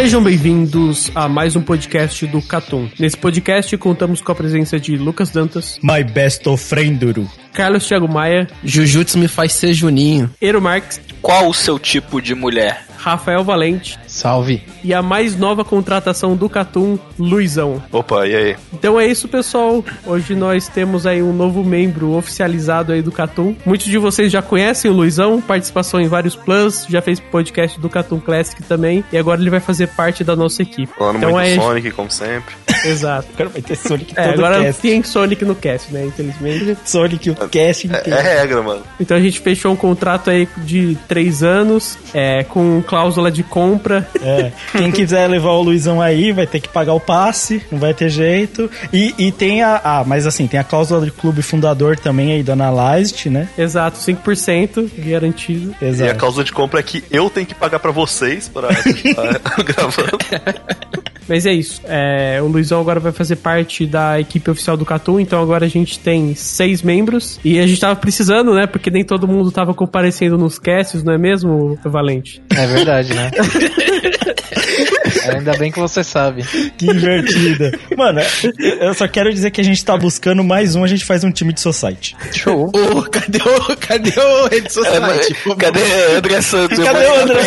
[0.00, 2.88] Sejam bem-vindos a mais um podcast do Catum.
[2.98, 7.30] Nesse podcast contamos com a presença de Lucas Dantas, My best frienduru.
[7.52, 10.30] Carlos Thiago Maia, Jujutsu me faz ser Juninho.
[10.40, 12.86] Ero Marques, Qual o seu tipo de mulher?
[12.96, 14.62] Rafael Valente Salve.
[14.82, 17.80] e a mais nova contratação do Catum, Luizão.
[17.92, 18.56] Opa, e aí?
[18.72, 19.84] Então é isso, pessoal.
[20.04, 23.54] Hoje nós temos aí um novo membro oficializado aí do Catum.
[23.64, 27.88] Muitos de vocês já conhecem o Luizão, participação em vários plus, já fez podcast do
[27.88, 30.92] Catum Classic também, e agora ele vai fazer parte da nossa equipe.
[30.98, 32.54] Falando então muito é Sonic, como sempre.
[32.84, 33.28] exato.
[33.34, 34.82] Agora vai ter Sonic É, todo agora cast.
[34.82, 36.06] tem Sonic no cast, né?
[36.06, 36.76] Infelizmente.
[36.84, 38.10] Sonic o cast inteiro.
[38.14, 38.82] É regra, mano.
[38.98, 43.99] Então a gente fechou um contrato aí de três anos, é, com cláusula de compra.
[44.22, 44.52] É.
[44.72, 48.08] Quem quiser levar o Luizão aí vai ter que pagar o passe, não vai ter
[48.08, 48.70] jeito.
[48.92, 49.80] E, e tem a.
[49.82, 53.48] Ah, mas assim, tem a cláusula de clube fundador também aí da Analyzed, né?
[53.56, 55.74] Exato, 5% garantido.
[55.80, 56.16] E a Exato.
[56.16, 60.18] causa de compra é que eu tenho que pagar pra vocês pra estar gravando.
[61.30, 61.80] Mas é isso.
[61.84, 65.68] É, o Luizão agora vai fazer parte da equipe oficial do Catum, então agora a
[65.68, 67.38] gente tem seis membros.
[67.44, 68.66] E a gente tava precisando, né?
[68.66, 72.42] Porque nem todo mundo tava comparecendo nos casts, não é mesmo, Valente?
[72.50, 73.30] É verdade, né?
[75.34, 76.42] Ainda bem que você sabe.
[76.76, 77.78] Que invertida.
[77.96, 78.20] Mano,
[78.80, 81.30] eu só quero dizer que a gente tá buscando mais um, a gente faz um
[81.30, 82.16] time de society.
[82.32, 82.70] Show.
[82.74, 85.00] Ô, cadê o, cadê o Rede É, Society?
[85.00, 85.80] mas- Pô, cadê
[86.16, 86.78] André Santos?
[86.78, 87.42] Cadê o André?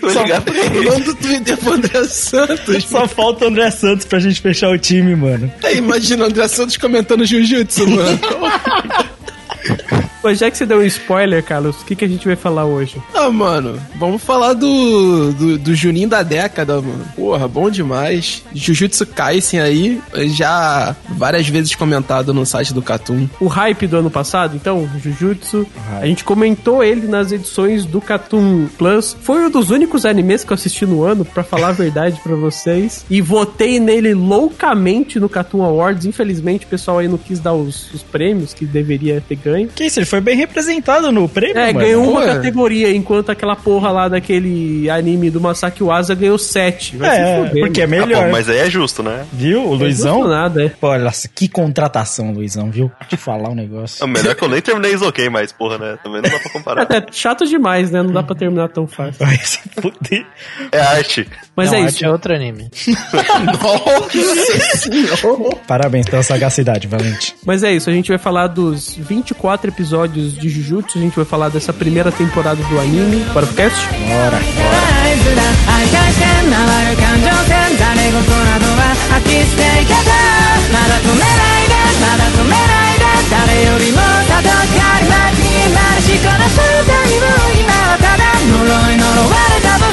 [0.00, 0.84] Vou Só- ligar pra O ele.
[0.90, 2.84] nome do Twitter pro André Santos.
[2.84, 5.52] Só falta o André Santos pra gente fechar o time, mano.
[5.62, 8.20] Aí, imagina o André Santos comentando Jiu-Jitsu, mano.
[10.22, 12.64] Mas já que você deu um spoiler, Carlos, o que, que a gente vai falar
[12.64, 13.00] hoje?
[13.14, 17.04] Ah, mano, vamos falar do, do, do Juninho da década, mano.
[17.16, 18.42] Porra, bom demais.
[18.54, 23.28] Jujutsu Kaisen aí, já várias vezes comentado no site do Catum.
[23.40, 25.66] O hype do ano passado, então, Jujutsu.
[26.00, 29.16] A gente comentou ele nas edições do Cartoon Plus.
[29.22, 32.34] Foi um dos únicos animes que eu assisti no ano, pra falar a verdade pra
[32.34, 33.04] vocês.
[33.08, 36.06] E votei nele loucamente no Cartoon Awards.
[36.06, 39.68] Infelizmente, o pessoal aí não quis dar os, os prêmios que deveria ter ganho.
[39.68, 41.78] Que isso, ele foi bem representado no prêmio, É, mano.
[41.86, 42.34] ganhou uma Pô, é.
[42.34, 46.96] categoria, enquanto aquela porra lá daquele anime do Masaki Uasa ganhou sete.
[46.96, 48.02] Vai se É, fuder, porque é mano.
[48.02, 48.24] Ah, melhor.
[48.26, 49.24] bom, mas aí é justo, né?
[49.32, 49.60] Viu?
[49.62, 50.26] O Não Luizão?
[50.28, 50.68] nada, é.
[50.68, 52.90] Pô, olha, que contratação, Luizão, viu?
[53.08, 54.02] Te falar um negócio.
[54.02, 55.98] É melhor que eu nem terminei isso ok, mas porra, né?
[56.02, 56.86] Também não dá pra comparar.
[56.90, 58.02] É chato demais, né?
[58.02, 59.24] Não dá pra terminar tão fácil.
[59.24, 60.26] Vai se fuder.
[60.72, 61.28] É arte.
[61.56, 62.04] Mas Não, é arte isso.
[62.04, 62.68] é outro anime.
[63.62, 65.56] Nossa senhora.
[65.66, 67.34] Parabéns pela sagacidade, Valente.
[67.44, 71.25] Mas é isso, a gente vai falar dos 24 episódios de Jujutsu, a gente vai
[71.25, 73.23] falar dessa primeira temporada do anime.
[73.33, 73.87] Bora pro cast?
[74.07, 74.39] Bora.
[75.67, 76.55] 愛回線回
[76.91, 80.13] る感情線誰事などは飽き捨ていけた
[80.71, 83.99] まだ止めないでまだ止めないで誰よりも
[84.29, 89.88] 戦い待ちになるしこの正体を今はただ呪い呪われた僕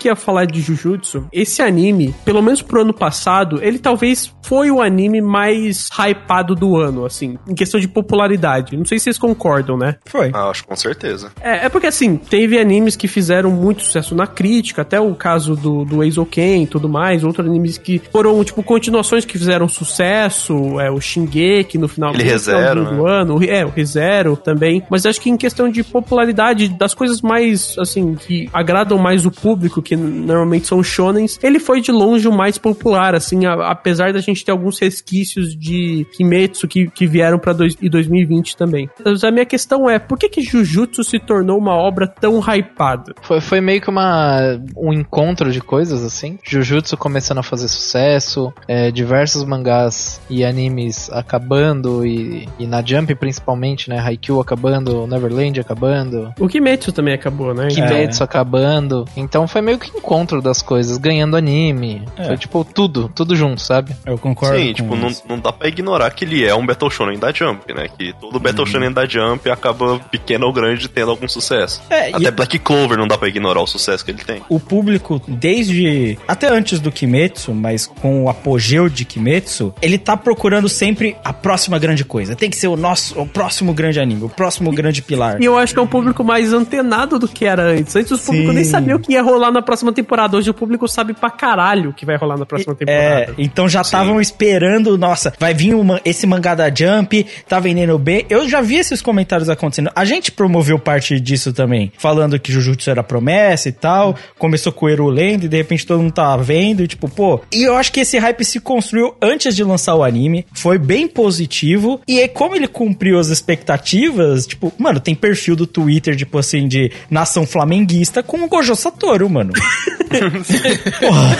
[0.00, 4.34] Começando aqui a falar de Jujutsu, esse anime, pelo menos pro ano passado, ele talvez
[4.50, 8.76] foi o anime mais hypado do ano, assim, em questão de popularidade.
[8.76, 9.94] Não sei se vocês concordam, né?
[10.06, 10.32] Foi.
[10.34, 11.30] Ah, acho que com certeza.
[11.40, 15.54] É, é porque assim, teve animes que fizeram muito sucesso na crítica, até o caso
[15.54, 20.80] do, do Eizouken e tudo mais, outros animes que foram, tipo, continuações que fizeram sucesso,
[20.80, 23.12] é, o Shingeki no final Aquele no ReZero, finalzinho do né?
[23.20, 27.76] ano, é, o ReZero também, mas acho que em questão de popularidade, das coisas mais,
[27.78, 32.32] assim, que agradam mais o público, que normalmente são shonens, ele foi de longe o
[32.32, 37.06] mais popular, assim, a- apesar da gente gente tem alguns resquícios de Kimetsu que, que
[37.06, 38.88] vieram pra dois, e 2020 também.
[39.04, 43.14] Mas a minha questão é, por que que Jujutsu se tornou uma obra tão hypada?
[43.22, 46.38] Foi, foi meio que uma, um encontro de coisas, assim.
[46.44, 53.14] Jujutsu começando a fazer sucesso, é, diversos mangás e animes acabando, e, e na Jump
[53.14, 53.98] principalmente, né?
[53.98, 57.68] Haikyuu acabando, Neverland acabando, O Kimetsu também acabou, né?
[57.68, 59.04] Kimetsu acabando.
[59.16, 62.04] Então foi meio que encontro das coisas, ganhando anime.
[62.16, 62.24] É.
[62.24, 63.94] Foi tipo tudo, tudo junto, sabe?
[64.06, 64.58] Eu concordo.
[64.58, 65.22] Sim, com tipo, não, isso.
[65.28, 67.86] não dá pra ignorar que ele é um Battle Shonen da Jump, né?
[67.98, 71.82] Que todo Battle Shonen da Jump acaba pequeno ou grande tendo algum sucesso.
[71.90, 74.42] É, e- Até Black Clover não dá pra ignorar o sucesso que ele tem.
[74.48, 80.16] o público, desde até antes do Kimetsu, mas com o apogeu de Kimetsu, ele tá
[80.16, 82.34] procurando sempre a próxima grande coisa.
[82.36, 85.40] Tem que ser o nosso, o próximo grande anime, o próximo grande pilar.
[85.40, 87.94] E eu acho que é um público mais antenado do que era antes.
[87.96, 90.36] Antes o público nem sabia o que ia rolar na próxima temporada.
[90.36, 93.34] Hoje o público sabe pra caralho o que vai rolar na próxima É, temporada.
[93.38, 98.24] então já estavam esperando, nossa, vai vir uma- esse mangá da Jump, tá vendendo bem.
[98.28, 99.90] Eu já vi esses comentários acontecendo.
[99.94, 104.16] A gente promoveu parte disso também, falando que Jujutsu era promessa e tal.
[104.38, 107.40] Começou com o Eru lendo e de repente todo mundo tava vendo e tipo, pô.
[107.52, 111.06] E eu acho que esse hype se construiu antes de lançar o anime, foi bem
[111.08, 112.00] positivo.
[112.06, 116.66] E aí, como ele cumpriu as expectativas, tipo, mano, tem perfil do Twitter, tipo assim,
[116.68, 119.52] de nação flamenguista com o Gojo Satoru, mano.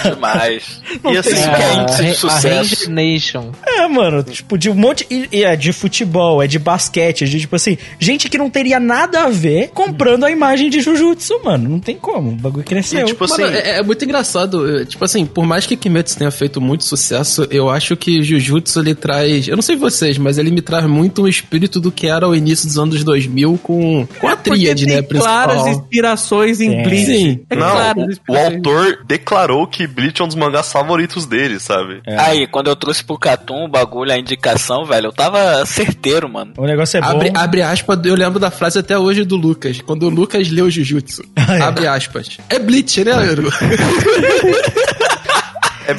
[0.04, 0.80] Demais.
[1.10, 2.59] E assim, é índice de a sucesso.
[2.62, 3.52] Ranger Nation.
[3.66, 5.06] É, mano, tipo, de um monte.
[5.10, 8.50] E, e é de futebol, é de basquete, é de tipo assim, gente que não
[8.50, 11.68] teria nada a ver comprando a imagem de Jujutsu, mano.
[11.68, 12.30] Não tem como.
[12.30, 13.00] O bagulho cresceu.
[13.00, 14.84] E, tipo assim, Mano, é, é muito engraçado.
[14.86, 18.94] Tipo assim, por mais que Kimetsu tenha feito muito sucesso, eu acho que Jujutsu ele
[18.94, 19.48] traz.
[19.48, 22.34] Eu não sei vocês, mas ele me traz muito um espírito do que era o
[22.34, 25.02] início dos anos 2000 com, com a tríade, Porque né?
[25.02, 25.82] tem claras Principal.
[25.82, 26.82] inspirações em Sim.
[26.82, 27.06] Bleach.
[27.06, 27.40] Sim.
[27.50, 31.58] É não, claro, o, o autor declarou que Bleach é um dos mangás favoritos dele,
[31.58, 32.00] sabe?
[32.06, 36.52] Aí, quando eu trouxe pro Catum o bagulho, a indicação, velho, eu tava certeiro, mano.
[36.56, 37.08] O negócio é bom.
[37.08, 40.70] Abre, abre aspas, eu lembro da frase até hoje do Lucas, quando o Lucas leu
[40.70, 41.22] Jujutsu.
[41.36, 41.60] é.
[41.70, 42.38] Abre aspas.
[42.48, 43.50] É Bleach, né, Euro?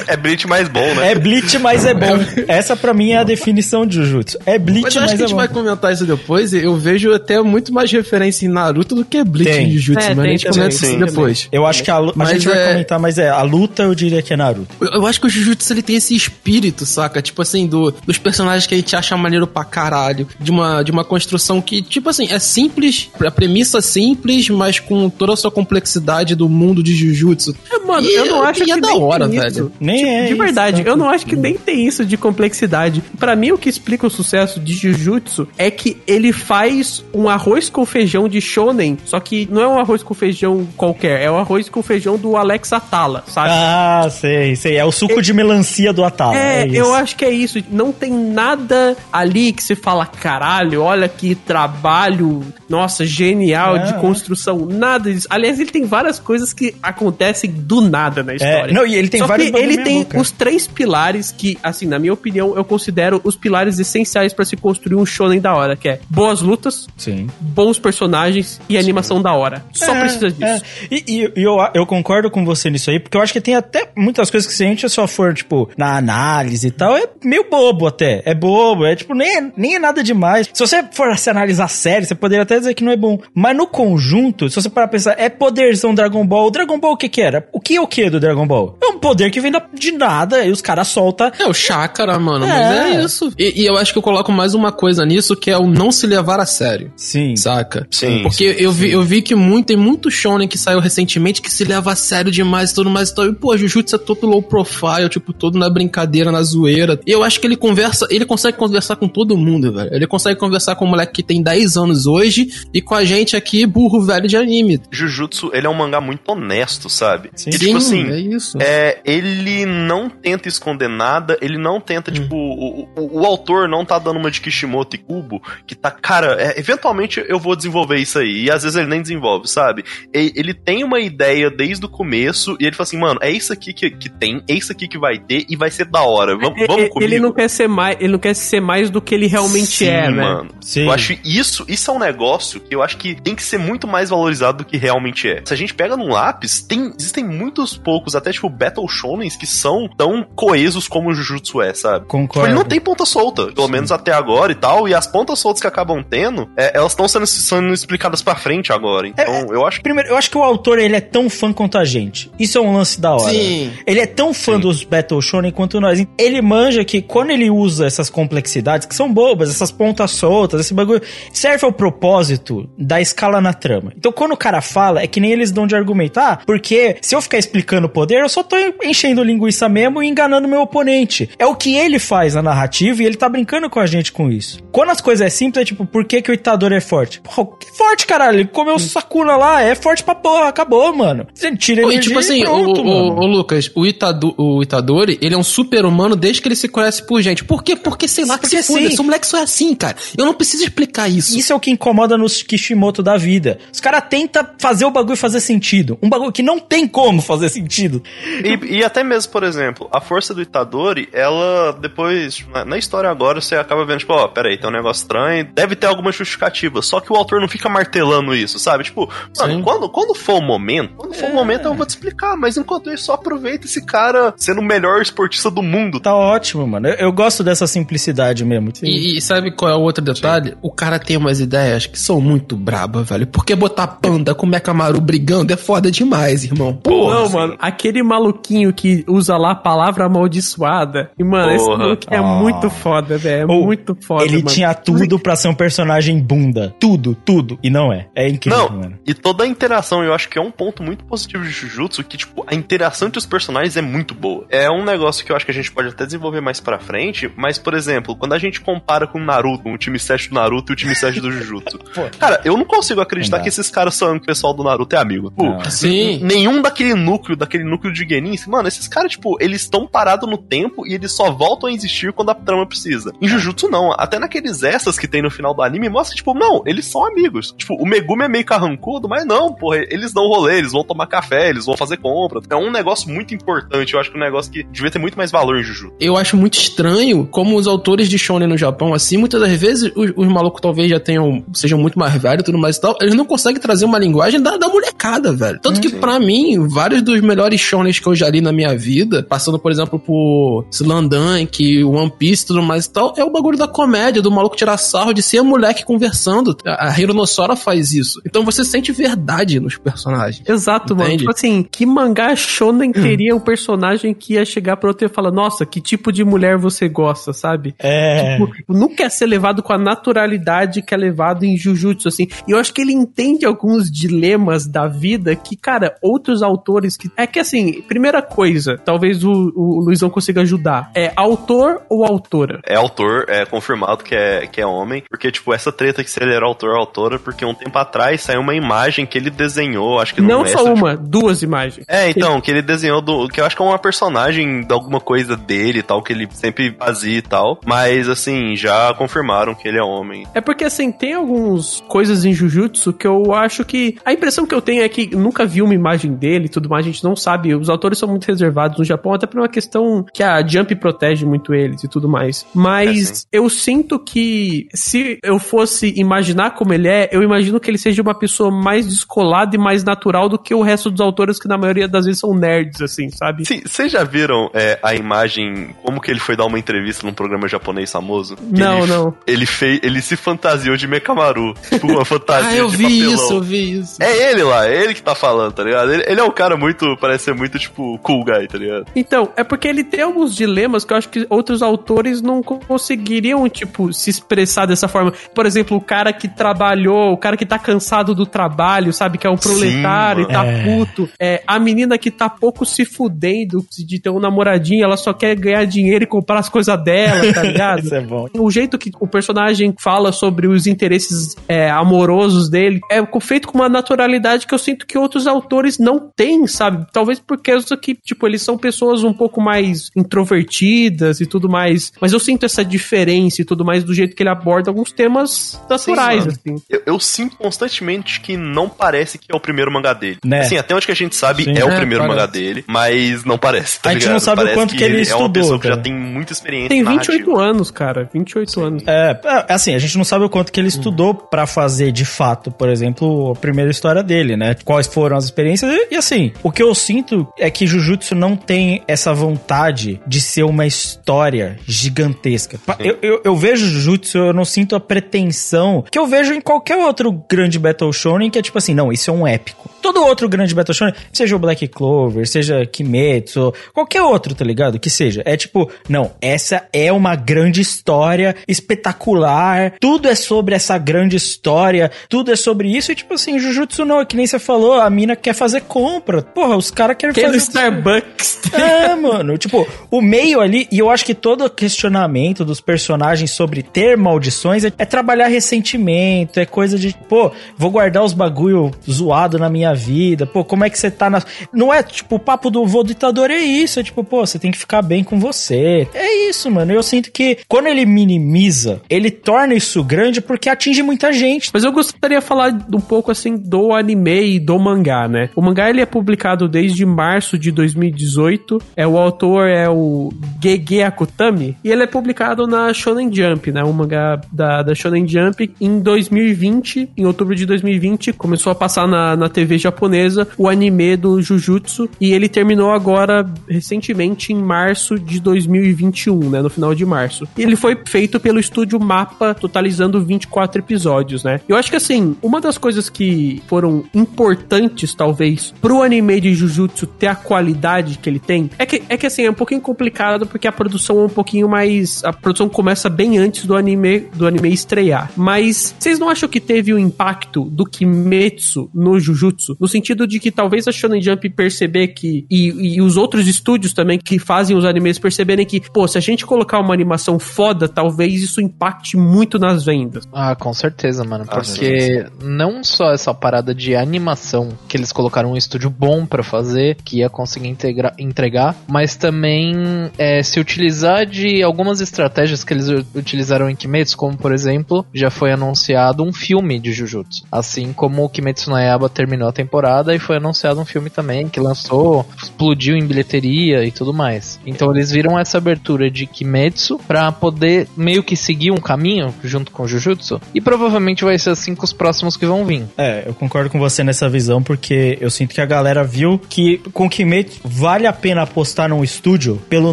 [0.08, 1.12] É, é Bleach mais bom, né?
[1.12, 2.18] É Bleach, mas é bom.
[2.48, 4.38] Essa pra mim é a definição de Jujutsu.
[4.46, 5.36] É Bleach, Mas eu mas, acho que a é gente bom.
[5.36, 6.52] vai comentar isso depois.
[6.52, 9.68] Eu vejo até muito mais referência em Naruto do que Bleach Tem.
[9.68, 10.98] em Jujutsu, É, mas a gente também, comenta isso sim.
[10.98, 11.48] depois.
[11.52, 14.22] Eu acho que a, a gente vai é- comentar, mas é, a luta eu diria
[14.22, 14.68] que é Naruto.
[14.80, 17.20] Eu, eu acho que o Jujutsu ele tem esse espírito, saca?
[17.22, 20.26] Tipo assim, do, dos personagens que a gente acha maneiro pra caralho.
[20.40, 25.08] De uma, de uma construção que, tipo assim, é simples, a premissa simples, mas com
[25.10, 27.54] toda a sua complexidade do mundo de Jujutsu.
[27.70, 29.72] É, mano, E- eu não acho e é que da nem hora, velho.
[29.82, 30.90] Nem Tipo, é De isso, verdade, tá?
[30.90, 33.02] eu não acho que nem tem isso de complexidade.
[33.18, 37.68] Pra mim, o que explica o sucesso de Jujutsu é que ele faz um arroz
[37.68, 41.36] com feijão de shonen, só que não é um arroz com feijão qualquer, é o
[41.36, 43.48] arroz com feijão do Alex Atala, sabe?
[43.52, 44.76] Ah, sei, sei.
[44.76, 46.36] É o suco de melancia do Atala.
[46.36, 46.76] É, É, isso.
[46.76, 47.58] eu acho que é isso.
[47.70, 54.00] Não tem nada ali que se fala, caralho, olha que trabalho, nossa, genial de Não,
[54.00, 54.66] construção.
[54.70, 55.26] Nada disso.
[55.30, 58.72] Aliás, ele tem várias coisas que acontecem do nada na história.
[58.72, 60.20] não, e ele tem Só vários que ele tem boca.
[60.20, 64.56] os três pilares que, assim, na minha opinião, eu considero os pilares essenciais pra se
[64.56, 67.28] construir um shonen da hora, que é boas lutas, Sim.
[67.40, 69.64] bons personagens e animação da hora.
[69.72, 70.44] Só É, precisa disso.
[70.44, 70.62] é.
[70.90, 73.54] E, e- e eu, eu concordo com você nisso aí, porque eu acho que tem
[73.54, 77.04] até muitas coisas que se a gente só for, tipo, na análise e tal, é
[77.24, 78.22] meio bobo até.
[78.24, 80.48] É bobo, é tipo, nem é, nem é nada demais.
[80.52, 83.18] Se você for se analisar sério, você poderia até dizer que não é bom.
[83.34, 86.46] Mas no conjunto, se você parar pra pensar, é poderzão Dragon Ball.
[86.46, 87.46] O Dragon Ball o que que era?
[87.52, 88.76] O que é o que do Dragon Ball?
[88.82, 91.30] É um poder que vem de nada e os caras soltam.
[91.38, 92.48] É o chakra, mano, É.
[92.48, 93.32] mas é isso.
[93.38, 95.90] E, e eu acho que eu coloco mais uma coisa nisso, que é o não
[95.90, 96.92] se levar a sério.
[96.96, 97.36] Sim.
[97.36, 97.86] Saca?
[97.90, 101.50] Sim, Porque eu, vi, eu vi que muito, tem muito shonen que saiu recentemente que
[101.50, 103.26] se leva a sério demais e tudo mais e tal.
[103.26, 107.00] E, pô, Jujutsu é todo low profile, tipo, todo na brincadeira, na zoeira.
[107.06, 109.90] E eu acho que ele conversa, ele consegue conversar com todo mundo, velho.
[109.94, 113.36] Ele consegue conversar com um moleque que tem 10 anos hoje e com a gente
[113.36, 114.80] aqui, burro velho de anime.
[114.90, 117.30] Jujutsu, ele é um mangá muito honesto, sabe?
[117.34, 117.50] Sim.
[117.50, 118.58] E, tipo assim, é isso.
[118.60, 122.14] É, ele não tenta esconder nada, ele não tenta, Hum.
[122.14, 125.90] tipo, o, o, o autor não tá dando uma de Kishimoto e Kubo, que tá,
[125.90, 129.84] cara, é, eventualmente eu vou desenvolver isso aí, e às vezes ele nem desenvolve, sabe?
[130.14, 133.52] E- ele tem uma ideia desde o começo, e ele fala assim, mano, é isso
[133.52, 136.36] aqui que, que tem, é isso aqui que vai ter, e vai ser da hora,
[136.36, 137.10] vamos, É, vamos é, comigo.
[137.12, 139.86] ele não quer ser mais, ele não quer ser mais do que ele realmente Sim,
[139.88, 140.22] é, né?
[140.22, 140.50] mano.
[140.60, 140.84] Sim.
[140.84, 143.86] Eu acho isso, isso é um negócio que eu acho que tem que ser muito
[143.86, 145.42] mais valorizado do que realmente é.
[145.44, 148.86] Se a gente pega num lápis, tem, existem muitos poucos, até tipo Battle
[149.32, 152.06] Shonens, que são tão coesos como o Jujutsu é, sabe?
[152.06, 152.48] Concordo.
[152.48, 155.60] Ele não tem ponta solta, pelo menos até agora e tal, e as pontas soltas
[155.60, 159.06] que acabam tendo, é, elas estão sendo, sendo explicadas pra frente agora.
[159.06, 159.82] Então, eu acho que.
[159.82, 162.30] Primeiro, eu acho que o autor ele é tão fã quanto a gente.
[162.38, 163.32] Isso é um lance da hora.
[163.32, 163.72] Sim.
[163.86, 166.04] Ele é tão fã dos Battle Shonen quanto nós.
[166.18, 170.74] Ele manja que quando ele usa essas complexidades, que são bobas, essas pontas soltas, esse
[170.74, 173.92] bagulho, serve ao propósito da escala na trama.
[173.96, 177.22] Então quando o cara fala, é que nem eles dão de argumentar, porque se eu
[177.22, 181.30] ficar explicando o poder, eu só tô enchendo linguiça mesmo e enganando meu oponente.
[181.38, 184.30] É o que ele faz na narrativa e ele tá brincando com a gente com
[184.30, 184.58] isso.
[184.70, 187.20] Quando as coisas é simples, é tipo, por que, que o Itadori é forte?
[187.20, 188.40] Porra, que forte, caralho.
[188.40, 191.26] Ele comeu Sakuna lá, é forte pra porra, acabou, mano.
[191.34, 193.20] Você tira e energia tipo assim, e pronto, o, mano.
[193.20, 196.68] o, o Lucas, o, Itado, o Itadori, ele é um super-humano desde que ele se
[196.68, 197.44] conhece por gente.
[197.44, 197.76] Por quê?
[197.76, 199.96] Porque, sei lá, que Porque se foda, esse moleque só é assim, cara.
[200.16, 201.38] Eu não preciso explicar isso.
[201.38, 203.58] Isso é o que incomoda nos Kishimoto da vida.
[203.72, 205.98] Os caras tentam fazer o bagulho fazer sentido.
[206.02, 208.02] Um bagulho que não tem como fazer sentido.
[208.44, 213.10] E, e até mesmo, por exemplo, a força do Itadori, ela depois, na, na história
[213.10, 216.82] agora, você acaba vendo, tipo, ó, peraí, tem um negócio estranho, deve ter alguma justificativa.
[216.82, 218.84] Só que o autor não fica martelando isso, sabe?
[218.84, 222.36] Tipo, mano, quando, quando for o momento, quando for o momento eu vou te explicar,
[222.36, 226.00] mas enquanto isso, só aproveita esse cara sendo o melhor esportista do mundo.
[226.00, 226.88] Tá ótimo, mano.
[226.88, 228.72] Eu, eu gosto dessa simplicidade mesmo.
[228.82, 230.56] E, e sabe qual é o outro detalhe?
[230.62, 233.26] O cara tem umas ideias que são muito braba, velho.
[233.26, 236.74] Porque botar panda com Mekamaru brigando é foda demais, irmão.
[236.74, 237.14] Porra.
[237.14, 241.10] não, mano, aquele maluquinho que usa lá a palavra amaldiçoada.
[241.18, 241.78] E, mano, esse Porra.
[241.78, 242.22] maluco é Ah.
[242.22, 243.42] muito foda, velho.
[243.50, 244.46] É Ou muito foda, Ele mano.
[244.48, 246.74] tinha tudo pra ser um personagem bunda.
[246.78, 247.58] Tudo, tudo.
[247.62, 248.08] E não é.
[248.14, 248.98] É incrível, Não, mano.
[249.06, 252.16] e toda a interação, eu acho que é um ponto muito positivo de Jujutsu, que,
[252.16, 254.44] tipo, a interação entre os personagens é muito boa.
[254.48, 257.30] É um negócio que eu acho que a gente pode até desenvolver mais pra frente,
[257.36, 260.72] mas, por exemplo, quando a gente compara com o Naruto, o time 7 do Naruto
[260.72, 261.78] e o time 7 do Jujutsu.
[262.18, 264.94] Cara, eu não consigo acreditar Não que esses caras são que o pessoal do Naruto
[264.94, 265.30] é amigo.
[265.30, 265.58] Pô.
[265.70, 266.20] Sim.
[266.22, 270.38] Nenhum daquele núcleo, daquele núcleo de Genin, mano, esses caras, tipo, eles estão parados no
[270.38, 273.12] tempo e eles só voltam a existir quando a trama precisa.
[273.20, 273.92] Em Jujutsu, não.
[273.92, 277.54] Até naqueles essas que tem no final do anime, mostra, tipo, não, eles são amigos.
[277.56, 281.06] Tipo, o Megumi é meio carrancudo, mas não, porra, eles dão rolê, eles vão tomar
[281.06, 282.40] café, eles vão fazer compra.
[282.50, 285.16] É um negócio muito importante, eu acho que é um negócio que devia ter muito
[285.16, 285.94] mais valor em Jujutsu.
[286.00, 289.90] Eu acho muito estranho como os autores de shonen no Japão, assim, muitas das vezes
[289.94, 292.96] os, os malucos talvez já tenham, sejam muito mais velhos e tudo mais e tal,
[293.00, 295.58] eles não conseguem trazer uma linguagem da, da molecada, velho.
[295.60, 299.22] Tanto que, pra mim, vários dos melhores shonens que eu já li na minha vida,
[299.22, 303.56] passando, por exemplo, por Slandunk, One Piece e tudo mais e tal, é o bagulho
[303.56, 306.56] da comédia, do maluco tirar sarro de ser a moleque conversando.
[306.66, 308.20] A, Hironossora faz isso.
[308.26, 310.42] Então você sente verdade nos personagens.
[310.48, 311.08] Exato, mano.
[311.08, 311.20] Entende?
[311.20, 315.30] Tipo assim, que mangá shonen teria um personagem que ia chegar pra outro e falar,
[315.30, 317.74] nossa, que tipo de mulher você gosta, sabe?
[317.78, 318.36] É.
[318.36, 322.26] Tipo, nunca é ser levado com a naturalidade que é levado em Jujutsu, assim.
[322.48, 327.10] E eu acho que ele entende alguns dilemas da vida que, cara, outros autores que...
[327.16, 332.60] É que, assim, primeira coisa, talvez o, o Luizão consiga ajudar, é autor ou autora?
[332.66, 336.22] É autor, é confirmado que é, que é homem, porque, tipo, essa treta que se
[336.22, 340.00] ele era autor ou autora, porque um tempo atrás saiu uma imagem que ele desenhou,
[340.00, 341.84] acho que Não Mestre, só uma, duas imagens.
[341.88, 343.28] É, então, que ele desenhou do.
[343.28, 346.28] Que eu acho que é uma personagem de alguma coisa dele e tal, que ele
[346.32, 347.58] sempre fazia e tal.
[347.64, 350.26] Mas, assim, já confirmaram que ele é homem.
[350.34, 353.96] É porque, assim, tem algumas coisas em Jujutsu que eu acho que.
[354.04, 356.86] A impressão que eu tenho é que nunca vi uma imagem dele e tudo mais,
[356.86, 357.54] a gente não sabe.
[357.54, 361.24] Os autores são muito reservados no Japão, até por uma questão que a Jump protege
[361.24, 362.42] muito eles e tudo mais.
[362.42, 363.26] É, Mas sim.
[363.32, 368.02] eu sinto que se eu fosse imaginar como ele é, eu imagino que ele seja
[368.02, 371.56] uma pessoa mais descolada e mais natural do que o resto dos autores que na
[371.58, 373.44] maioria das vezes são nerds, assim, sabe?
[373.46, 377.12] Sim, vocês já viram é, a imagem, como que ele foi dar uma entrevista num
[377.12, 378.36] programa japonês famoso?
[378.50, 379.14] Não, ele, não.
[379.26, 381.54] Ele, fez, ele se fantasiou de Mekamaru.
[381.68, 383.14] Tipo, uma fantasia Ah, eu de vi papelão.
[383.14, 384.02] isso, eu vi isso.
[384.02, 385.92] É ele lá, é ele que tá falando, tá ligado?
[385.92, 388.86] Ele, ele é um cara muito, parece ser muito, tipo, cool guy, tá ligado?
[388.94, 393.48] Então, é porque ele tem alguns dilemas que eu acho que outros autores não conseguiriam,
[393.48, 395.12] tipo, se expressar dessa forma.
[395.34, 399.18] Por exemplo, o cara que trabalhou, o cara que tá cansado do trabalho, sabe?
[399.18, 400.30] Que é um proletário mano.
[400.30, 400.64] e tá É.
[400.64, 401.08] puto.
[401.20, 405.34] É, a menina que tá pouco se fudendo de ter um namoradinho, ela só quer
[405.36, 407.80] ganhar dinheiro e comprar as coisas dela, tá ligado?
[407.84, 408.26] Isso é bom.
[408.38, 413.58] O jeito que o personagem fala sobre os interesses é, amorosos dele é feito com
[413.58, 416.86] uma naturalidade que eu sinto que outros autores não têm, sabe?
[416.92, 419.90] Talvez porque causa que, tipo, eles são pessoas um pouco mais
[420.36, 421.92] introvertidas e tudo mais.
[422.00, 425.60] Mas eu sinto essa diferença e tudo mais do jeito que ele aborda alguns temas
[425.68, 426.62] naturais, Sim, assim.
[426.68, 430.18] Eu, eu sinto constantemente que não parece que é o primeiro mangá dele.
[430.24, 430.40] Né?
[430.40, 431.52] Assim, até onde que a gente sabe Sim.
[431.56, 432.08] é o É, primeiro parece.
[432.20, 433.80] mangá dele, mas não parece.
[433.80, 434.12] tá A gente ligado?
[434.14, 436.32] não sabe o Parece quanto que ele É uma estudou, pessoa que já tem muita
[436.32, 436.68] experiência.
[436.70, 437.12] Tem narrativa.
[437.18, 438.08] 28 anos, cara.
[438.12, 438.82] 28 anos.
[438.86, 442.04] É, é, assim, a gente não sabe o quanto que ele estudou pra fazer de
[442.04, 444.56] fato, por exemplo, a primeira história dele, né?
[444.64, 448.14] Quais foram as experiências e, e, assim, assim, o que eu sinto é que Jujutsu
[448.22, 452.58] não tem essa vontade de ser uma história gigantesca.
[452.64, 456.40] Pa- Eu, eu, eu vejo Jujutsu, eu não sinto a pretensão que eu vejo em
[456.40, 459.68] qualquer outro grande Battle Shonen, que é tipo assim, não, isso é um épico.
[459.82, 464.78] Todo outro grande Battle Shonen, seja o Black Clover, seja Kimetsu, qualquer outro, tá ligado?
[464.78, 465.22] Que seja.
[465.26, 471.90] É tipo, não, essa é uma grande história espetacular, tudo é sobre essa grande história,
[472.08, 474.88] tudo é sobre isso, e tipo assim, Jujutsu não, é que nem você falou, a
[474.88, 476.22] mina quer fazer compra.
[476.22, 477.36] Porra, os caras querem no fazer...
[477.38, 478.40] Starbucks.
[478.52, 483.62] É, mano, tipo, o meio ali, e eu acho que todo questionamento dos personagens sobre
[483.62, 489.38] ter maldições é, é trabalhar ressentimento, é coisa de, pô, vou guardar os bagulho zoado
[489.38, 491.22] na minha vida, pô, como é que você tá na.
[491.52, 494.50] Não é, tipo, o papo do vô ditador é isso, é tipo, pô, você tem
[494.50, 495.86] que ficar bem com você.
[495.94, 496.72] É isso, mano.
[496.72, 501.50] Eu sinto que quando ele minimiza, ele torna isso grande porque atinge muita gente.
[501.52, 505.30] Mas eu gostaria de falar um pouco assim do anime e do mangá, né?
[505.34, 508.58] O mangá ele é publicado desde março de 2018.
[508.76, 510.12] É o autor é o
[510.42, 513.62] Gege Akutami e ele é publicado na Shonen Jump, né?
[513.62, 518.86] O mangá da, da Shonen Jump em 2020, em outubro de 2020, começou a passar
[518.86, 524.98] na, na TV japonesa o anime do Jujutsu e ele terminou agora recentemente em março
[524.98, 526.42] de 2021, né?
[526.42, 527.26] No final de março.
[527.36, 531.40] E ele foi feito pelo estúdio Mapa, totalizando 24 episódios, né?
[531.48, 536.86] Eu acho que assim, uma das coisas que foram importantes, talvez, pro anime de Jujutsu
[536.86, 540.26] ter a qualidade que ele tem, é que, é que assim, é um pouquinho complicado
[540.26, 542.02] porque a produção é um pouquinho mais.
[542.04, 545.10] A produção começa bem antes do anime, do anime estrear.
[545.16, 549.51] Mas vocês não acham que teve o impacto do Kimetsu no Jujutsu?
[549.60, 552.26] No sentido de que talvez a Shonen Jump perceber que.
[552.30, 556.00] E, e os outros estúdios também que fazem os animes perceberem que, pô, se a
[556.00, 560.06] gente colocar uma animação foda, talvez isso impacte muito nas vendas.
[560.12, 561.24] Ah, com certeza, mano.
[561.28, 566.22] Ah, Porque não só essa parada de animação, que eles colocaram um estúdio bom pra
[566.22, 569.54] fazer, que ia conseguir integra- entregar, mas também
[569.98, 575.10] é, se utilizar de algumas estratégias que eles utilizaram em Kimetsu, como por exemplo, já
[575.10, 577.24] foi anunciado um filme de Jujutsu.
[577.30, 581.28] Assim como o Kimetsu no Yaiba terminou a temporada e foi anunciado um filme também
[581.28, 584.40] que lançou, explodiu em bilheteria e tudo mais.
[584.46, 589.50] Então eles viram essa abertura de Kimetsu pra poder meio que seguir um caminho junto
[589.50, 592.64] com Jujutsu e provavelmente vai ser assim com os próximos que vão vir.
[592.78, 596.58] É, eu concordo com você nessa visão, porque eu sinto que a galera viu que
[596.72, 599.72] com Kimetsu vale a pena apostar num estúdio pelo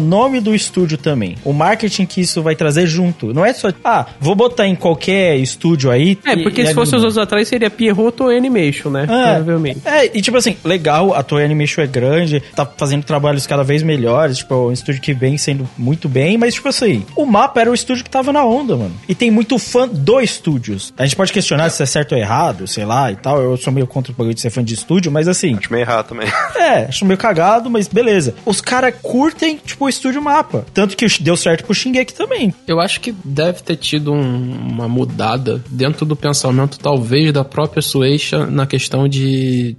[0.00, 1.36] nome do estúdio também.
[1.44, 3.32] O marketing que isso vai trazer junto.
[3.32, 6.18] Não é só, ah, vou botar em qualquer estúdio aí.
[6.24, 9.06] É, porque e se fosse os anos atrás seria Pierrot Toei Animation, né?
[9.08, 9.40] É.
[9.60, 9.80] Provavelmente.
[9.86, 13.82] É, e tipo assim, legal, a Toei Animation é grande, tá fazendo trabalhos cada vez
[13.82, 17.60] melhores, tipo, é um estúdio que vem sendo muito bem, mas tipo assim, o mapa
[17.60, 18.94] era o estúdio que tava na onda, mano.
[19.08, 20.92] E tem muito fã do estúdios.
[20.96, 23.72] A gente pode questionar se é certo ou errado, sei lá e tal, eu sou
[23.72, 26.28] meio contra o bagulho de ser fã de estúdio, mas assim, Acho meio errado também.
[26.56, 28.34] é, acho meio cagado, mas beleza.
[28.44, 30.64] Os caras curtem, tipo, o estúdio mapa.
[30.72, 32.54] Tanto que deu certo pro Shingeki também.
[32.66, 37.82] Eu acho que deve ter tido um- uma mudada dentro do pensamento, talvez, da própria
[37.82, 39.20] Sueisha na questão de,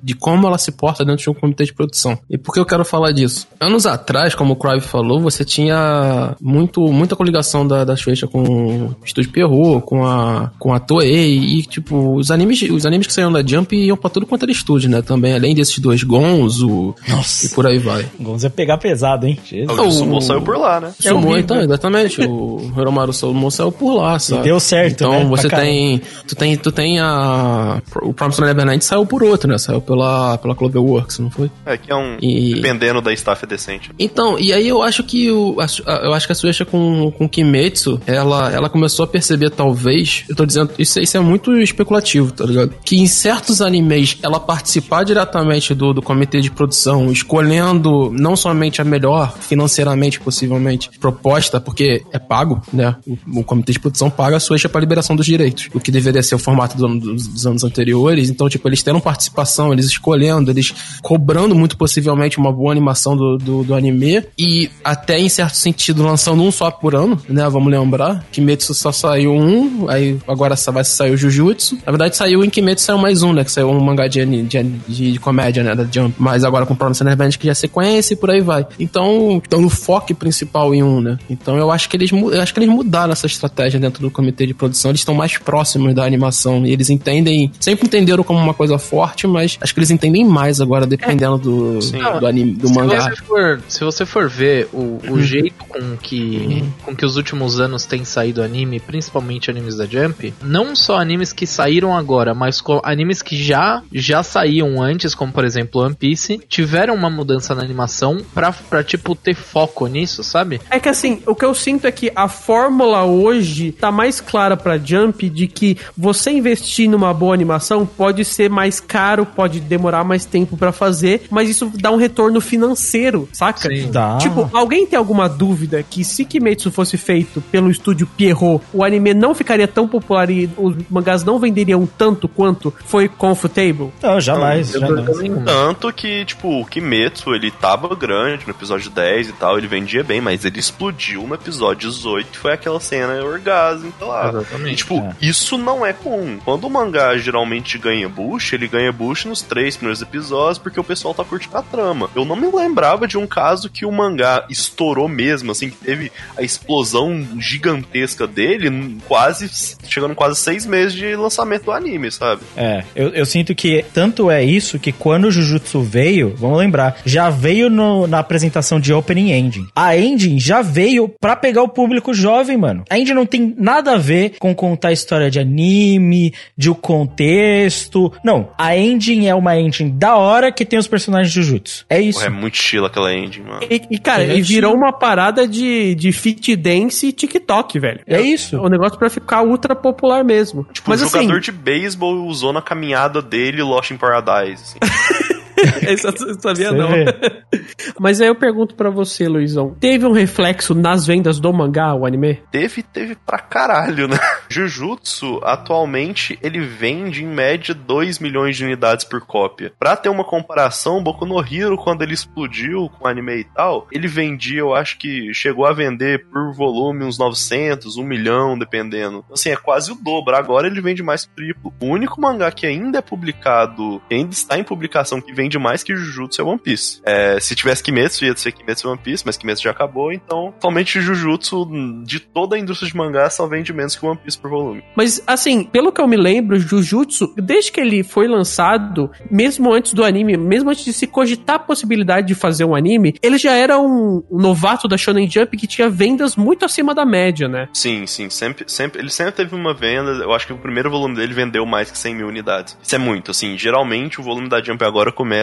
[0.01, 2.17] de como ela se porta dentro de um comitê de produção.
[2.29, 3.47] E por que eu quero falar disso?
[3.59, 8.41] Anos atrás, como o Crive falou, você tinha muito, muita coligação da, da Shueisha com
[8.43, 13.13] o Estúdio Pierrot, com a, com a Toei, e tipo, os animes, os animes que
[13.13, 15.01] saíram da Jump iam pra tudo quanto era estúdio, né?
[15.01, 17.45] Também, além desses dois, Gonzo Nossa.
[17.45, 18.05] e por aí vai.
[18.19, 19.37] Gonzo ia pegar pesado, hein?
[19.45, 19.79] Jesus.
[19.79, 20.91] O Sumo saiu por lá, né?
[20.99, 21.37] Sumo, horrível.
[21.39, 22.21] então, exatamente.
[22.21, 24.43] O Hiromaru Sumo saiu por lá, sabe?
[24.43, 25.25] deu certo, Então né?
[25.25, 26.01] você Pra tem.
[26.27, 26.55] Tu tem.
[26.57, 27.81] Tu tem a.
[28.01, 29.57] O Promised Neverland saiu por outro, né?
[29.61, 31.49] Saiu pela, pela Cloverworks, não foi?
[31.65, 32.17] É que é um.
[32.21, 33.91] E- Dependendo da staff é decente.
[33.99, 37.27] Então, e aí eu acho que o, a- eu acho que a Sueisha com, com
[37.29, 42.31] Kimetsu, ela, ela começou a perceber, talvez, eu tô dizendo, isso, isso é muito especulativo,
[42.31, 42.73] tá ligado?
[42.83, 48.81] Que em certos animes, ela participar diretamente do, do comitê de produção, escolhendo não somente
[48.81, 52.95] a melhor, financeiramente, possivelmente, proposta, porque é pago, né?
[53.07, 56.23] O, o comitê de produção paga a Sueisha para liberação dos direitos, o que deveria
[56.23, 58.29] ser o formato do dos, dos anos anteriores.
[58.29, 58.99] Então, tipo, eles tendo
[59.41, 64.69] participação, eles escolhendo, eles cobrando muito possivelmente uma boa animação do, do, do anime e
[64.83, 67.47] até em certo sentido lançando um só por ano, né?
[67.49, 68.23] Vamos lembrar.
[68.31, 71.77] Kimetsu só saiu um, aí agora vai sair o Jujutsu.
[71.85, 73.43] Na verdade, saiu em Kimetsu saiu mais um, né?
[73.43, 75.75] Que saiu um mangá de, de, de, de comédia, né?
[75.75, 76.15] Da Jump.
[76.17, 78.65] Mas agora com Promised Neverland que já é sequência e por aí vai.
[78.79, 81.17] Então, estão no foco principal em um, né?
[81.29, 84.45] Então eu acho que eles eu acho que eles mudaram essa estratégia dentro do comitê
[84.45, 84.91] de produção.
[84.91, 89.25] Eles estão mais próximos da animação e eles entendem, sempre entenderam como uma coisa forte,
[89.31, 91.79] mas acho que eles entendem mais agora, dependendo do,
[92.19, 93.09] do anime, do se mangá.
[93.09, 97.59] Você for, se você for ver o, o jeito com que, com que os últimos
[97.59, 102.61] anos tem saído anime, principalmente animes da Jump, não só animes que saíram agora, mas
[102.83, 107.61] animes que já, já saíam antes, como por exemplo One Piece, tiveram uma mudança na
[107.61, 110.61] animação pra, pra tipo ter foco nisso, sabe?
[110.69, 114.57] É que assim, o que eu sinto é que a fórmula hoje tá mais clara
[114.57, 120.03] pra Jump de que você investir numa boa animação pode ser mais caro, pode demorar
[120.03, 123.69] mais tempo pra fazer, mas isso dá um retorno financeiro, saca?
[123.91, 124.17] Dá.
[124.17, 129.13] Tipo, alguém tem alguma dúvida que se Kimetsu fosse feito pelo estúdio Pierrot, o anime
[129.13, 133.91] não ficaria tão popular e os mangás não venderiam tanto quanto foi Comfortable?
[134.01, 135.05] Não, jamais, Eu jamais.
[135.45, 140.03] Tanto que, tipo, o Kimetsu, ele tava grande no episódio 10 e tal, ele vendia
[140.03, 144.29] bem, mas ele explodiu no episódio 18, que foi aquela cena orgásmica lá.
[144.29, 144.73] Exatamente.
[144.73, 145.13] E, tipo, É.
[145.21, 146.39] isso não é comum.
[146.43, 150.83] Quando o mangá geralmente ganha boost, ele ganha boost nos três primeiros episódios, porque o
[150.83, 152.09] pessoal tá curtindo a trama.
[152.15, 156.11] Eu não me lembrava de um caso que o mangá estourou mesmo, assim, que teve
[156.37, 159.49] a explosão gigantesca dele, quase,
[159.87, 162.41] chegando quase seis meses de lançamento do anime, sabe?
[162.55, 166.97] É, eu, eu sinto que tanto é isso que quando o Jujutsu veio, vamos lembrar,
[167.05, 169.67] já veio no- na apresentação de Opening Engine.
[169.75, 172.83] A Engine já veio pra pegar o público jovem, mano.
[172.89, 176.75] A Engine não tem nada a ver com contar a história de anime, de o
[176.75, 178.11] contexto.
[178.23, 181.85] Não, a Engine é uma engine da hora que tem os personagens de Jujutsu.
[181.89, 182.19] É isso.
[182.19, 183.61] Porra, é muito estilo aquela ending, mano.
[183.69, 188.01] E, e, cara, É, e virou uma parada de, de fit dance e TikTok, velho.
[188.05, 188.59] É isso.
[188.59, 190.65] O negócio pra ficar ultra popular mesmo.
[190.71, 194.61] Tipo, Mas o assim, jogador de beisebol usou na caminhada dele Lost in Paradise.
[194.63, 194.79] assim.
[195.87, 196.89] essa eu sabia não.
[196.89, 197.05] vê.
[197.99, 199.75] Mas aí eu pergunto pra você, Luizão.
[199.79, 202.41] Teve um reflexo nas vendas do mangá, o anime?
[202.51, 204.17] teve, teve pra caralho, né?
[204.49, 209.73] Jujutsu, atualmente, ele vende em média 2 milhões de unidades por cópia.
[209.79, 213.87] Pra ter uma comparação, Boku no Hero, quando ele explodiu com o anime e tal,
[213.91, 219.25] ele vendia, eu acho que chegou a vender por volume uns 900, 1 milhão, dependendo.
[219.31, 220.35] Assim, é quase o dobro.
[220.35, 221.73] Agora ele vende mais triplo.
[221.79, 225.83] O único mangá que ainda é publicado, que ainda está em publicação, que vende mais
[225.83, 227.01] que Jujutsu é One Piece.
[227.05, 230.49] É, se tivesse Kimetsu, ia ser Kimetsu e One Piece, mas Kimetsu já acabou, então,
[230.49, 231.67] atualmente Jujutsu,
[232.03, 234.83] de toda a indústria de mangá, só vende menos que One Piece por volume.
[234.95, 239.93] Mas, assim, pelo que eu me lembro, Jujutsu, desde que ele foi lançado, mesmo antes
[239.93, 243.53] do anime, mesmo antes de se cogitar a possibilidade de fazer um anime, ele já
[243.53, 247.67] era um novato da Shonen Jump que tinha vendas muito acima da média, né?
[247.73, 251.15] Sim, sim, sempre, sempre, ele sempre teve uma venda, eu acho que o primeiro volume
[251.15, 252.77] dele vendeu mais que 100 mil unidades.
[252.81, 255.40] Isso é muito, assim, geralmente o volume da Jump agora começa,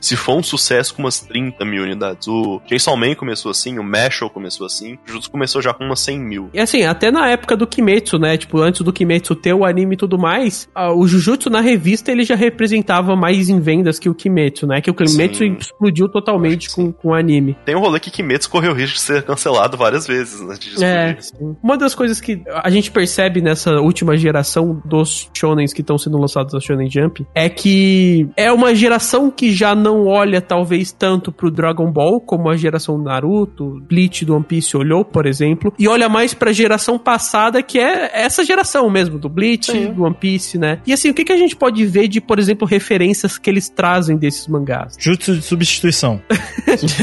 [0.00, 2.26] se for um sucesso, com umas 30 mil unidades.
[2.28, 6.00] O Chainsaw Man começou assim, o Mashal começou assim, o Jujutsu começou já com umas
[6.00, 6.50] 100 mil.
[6.52, 8.36] E assim, até na época do Kimetsu, né?
[8.36, 12.24] Tipo, antes do Kimetsu ter o anime e tudo mais, o Jujutsu na revista ele
[12.24, 14.80] já representava mais em vendas que o Kimetsu, né?
[14.80, 15.56] Que o Kimetsu Sim.
[15.60, 17.56] explodiu totalmente com, com o anime.
[17.64, 21.10] Tem um rolê que Kimetsu correu o risco de ser cancelado várias vezes né, É,
[21.18, 21.22] explodir.
[21.22, 21.56] sim.
[21.62, 26.18] uma das coisas que a gente percebe nessa última geração dos shonens que estão sendo
[26.18, 31.32] lançados na Shonen Jump é que é uma geração que já não olha talvez tanto
[31.32, 35.88] pro Dragon Ball como a geração Naruto, Bleach do One Piece olhou, por exemplo, e
[35.88, 40.58] olha mais pra geração passada que é essa geração mesmo do Bleach, do One Piece,
[40.58, 40.80] né?
[40.86, 43.68] E assim, o que, que a gente pode ver de, por exemplo, referências que eles
[43.68, 44.94] trazem desses mangás?
[44.98, 46.20] Jutsu de substituição.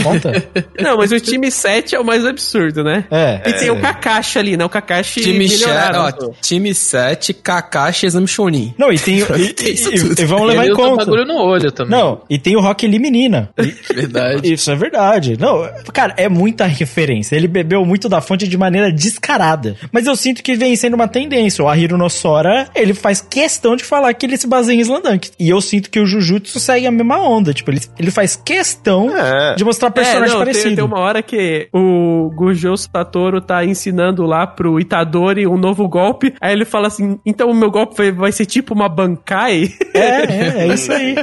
[0.03, 0.31] Conta?
[0.79, 3.05] Não, mas o time 7 é o mais absurdo, né?
[3.11, 3.41] É.
[3.49, 4.65] E tem o Kakashi ali, né?
[4.65, 6.05] O Kakashi Time 7, melhoraram.
[6.05, 8.73] ó, time 7, Kakashi, Exame Shonin.
[8.77, 9.19] Não, e tem.
[9.37, 9.53] e, e-
[9.99, 10.21] tudo.
[10.21, 11.05] e vamos levar em conta.
[11.05, 11.91] bagulho no olho também.
[11.97, 13.49] Não, e tem o Rock Lee menina.
[13.57, 14.53] E- Verdade.
[14.53, 15.37] Isso é verdade.
[15.39, 17.35] Não, cara, é muita referência.
[17.35, 19.75] Ele bebeu muito da fonte de maneira descarada.
[19.91, 21.63] Mas eu sinto que vem sendo uma tendência.
[21.63, 25.31] O Ahiro Nossora, ele faz questão de falar que ele se baseia em Slandunk.
[25.39, 27.53] E eu sinto que o Jujutsu segue a mesma onda.
[27.53, 29.55] Tipo, ele, ele faz questão É.
[29.55, 30.75] de mostrar personagem é, não, tem-.
[30.75, 36.33] Tem, uma hora que o Gojo Satoru tá ensinando lá pro Itadori um novo golpe.
[36.41, 39.69] Aí ele fala assim: então o meu golpe vai, vai ser tipo uma Bankai?
[39.93, 41.15] É, é, é isso aí.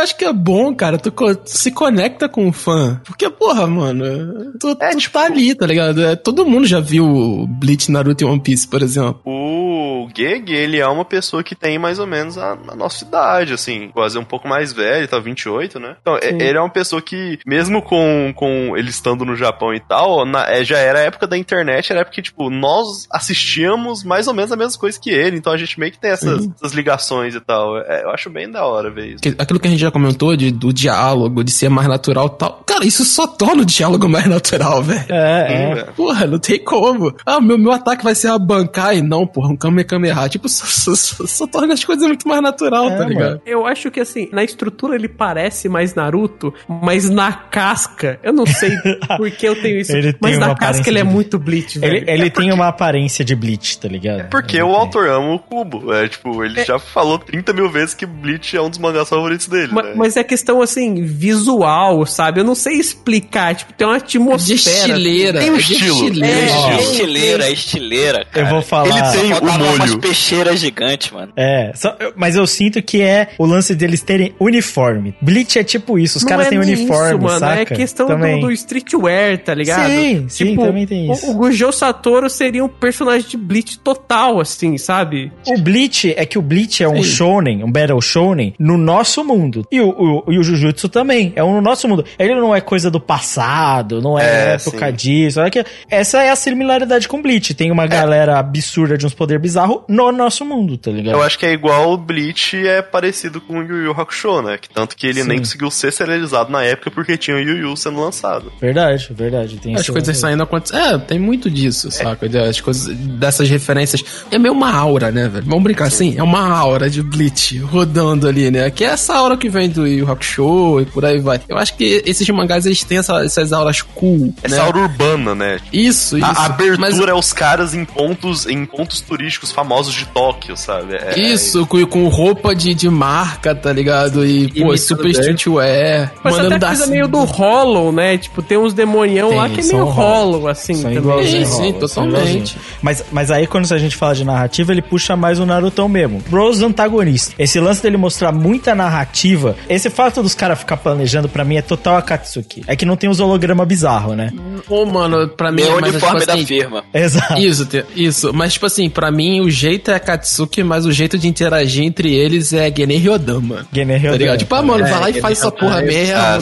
[0.00, 0.96] Eu acho que é bom, cara.
[0.98, 3.00] Tu, co- tu se conecta com o fã.
[3.04, 6.02] Porque, porra, mano, tu, É, tu tipo- tá ali, tá ligado?
[6.02, 9.20] É, todo mundo já viu Bleach, Naruto e One Piece, por exemplo.
[9.26, 13.52] O Geg, ele é uma pessoa que tem mais ou menos a, a nossa idade,
[13.52, 15.96] assim, quase um pouco mais velho, tá 28, né?
[16.00, 19.80] Então, é- ele é uma pessoa que, mesmo com, com ele estando no Japão e
[19.80, 23.06] tal, na- é, já era a época da internet, era a época que, tipo, nós
[23.12, 26.10] assistíamos mais ou menos a mesma coisa que ele, então a gente meio que tem
[26.10, 27.76] essas, essas ligações e tal.
[27.78, 29.20] É, eu acho bem da hora ver isso.
[29.38, 32.62] Aquilo que a gente já comentou de, do diálogo, de ser mais natural e tal.
[32.66, 35.04] Cara, isso só torna o diálogo mais natural, velho.
[35.08, 35.82] É, é.
[35.96, 37.12] Porra, não tem como.
[37.26, 40.28] Ah, meu, meu ataque vai ser a bancar e não, porra, um Kamehameha.
[40.28, 43.40] Tipo, só, só, só, só torna as coisas muito mais natural, É, tá ligado?
[43.46, 48.46] Eu acho que assim, na estrutura ele parece mais Naruto, mas na casca, eu não
[48.46, 48.70] sei
[49.16, 51.96] por que eu tenho isso, Ele mas na casca ele é de- muito Bleach, velho.
[51.96, 54.28] Ele, ele tem uma aparência de Bleach, tá ligado?
[54.30, 55.92] Porque Ele o autor ama o Cubo.
[55.92, 59.46] É, tipo, ele já falou 30 mil vezes que Bleach é um dos mangás favoritos
[59.48, 59.72] dele.
[59.82, 59.94] Ma- né?
[59.96, 62.40] Mas é questão assim, visual, sabe?
[62.40, 64.76] Eu não sei explicar, tipo, tem uma De atmosfera.
[64.78, 65.40] estileira.
[65.40, 66.04] Tem um de estilo.
[66.06, 66.36] estileira.
[66.40, 68.46] É, É tem- estileira, é estileira, cara.
[68.46, 68.88] Eu vou falar.
[68.88, 69.98] Ele tem o umas molho.
[69.98, 71.32] peixeiras gigantes, mano.
[71.36, 75.14] É, só- mas eu sinto que é o lance deles terem uniforme.
[75.20, 77.38] Bleach é tipo isso, os Não caras é têm uniforme, isso, mano.
[77.38, 77.60] saca?
[77.62, 78.40] É questão do, Também.
[78.40, 79.90] do streetwear, tá ligado?
[79.90, 81.30] Sim, sim, também tem o- isso.
[81.30, 85.32] O, Gujou Satoru seria um personagem de Bleach total, assim, sabe?
[85.46, 87.10] O Bleach é que o Bleach é um Sim.
[87.10, 89.66] shonen, um battle shonen, no nosso mundo.
[89.70, 89.88] E o,
[90.26, 92.04] o, e o Jujutsu também, é um no nosso mundo.
[92.18, 94.92] Ele não é coisa do passado, não é, É, época sim.
[94.96, 95.40] disso.
[95.40, 97.54] olha que- Essa é a similaridade com Bleach.
[97.54, 101.14] Tem uma galera absurda de uns poderes bizarros no nosso mundo, tá ligado?
[101.14, 104.58] Eu acho que é igual o Bleach é parecido com o Yu Yu Hakusho, né?
[104.58, 105.28] Que tanto que ele Sim.
[105.28, 108.52] nem conseguiu ser serializado na época porque tinha o Yu Yu sendo lançado.
[108.60, 109.56] Verdade, verdade.
[109.58, 110.80] Tem As coisas saindo acontecendo.
[110.80, 112.26] É, tem muito disso, saca?
[112.48, 114.24] As coisas dessas referências.
[114.30, 115.44] É meio uma aura, né, velho?
[115.46, 116.16] Vamos brincar assim?
[116.18, 118.70] É uma aura de Bleach rodando ali, né?
[118.70, 121.40] Que é essa aura que vem do Yu Yu Hakusho e por aí vai.
[121.48, 124.60] Eu acho que esses mangás eles têm essa- essas auras cool, Essa né?
[124.62, 125.58] aura urbana, né?
[125.72, 126.26] Isso, isso.
[126.26, 130.94] A abertura Mas- é os caras em pontos, em pontos turísticos famosos de Tóquio, sabe?
[130.94, 134.24] É- Isso, com, com roupa de, de marca, tá ligado?
[134.24, 135.18] E, pô, Imitando super dele.
[135.18, 136.12] streetwear.
[136.22, 138.18] Mas mandando até coisa meio do Hollow, né?
[138.18, 140.48] Tipo, tem uns demonião Tem, lá que é meio Hollow.
[140.48, 140.98] Assim, São também.
[140.98, 142.56] igualzinho Sim, sim, totalmente.
[142.82, 146.22] Mas, mas aí, quando a gente fala de narrativa, ele puxa mais o Narutão mesmo.
[146.28, 147.34] Bros antagonista.
[147.38, 151.62] Esse lance dele mostrar muita narrativa, esse fato dos caras ficar planejando, pra mim, é
[151.62, 152.62] total Akatsuki.
[152.66, 154.32] É que não tem os holograma bizarro, né?
[154.68, 156.84] Ô, mano, pra mim Meu é mais, uniforme tipo da assim, firma.
[156.92, 157.38] Exato.
[157.40, 158.32] Isso, isso.
[158.32, 162.14] Mas, tipo assim, pra mim o jeito é Katsuki, mas o jeito de interagir entre
[162.14, 163.66] eles é Genen Ryodan, mano.
[163.72, 164.18] Gener Tá Ryodan.
[164.18, 164.38] ligado?
[164.38, 166.38] Tipo, ah, mano, É, vai lá e Genen faz essa porra é- mesmo, ah,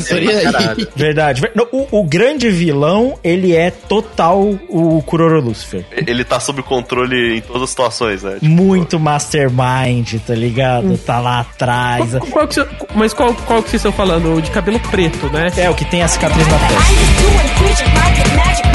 [0.77, 0.89] aí.
[0.97, 1.43] Verdade.
[1.73, 5.85] O, o grande vilão, ele é total o Kuroro Lucifer.
[5.93, 8.35] Ele tá sob controle em todas as situações, né?
[8.35, 10.97] Tipo, Muito mastermind, tá ligado?
[10.99, 12.11] Tá lá atrás.
[12.13, 12.67] Qual- qual que você-
[12.99, 14.35] mas qual, qual que vocês estão falando?
[14.35, 15.53] O de cabelo preto, né?
[15.57, 18.68] É, o que tem a cicatriz na testa.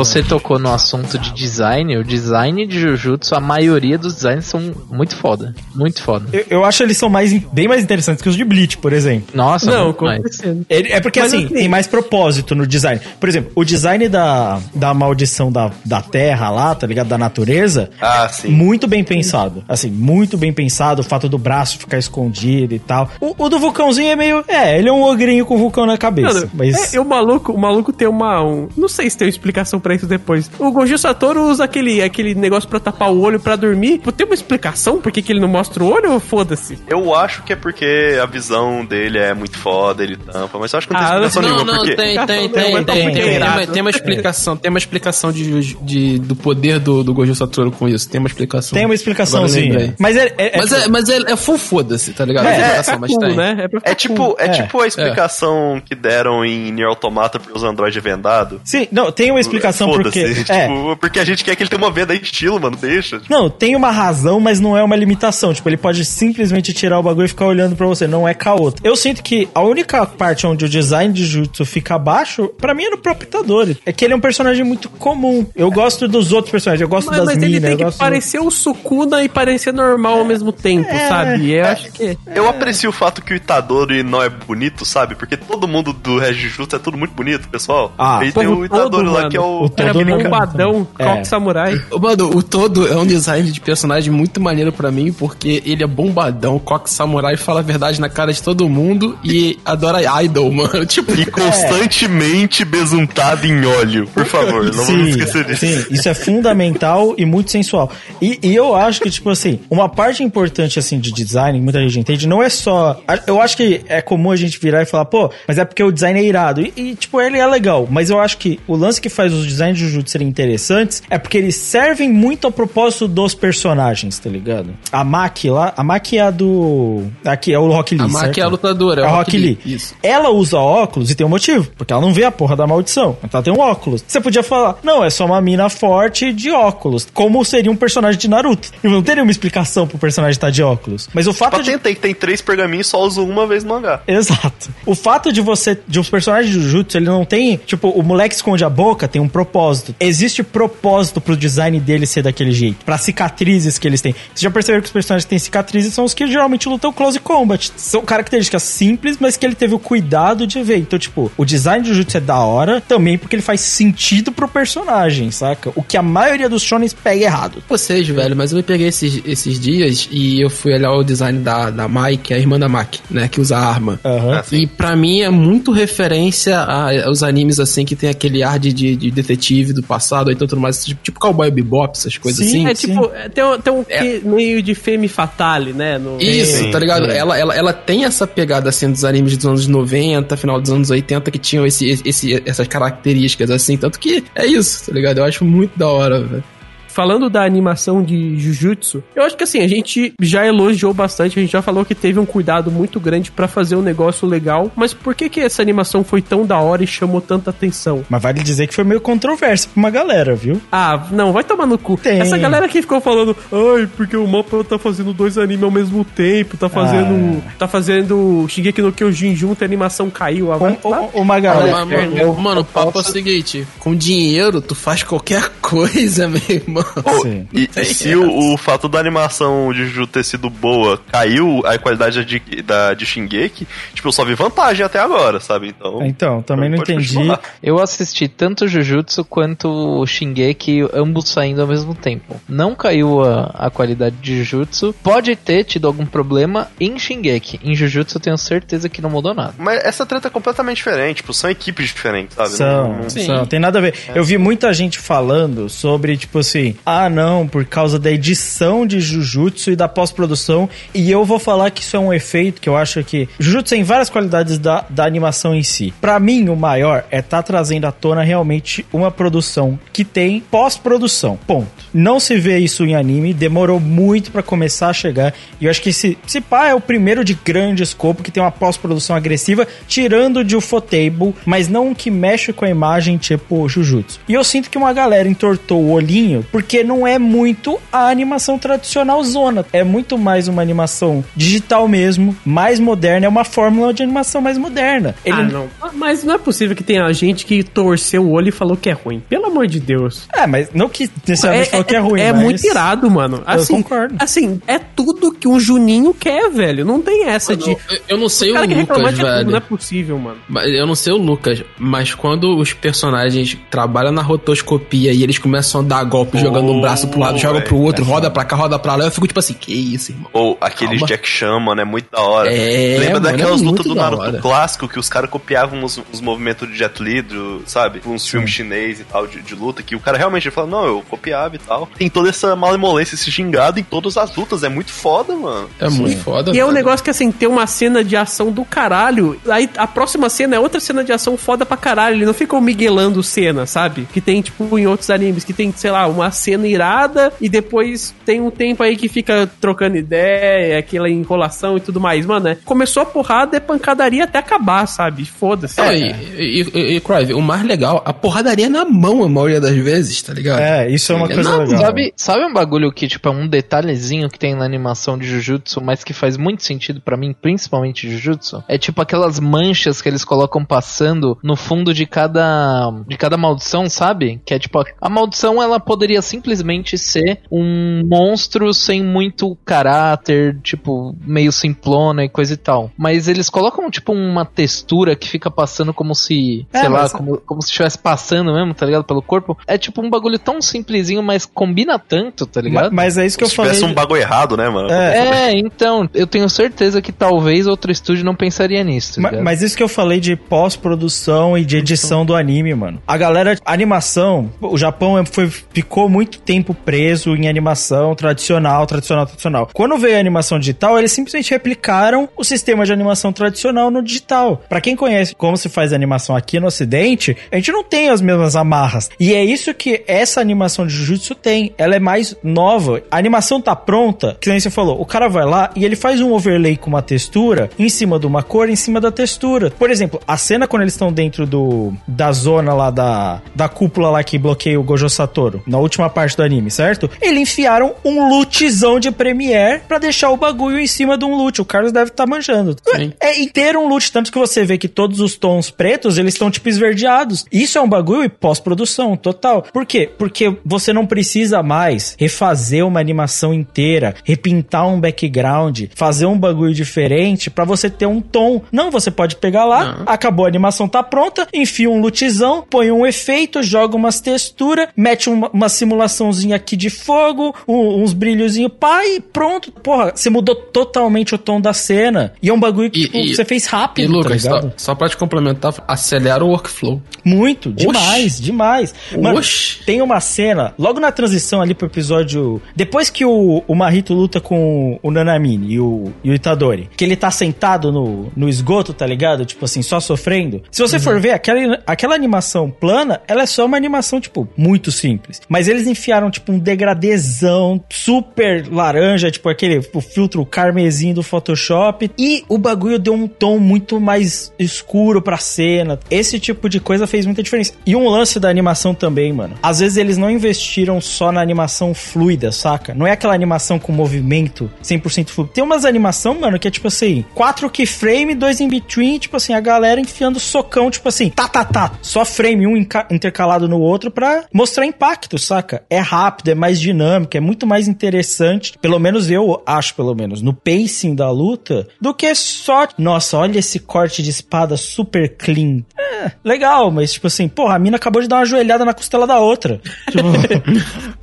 [0.00, 1.98] Você tocou no assunto de design.
[1.98, 5.54] O design de Jujutsu, a maioria dos designs são muito foda.
[5.74, 6.26] Muito foda.
[6.32, 9.28] Eu, eu acho eles são mais, bem mais interessantes que os de Bleach, por exemplo.
[9.34, 10.64] Nossa, Não, com certeza.
[10.70, 12.98] Ele- é porque Mas assim, assim- tem mais propósito no design.
[13.20, 17.08] Por exemplo, o design da, da maldição da, da terra lá, tá ligado?
[17.08, 17.90] Da natureza.
[18.00, 18.48] Ah, sim.
[18.48, 19.62] Muito bem pensado.
[19.68, 21.02] Assim, muito bem pensado.
[21.02, 23.10] O fato do braço ficar escondido e tal.
[23.20, 24.42] O, o do vulcãozinho é meio.
[24.48, 26.32] É, ele é um ogrinho com vulcão na cabeça.
[26.32, 26.94] Mano, mas.
[26.94, 28.42] é, o maluco, o maluco tem uma.
[28.42, 30.50] um- não sei se tem uma explicação pra isso depois.
[30.58, 33.98] O Gojo Satoru usa aquele, aquele negócio pra tapar o olho pra dormir.
[33.98, 36.78] Pô, Tem uma explicação por que, que ele não mostra o olho ou foda-se?
[36.88, 40.78] Eu acho que é porque a visão dele é muito foda, ele tampa, mas eu
[40.78, 41.96] acho que não tem Ah, explicação Não, nenhuma, não, porque...
[41.96, 43.58] tem, tem, Não, tem, tem, tá tem, muito tem, errado.
[43.58, 47.70] uma, tem uma explicação, tem uma explicação de, de- do poder do, do Gojo Satoru
[47.70, 48.76] com isso, tem uma explicação.
[48.76, 49.70] Tem uma explicaçãozinha.
[49.72, 49.94] lembrei.
[49.98, 50.32] Mas é.
[50.38, 52.46] é- é- Mas é, mas é, é full foda-se, tá ligado?
[52.46, 53.36] É, é, explicação, mas cool, tem.
[53.36, 53.56] né?
[53.60, 54.36] É, pra É tipo, cool.
[54.38, 58.60] é É, tipo a explicação que deram em Nier Automata pros androides vendados.
[58.64, 60.20] Sim, não, tem uma explicação porque.
[60.26, 60.52] Foda-se.
[60.52, 60.68] É.
[60.68, 63.20] Tipo, porque a gente quer que ele tenha uma venda em estilo, mano, deixa.
[63.28, 65.52] Não, tem uma razão, mas não é uma limitação.
[65.52, 68.80] Tipo, ele pode simplesmente tirar o bagulho e ficar olhando pra você, não é caoto.
[68.84, 72.84] Eu sinto que a única parte onde o design de Jutsu fica abaixo, pra mim
[72.84, 73.78] é no próprio Itadori.
[73.84, 75.46] É que ele é um personagem muito comum.
[75.54, 77.98] Eu gosto dos outros personagens, eu gosto Mas, das mas ele minas, tem que gosto...
[77.98, 81.50] parecer o Sukuna e parecer normal ao mesmo tempo, É, sabe?
[81.52, 82.18] Eu acho que.
[82.34, 85.14] Eu aprecio o fato que o Itadori não é bonito, sabe?
[85.14, 87.92] Porque todo mundo do Regijutsu é tudo muito bonito, pessoal.
[87.98, 89.30] Ah, e tem o Itadori todo, lá, mano.
[89.30, 89.59] que é o...
[89.64, 91.04] O Era todo não- bombadão, É.
[91.04, 91.80] Coque Samurai.
[92.00, 95.86] Mano, o todo é um design de personagem muito maneiro pra mim, porque ele é
[95.86, 100.84] bombadão, coque samurai, fala a verdade na cara de todo mundo e adora idol, mano.
[100.90, 104.06] Tipo, E constantemente besuntado em óleo.
[104.12, 105.60] Por favor, não vamos esquecer disso.
[105.66, 107.90] Sim, isso é fundamental e muito sensual.
[108.20, 111.80] E, e eu acho que, tipo assim, uma parte importante, assim, de design, que muita
[111.82, 113.00] gente entende, não é só...
[113.26, 115.90] Eu acho que é comum a gente virar e falar, pô, mas é porque o
[115.92, 116.60] design é irado.
[116.60, 117.86] E, e, tipo, ele é legal.
[117.90, 121.18] Mas eu acho que o lance que faz os designs de Jujutsu serem interessantes é
[121.18, 124.70] porque eles servem muito ao propósito dos personagens, tá ligado?
[124.92, 127.04] A Maki lá, a Maki é a do.
[127.24, 128.04] Aqui é o Rock Lee.
[128.04, 128.38] A Maki certo?
[128.38, 129.58] é a lutadora, é É o o Rock Rock Lee.
[129.64, 129.94] Lee, isso.
[130.02, 133.16] Ela usa óculos e tem um motivo, porque ela não vê a porra da maldição.
[133.22, 134.04] Então ela tem um óculos.
[134.06, 137.06] Você podia falar, não, é só uma mina forte de óculos.
[137.12, 138.70] Como seria um personagem de Naruto.
[138.82, 141.08] E não teria uma explicação pro personagem estar de óculos.
[141.12, 141.70] Mas o fato Pra de.
[141.72, 144.00] tentei, tem três pergaminhos e só uso uma vez no mangá.
[144.06, 144.70] Exato.
[144.86, 148.34] O fato de você, de os personagens de Jujutsu, ele não tem, tipo, o moleque
[148.34, 149.94] esconde a boca, tem um propósito.
[149.98, 154.14] Existe propósito pro design dele ser daquele jeito, Pra cicatrizes que eles têm.
[154.34, 157.18] Você já percebeu que os personagens que têm cicatrizes são os que geralmente lutam close
[157.18, 157.70] combat.
[157.76, 160.76] São características simples, mas que ele teve o cuidado de ver.
[160.78, 164.46] Então, tipo, o design de Jujutsu é da hora também porque ele faz sentido pro
[164.48, 165.72] personagem, saca?
[165.74, 167.62] O que a maioria dos shonens pega errado.
[167.68, 171.38] Vocês, velho, mas eu me peguei esses, esses dias e eu fui olhar o design
[171.40, 173.28] da, da Mai, que é a irmã da Maki, né?
[173.28, 173.98] Que usa arma.
[174.04, 174.42] Aham.
[174.52, 178.72] E pra mim é muito referência a- aos animes assim que tem aquele ar de,
[178.72, 182.44] de, de detetive do passado, ou então tudo mais, tipo, tipo Cowboy Bebop, essas coisas
[182.44, 182.90] Sim, assim.
[182.90, 185.98] É tipo, é, tem, um- tem um quê meio de femme fatale, né?
[185.98, 186.20] No...
[186.20, 187.06] Isso, Sim, tá ligado?
[187.10, 187.16] sim.
[187.16, 190.90] Ela, ela, ela tem essa pegada assim dos animes dos anos 90, final dos anos
[190.90, 193.76] 80, que tinham esse, esse, essas características assim.
[193.76, 195.18] Tanto que é isso, tá ligado?
[195.18, 196.44] Eu acho muito da hora, velho.
[196.92, 201.42] Falando da animação de Jujutsu, eu acho que assim, a gente já elogiou bastante, a
[201.42, 204.92] gente já falou que teve um cuidado muito grande pra fazer um negócio legal, mas
[204.92, 208.04] por que que essa animação foi tão da hora e chamou tanta atenção?
[208.08, 210.60] Mas vale dizer que foi meio controverso pra uma galera, viu?
[210.70, 211.96] Ah, não, vai tomar no cu.
[211.96, 212.20] Tem.
[212.20, 216.04] Essa galera que ficou falando, ai, porque o Mapa tá fazendo dois animes ao mesmo
[216.04, 217.42] tempo, tá fazendo.
[217.46, 217.52] Ah.
[217.58, 220.52] tá fazendo Shingeki no Kyojin junto, a animação caiu.
[220.52, 221.84] Ah, Um- um- uma galera.
[221.84, 226.79] Mano, mano, o papo é o seguinte: com dinheiro, tu faz qualquer coisa, meu irmão.
[227.22, 227.46] Sim.
[227.52, 231.78] E, e se o, o fato da animação de Jujutsu ter sido boa caiu a
[231.78, 235.68] qualidade de, da, de Shingeki, tipo, eu só vi vantagem até agora, sabe?
[235.68, 236.04] Então.
[236.04, 237.08] Então, também não entendi.
[237.14, 237.40] continuar.
[237.62, 242.40] Eu assisti tanto Jujutsu quanto o Shingeki, ambos saindo ao mesmo tempo.
[242.48, 244.94] Não caiu a, a qualidade de Jujutsu.
[245.02, 247.60] Pode ter tido algum problema em Shingeki.
[247.62, 249.54] Em Jujutsu eu tenho certeza que não mudou nada.
[249.58, 252.50] Mas essa treta é completamente diferente, tipo, são equipes diferentes, sabe?
[252.50, 253.26] São, Não- não- Sim.
[253.26, 253.94] são, tem nada a ver.
[254.14, 259.00] Eu vi muita gente falando sobre, tipo assim, ah, não, por causa da edição de
[259.00, 260.68] Jujutsu e da pós-produção.
[260.94, 263.28] E eu vou falar que isso é um efeito que eu acho que.
[263.38, 265.92] Jujutsu tem várias qualidades da, da animação em si.
[266.00, 271.38] Pra mim, o maior é tá trazendo à tona realmente uma produção que tem pós-produção.
[271.46, 271.68] Ponto.
[271.92, 275.34] Não se vê isso em anime, demorou muito pra começar a chegar.
[275.60, 278.42] E eu acho que esse, esse pá é o primeiro de grande escopo que tem
[278.42, 284.20] uma pós-produção agressiva, tirando de Ufotable, mas não que mexe com a imagem tipo Jujutsu.
[284.28, 286.44] E eu sinto que uma galera entortou o olhinho
[286.84, 289.64] não é muito a animação tradicional zona.
[289.72, 294.56] É muito mais uma animação digital mesmo, mais moderna, é uma fórmula de animação mais
[294.58, 295.14] moderna.
[295.24, 295.68] Ele Ah, não.
[295.94, 298.92] Mas não é possível que tenha gente que torceu o olho e falou que é
[298.92, 299.22] ruim.
[299.28, 300.28] Pelo amor de Deus.
[300.34, 303.42] É, mas não que necessariamente falou que é ruim, É mas- muito irado, mano.
[303.46, 304.14] Assim, concordo.
[304.18, 306.84] Assim, é tudo que um Juninho quer, velho.
[306.84, 307.70] Não tem essa de.
[307.70, 309.50] Eu, eu não sei o o, Lucas, de tudo, velho.
[309.50, 310.38] não é possível, mano.
[310.48, 315.38] Mas Eu não sei o Lucas, mas quando os personagens trabalham na rotoscopia e eles
[315.38, 318.56] começam a dar golpe jogando um braço pro lado, joga pro outro, roda pra cá,
[318.56, 320.30] roda pra lá, eu fico tipo assim, que isso, irmão?
[320.32, 321.06] Ou aqueles Calma.
[321.06, 322.52] Jack Chan, mano, é muito da hora.
[322.52, 326.00] É, Lembra mano, é daquelas muito lutas do Naruto clássico que os caras copiavam os,
[326.12, 328.00] os movimentos de Jet Li, do, sabe?
[328.04, 331.04] Uns filmes chinês e tal, de, de luta, que o cara realmente fala, não, eu
[331.08, 331.88] copiava e tal.
[331.96, 335.68] Tem toda essa malemolência, esse gingado em todas as lutas, é muito foda, mano.
[335.78, 336.52] É muito foda.
[336.54, 339.40] E é um negócio que, assim, tem uma cena de ação do caralho.
[339.48, 342.16] Aí a próxima cena é outra cena de ação foda pra caralho.
[342.16, 344.08] Ele não fica miguelando cena, sabe?
[344.12, 348.14] Que tem, tipo, em outros animes, que tem, sei lá, uma cena irada e depois
[348.24, 352.24] tem um tempo aí que fica trocando ideia, aquela enrolação e tudo mais.
[352.24, 355.24] Mano, é, começou a porrada, é pancadaria até acabar, sabe?
[355.24, 355.80] Foda-se.
[355.80, 359.28] É, e, e, e, e, Crive, o mais legal, a porradaria é na mão a
[359.28, 360.60] maioria das vezes, tá ligado?
[360.60, 361.80] É, isso é uma É, coisa não, legal.
[361.80, 365.80] Sabe, sabe um bagulho que, tipo, é um detalhezinho que tem na animação de Jujutsu,
[365.82, 368.62] mas que faz muito sentido pra mim, principalmente Jujutsu?
[368.68, 373.88] É tipo aquelas manchas que eles colocam passando no fundo de cada de cada maldição,
[373.88, 374.40] sabe?
[374.44, 381.14] Que é tipo, a maldição ela poderia simplesmente ser um monstro sem muito caráter, tipo,
[381.24, 382.90] meio simplona e coisa e tal.
[382.96, 387.12] Mas eles colocam, tipo, uma textura que fica passando como se, É, sei lá, mas-
[387.12, 389.04] como, como se estivesse passando mesmo, tá ligado?
[389.04, 389.56] Pelo corpo.
[389.66, 392.92] É tipo um bagulho tão simplesinho, mas combina tanto, tá ligado?
[392.92, 393.72] Mas é isso que eu Se falei.
[393.72, 394.90] tivesse um bagulho errado, né, mano?
[394.90, 395.50] É.
[395.50, 399.14] É, então, eu tenho certeza que talvez outro estúdio não pensaria nisso.
[399.16, 399.44] tá Ma- ligado?
[399.44, 403.02] Mas isso que eu falei de pós-produção e de edição do anime, mano.
[403.06, 408.14] A galera, a animação, o Japão é- foi, ficou muito muito tempo preso em animação
[408.14, 409.70] tradicional, tradicional, tradicional.
[409.72, 414.62] Quando veio a animação digital, eles simplesmente replicaram o sistema de animação tradicional no digital.
[414.68, 418.20] Pra quem conhece como se faz animação aqui no ocidente, a gente não tem as
[418.20, 419.08] mesmas amarras.
[419.18, 421.72] E é isso que essa animação de Jujutsu tem.
[421.78, 423.02] Ela é mais nova.
[423.10, 426.20] A animação tá pronta, que nem você falou, o cara vai lá e ele faz
[426.20, 429.70] um overlay com uma textura em cima de uma cor, em cima da textura.
[429.70, 434.10] Por exemplo, a cena quando eles estão dentro do da zona lá da, da cúpula
[434.10, 437.10] lá que bloqueia o Gojo Satoru, na última parte do anime, certo?
[437.22, 441.60] Eles enfiaram um lootzão de Premiere pra deixar o bagulho em cima de um loot.
[441.60, 442.76] O Carlos deve estar manjando.
[442.94, 443.12] Sim.
[443.20, 446.50] É inteiro um loot, tanto que você vê que todos os tons pretos, eles estão
[446.50, 447.44] tipo esverdeados.
[447.50, 449.62] Isso é um bagulho e pós-produção, total.
[449.72, 450.10] Por quê?
[450.18, 456.74] Porque você não precisa mais refazer uma animação inteira, repintar um background, fazer um bagulho
[456.74, 458.62] diferente pra você ter um tom.
[458.72, 460.04] Não, você pode pegar lá, Não.
[460.06, 465.28] acabou a animação, tá pronta, enfia um lootzão, põe um efeito, joga umas texturas, mete
[465.28, 469.72] uma, uma simulaçãozinha aqui de fogo, um- uns brilhozinhos, pá, e pronto.
[469.72, 472.32] Porra, você mudou totalmente o tom da cena.
[472.42, 474.56] E é um bagulho que E- tipo, e- você fez E rápido, Lucas, tá só,
[474.56, 474.72] ligado?
[474.76, 477.02] só pra te complementar, acelera o workflow.
[477.24, 478.94] Muito, demais, demais.
[479.20, 479.84] Mano, Oxi.
[479.84, 482.62] tem uma cena, logo na transição ali pro episódio.
[482.74, 487.04] Depois que o, o Marito luta com o Nanamine e o, e o Itadori, que
[487.04, 489.44] ele tá sentado no, no esgoto, tá ligado?
[489.44, 490.62] Tipo assim, só sofrendo.
[490.70, 494.90] Se você for ver, aquela, aquela animação plana, ela é só uma animação, tipo, muito
[494.90, 495.40] simples.
[495.48, 502.10] Mas eles enfiaram, tipo, um degradezão super laranja, tipo aquele o filtro carmesim do Photoshop.
[502.18, 505.98] E o bagulho deu um tom muito mais escuro pra cena.
[506.10, 507.72] Esse tipo de coisa fez muita diferença.
[507.84, 509.54] E um lance da animação também, mano.
[509.62, 512.94] Às vezes eles não investiram só na animação fluida, saca?
[512.94, 515.52] Não é aquela animação com movimento 100% fluido.
[515.52, 519.54] Tem umas animação, mano, que é tipo assim, quatro keyframe, dois in between, tipo assim,
[519.54, 521.92] a galera enfiando socão, tipo assim, tá, tá, tá.
[522.02, 525.69] Só frame um intercalado no outro pra mostrar impacto, saca?
[525.88, 530.42] É rápido, é mais dinâmico, é muito mais interessante, pelo menos eu acho, pelo menos,
[530.42, 535.82] no pacing da luta, do que só, nossa, olha esse corte de espada super clean.
[535.98, 539.26] É, legal, mas tipo assim, porra, a mina acabou de dar uma joelhada na costela
[539.26, 539.80] da outra.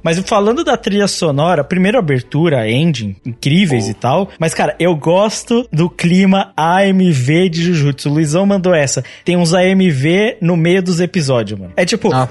[0.04, 5.68] Mas falando da trilha sonora, primeiro abertura, ending, incríveis e tal, mas cara, eu gosto
[5.72, 8.10] do clima AMV de Jujutsu.
[8.10, 9.04] O Luizão mandou essa.
[9.26, 11.74] Tem uns AMV no meio dos episódios, mano.
[11.76, 12.28] É tipo, Ah,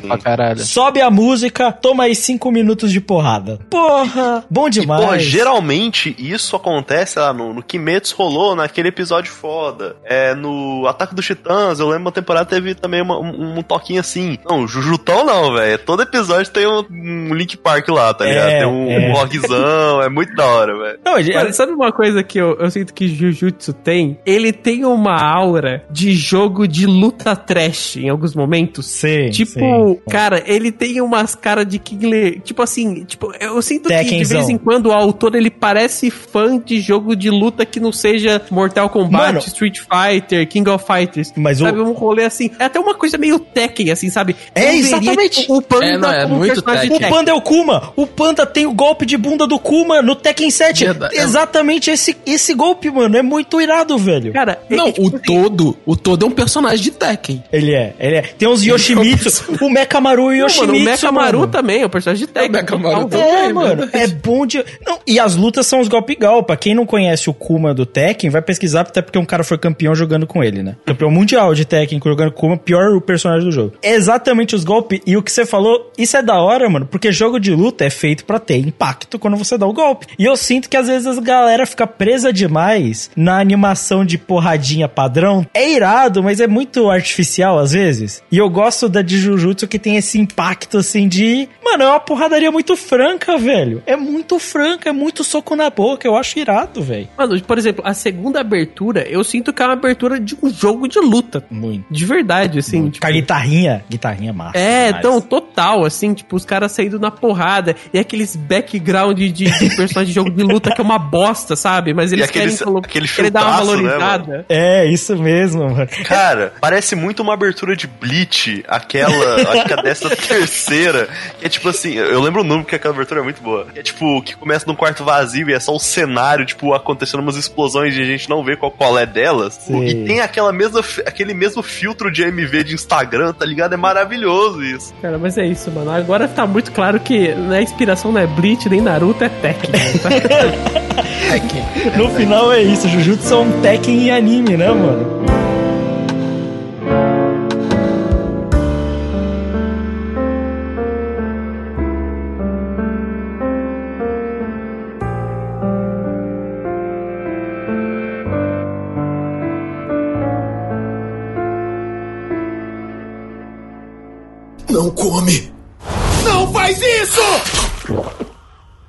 [0.57, 3.59] sobe a música, toma aí cinco minutos de porrada.
[3.71, 5.05] Porra, bom E, demais.
[5.05, 9.97] porra, geralmente isso acontece lá no, no Kimetsu rolou naquele episódio foda.
[10.05, 14.01] É, no Ataque dos Titãs, eu lembro uma temporada teve também uma- um, um toquinho
[14.01, 14.39] assim.
[14.49, 15.79] Não, Jujutão não, velho.
[15.79, 18.49] Todo episódio tem um, um Link Park lá, tá É, ligado?
[18.49, 19.09] Tem um, é.
[19.09, 20.99] um rockzão, é muito da hora, velho.
[21.05, 24.19] Não, Mas sabe uma coisa que eu, eu sinto que Jujutsu tem?
[24.27, 28.87] Ele tem uma aura de jogo de luta trash em alguns momentos.
[28.87, 29.99] Sim, Tipo, sim.
[30.11, 32.41] cara, ele tem umas caras de Kingler.
[32.41, 36.59] Tipo assim, tipo, eu sinto que de vez em quando o autor ele parece fã
[36.59, 39.39] de jogo de luta que não seja Mortal Kombat, Mano.
[39.39, 41.33] Street Fighter, King of Fighters.
[41.37, 42.51] Mas o- sabe, um rolê assim.
[42.59, 44.37] É até uma coisa meio Tekken, assim, sabe?
[44.55, 45.41] É, exatamente.
[45.43, 47.11] tipo, o Panda É, não, é muito de O Tekken.
[47.11, 47.93] Panda é o Kuma.
[47.97, 50.85] O Panda tem o golpe de bunda do Kuma no Tekken 7.
[50.85, 51.17] Verdade.
[51.17, 53.17] Exatamente esse, esse golpe, mano.
[53.17, 54.33] É muito irado, velho.
[54.33, 57.43] Cara, Não, é, tipo o assim, todo, o todo é um personagem de Tekken.
[57.53, 58.23] Ele é, ele é.
[58.23, 59.57] Tem uns Yoshimitsu.
[59.61, 61.53] o Mekamaru e o Não, Yoshimitsu, mano, o Mekamaru mano.
[61.53, 62.51] também, é o personagem de Tekken.
[62.51, 63.09] Mekamaru total.
[63.09, 63.27] também.
[63.37, 64.65] É, É mano, é bom de.
[64.85, 66.43] Não, e as lutas são os golpe gal.
[66.43, 69.59] Pra quem não conhece o Kuma do Tekken, vai pesquisar, até porque um cara foi
[69.59, 70.77] campeão jogando com ele, né?
[70.85, 73.73] Campeão mundial de Tekken jogando com Kuma, pior personagem do jogo.
[73.83, 75.01] É exatamente os golpes.
[75.07, 77.91] E o que você falou, isso é da hora, mano, porque jogo de luta é
[77.91, 80.07] feito pra ter impacto quando você dá o golpe.
[80.19, 84.89] E eu sinto que às vezes a galera fica presa demais na animação de porradinha
[84.89, 85.47] padrão.
[85.55, 88.23] É irado, mas é muito artificial às vezes.
[88.31, 91.49] E eu gosto da de Jujutsu que tem esse impacto assim de.
[91.65, 93.83] Mano, é uma porradaria muito franca, velho.
[93.87, 96.07] É muito franca, é muito soco na boca.
[96.07, 97.09] Eu acho irado, velho.
[97.17, 100.89] Mano, por exemplo, a segunda abertura, eu sinto que é uma abertura de um jogo
[100.89, 101.45] de luta.
[101.51, 101.85] Muito.
[101.91, 102.91] De verdade, assim.
[102.91, 104.59] tipo, Com a guitarrinha, guitarrinha massa.
[104.59, 104.99] é, demais.
[105.05, 110.07] então, total, assim, tipo, os caras saindo na porrada e aqueles background de, de personagem
[110.07, 111.93] de jogo de luta que é uma bosta, sabe?
[111.95, 114.47] Mas eles aquele- querem, colo- aquele querem dar uma né, valorizada.
[114.49, 115.89] É, isso mesmo, mano.
[116.05, 121.09] Cara, parece muito uma abertura de Bleach, aquela, acho que a dessa terceira,
[121.39, 123.67] que é tipo assim, eu lembro o nome porque aquela abertura é muito boa.
[123.75, 127.37] É tipo, que começa num quarto vazio e é só o cenário, tipo, acontecendo umas
[127.37, 129.55] explosões e a gente não vê qual, qual é delas.
[129.55, 129.85] Sim.
[129.85, 133.75] E tem aquela mesma, aquele mesmo filtro de MV de Instagram, tá ligado?
[133.75, 134.95] É maravilhoso isso.
[135.01, 135.91] Cara, mas é isso, mano.
[135.91, 139.71] Agora tá muito claro que a inspiração não é Bleach nem Naruto, é Tekken.
[140.03, 140.09] tá?
[141.31, 141.97] Tekken.
[141.97, 145.26] No final é isso, Jujutsu é um Tekken em anime, né, mano?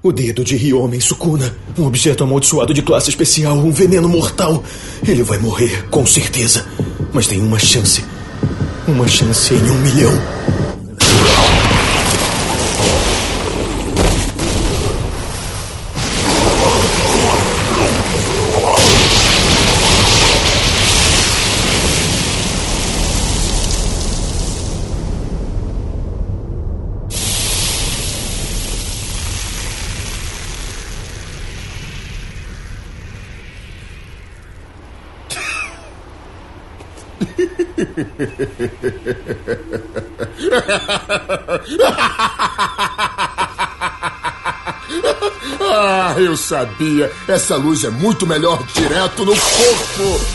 [0.08, 1.54] O dedo de Ryomem Sukuna.
[1.78, 4.64] Um objeto amaldiçoado de classe especial, um veneno mortal.
[5.06, 6.66] Ele vai morrer, com certeza.
[7.12, 8.06] Mas tem uma chance.
[8.88, 10.67] Uma chance em um milhão.
[45.70, 47.12] Ah, eu sabia.
[47.28, 50.26] Essa luz é muito melhor direto no corpo.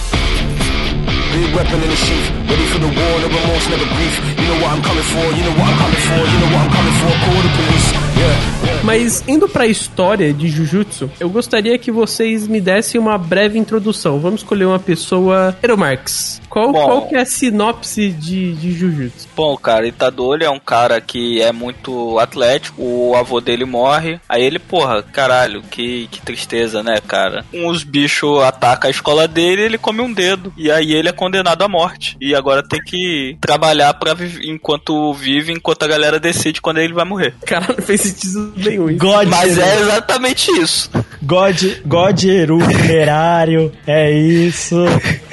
[1.33, 4.15] Big weapon in the sheath, ready for the war, no remorse, never grief.
[4.39, 6.63] You know what I'm coming for, you know what I'm coming for, you know what
[6.65, 7.13] I'm coming for.
[7.25, 7.89] Call the police.
[7.93, 8.83] Yeah, yeah.
[8.85, 14.19] Mas indo pra história de Jujutsu, eu gostaria que vocês me dessem uma breve introdução.
[14.19, 15.57] Vamos escolher uma pessoa.
[15.63, 16.41] Eromarx.
[16.53, 16.85] Qual, Bom.
[16.85, 19.27] qual que é a sinopse de, de Jujutsu?
[19.35, 24.45] Bom, cara, Itadori é um cara que é muito atlético, o avô dele morre, aí
[24.45, 27.43] ele, porra, caralho, que, que tristeza, né, cara?
[27.55, 31.13] Uns bichos atacam a escola dele e ele come um dedo, e aí ele é
[31.13, 36.61] condenado à morte, e agora tem que trabalhar para enquanto vive, enquanto a galera decide
[36.61, 37.35] quando ele vai morrer.
[37.47, 38.91] Cara, não fez sentido nenhum.
[38.91, 38.99] isso.
[38.99, 40.91] God Mas é exatamente isso.
[41.23, 43.73] God, God Eru funerário.
[43.87, 44.77] É isso.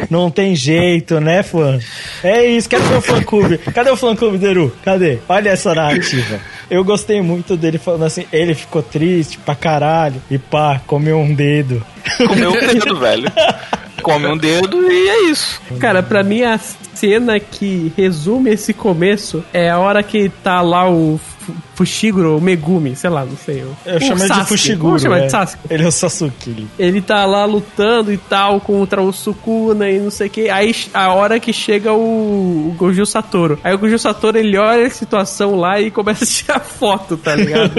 [0.09, 1.79] Não tem jeito, né, fã?
[2.23, 2.69] É isso.
[2.69, 3.57] Cadê o fã clube?
[3.57, 4.75] Cadê o fã clube do Eru?
[4.83, 5.17] Cadê?
[5.27, 6.39] Olha essa narrativa.
[6.69, 10.21] Eu gostei muito dele falando assim, ele ficou triste pra caralho.
[10.29, 11.83] E pá, comeu um dedo.
[12.27, 13.31] Comeu um dedo, velho.
[14.01, 15.61] Come um dedo e é isso.
[15.79, 20.89] Cara, pra mim a cena que resume esse começo é a hora que tá lá
[20.89, 21.19] o
[21.79, 23.63] Fushiguro, o Megumi, sei lá, não sei.
[23.85, 24.45] Eu o chamo de.
[24.47, 24.87] Fushiguro.
[24.89, 25.25] Vamos chamar é.
[25.27, 25.63] de Sasuke.
[25.69, 26.49] Ele é o Sasuke.
[26.49, 26.67] ele.
[26.77, 30.49] Ele tá lá lutando e tal contra o Sukuna e não sei o que.
[30.49, 33.57] Aí a hora que chega o, o Gojo Satoru.
[33.63, 37.33] Aí o Gojo Satoru ele olha a situação lá e começa a tirar foto, tá
[37.33, 37.71] ligado?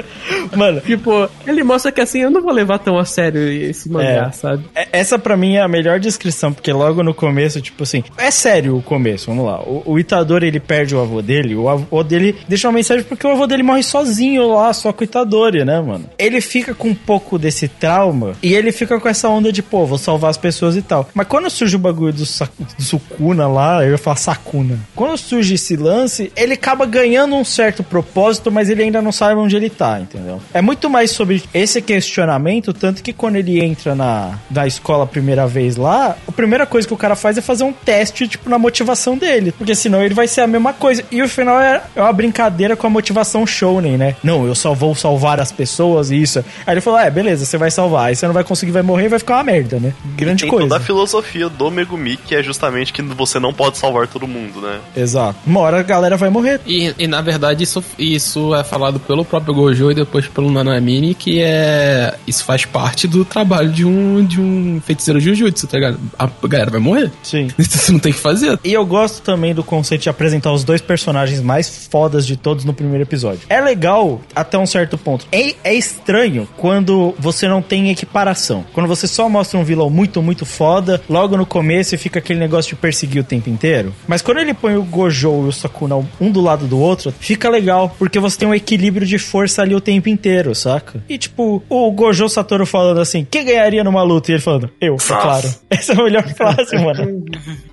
[0.56, 4.28] Mano, tipo, ele mostra que assim, eu não vou levar tão a sério esse mangá,
[4.28, 4.32] É.
[4.32, 4.64] sabe?
[4.74, 8.30] É- Essa pra mim é a melhor descrição, porque logo no começo, tipo assim, é
[8.30, 9.60] sério o começo, vamos lá.
[9.60, 13.26] O, o Itadori ele perde o avô dele, o avô dele deixa uma mensagem porque
[13.26, 16.04] o avô dele morre sozinho lá, só Itadori, né, mano?
[16.18, 19.84] Ele fica com um pouco desse trauma e ele fica com essa onda de, pô,
[19.86, 21.08] vou salvar as pessoas e tal.
[21.14, 24.78] Mas quando surge o bagulho do, do Sukuna lá, eu ia falar Sakuna.
[24.94, 29.40] Quando surge esse lance, ele acaba ganhando um certo propósito, mas ele ainda não sabe
[29.40, 30.40] onde ele tá, entendeu?
[30.52, 35.06] É muito mais sobre esse questionamento, tanto que quando ele entra na, na escola a
[35.06, 38.48] primeira vez lá, a primeira coisa que o cara faz é fazer um teste, tipo,
[38.48, 39.52] na motivação dele.
[39.52, 41.04] Porque senão ele vai ser a mesma coisa.
[41.10, 44.16] E o final é, é uma brincadeira com a motivação shounen, né?
[44.22, 46.38] Não, eu só vou salvar as pessoas e isso.
[46.66, 48.06] Aí ele falou, é, beleza, você vai salvar.
[48.06, 49.94] Aí você não vai conseguir, vai morrer e vai ficar uma merda, né?
[50.16, 50.68] Grande Tem coisa.
[50.68, 54.60] toda a filosofia do Megumi, que é justamente que você não pode salvar todo mundo,
[54.60, 54.78] né?
[54.96, 55.38] Exato.
[55.46, 56.60] Uma hora a galera vai morrer.
[56.66, 61.14] E, e, na verdade isso, isso é falado pelo próprio Gojo e depois pelo Nanamini,
[61.14, 62.14] que é.
[62.26, 65.98] Isso faz parte do trabalho de um, de um feiticeiro Jujutsu, tá ligado?
[66.18, 67.10] A galera vai morrer.
[67.22, 67.48] Sim.
[67.58, 68.58] Isso não tem que fazer.
[68.64, 72.64] E eu gosto também do conceito de apresentar os dois personagens mais fodas de todos
[72.64, 73.21] no primeiro episódio.
[73.48, 75.26] É legal até um certo ponto.
[75.30, 78.64] É, é estranho quando você não tem equiparação.
[78.72, 82.38] Quando você só mostra um vilão muito, muito foda, logo no começo e fica aquele
[82.38, 83.94] negócio de perseguir o tempo inteiro.
[84.06, 87.48] Mas quando ele põe o Gojo e o Sakuna um do lado do outro, fica
[87.48, 91.02] legal, porque você tem um equilíbrio de força ali o tempo inteiro, saca?
[91.08, 94.30] E tipo, o Gojo Satoru falando assim, quem ganharia numa luta?
[94.30, 95.54] E ele falando, eu, é claro.
[95.70, 97.24] Essa é a melhor frase, mano.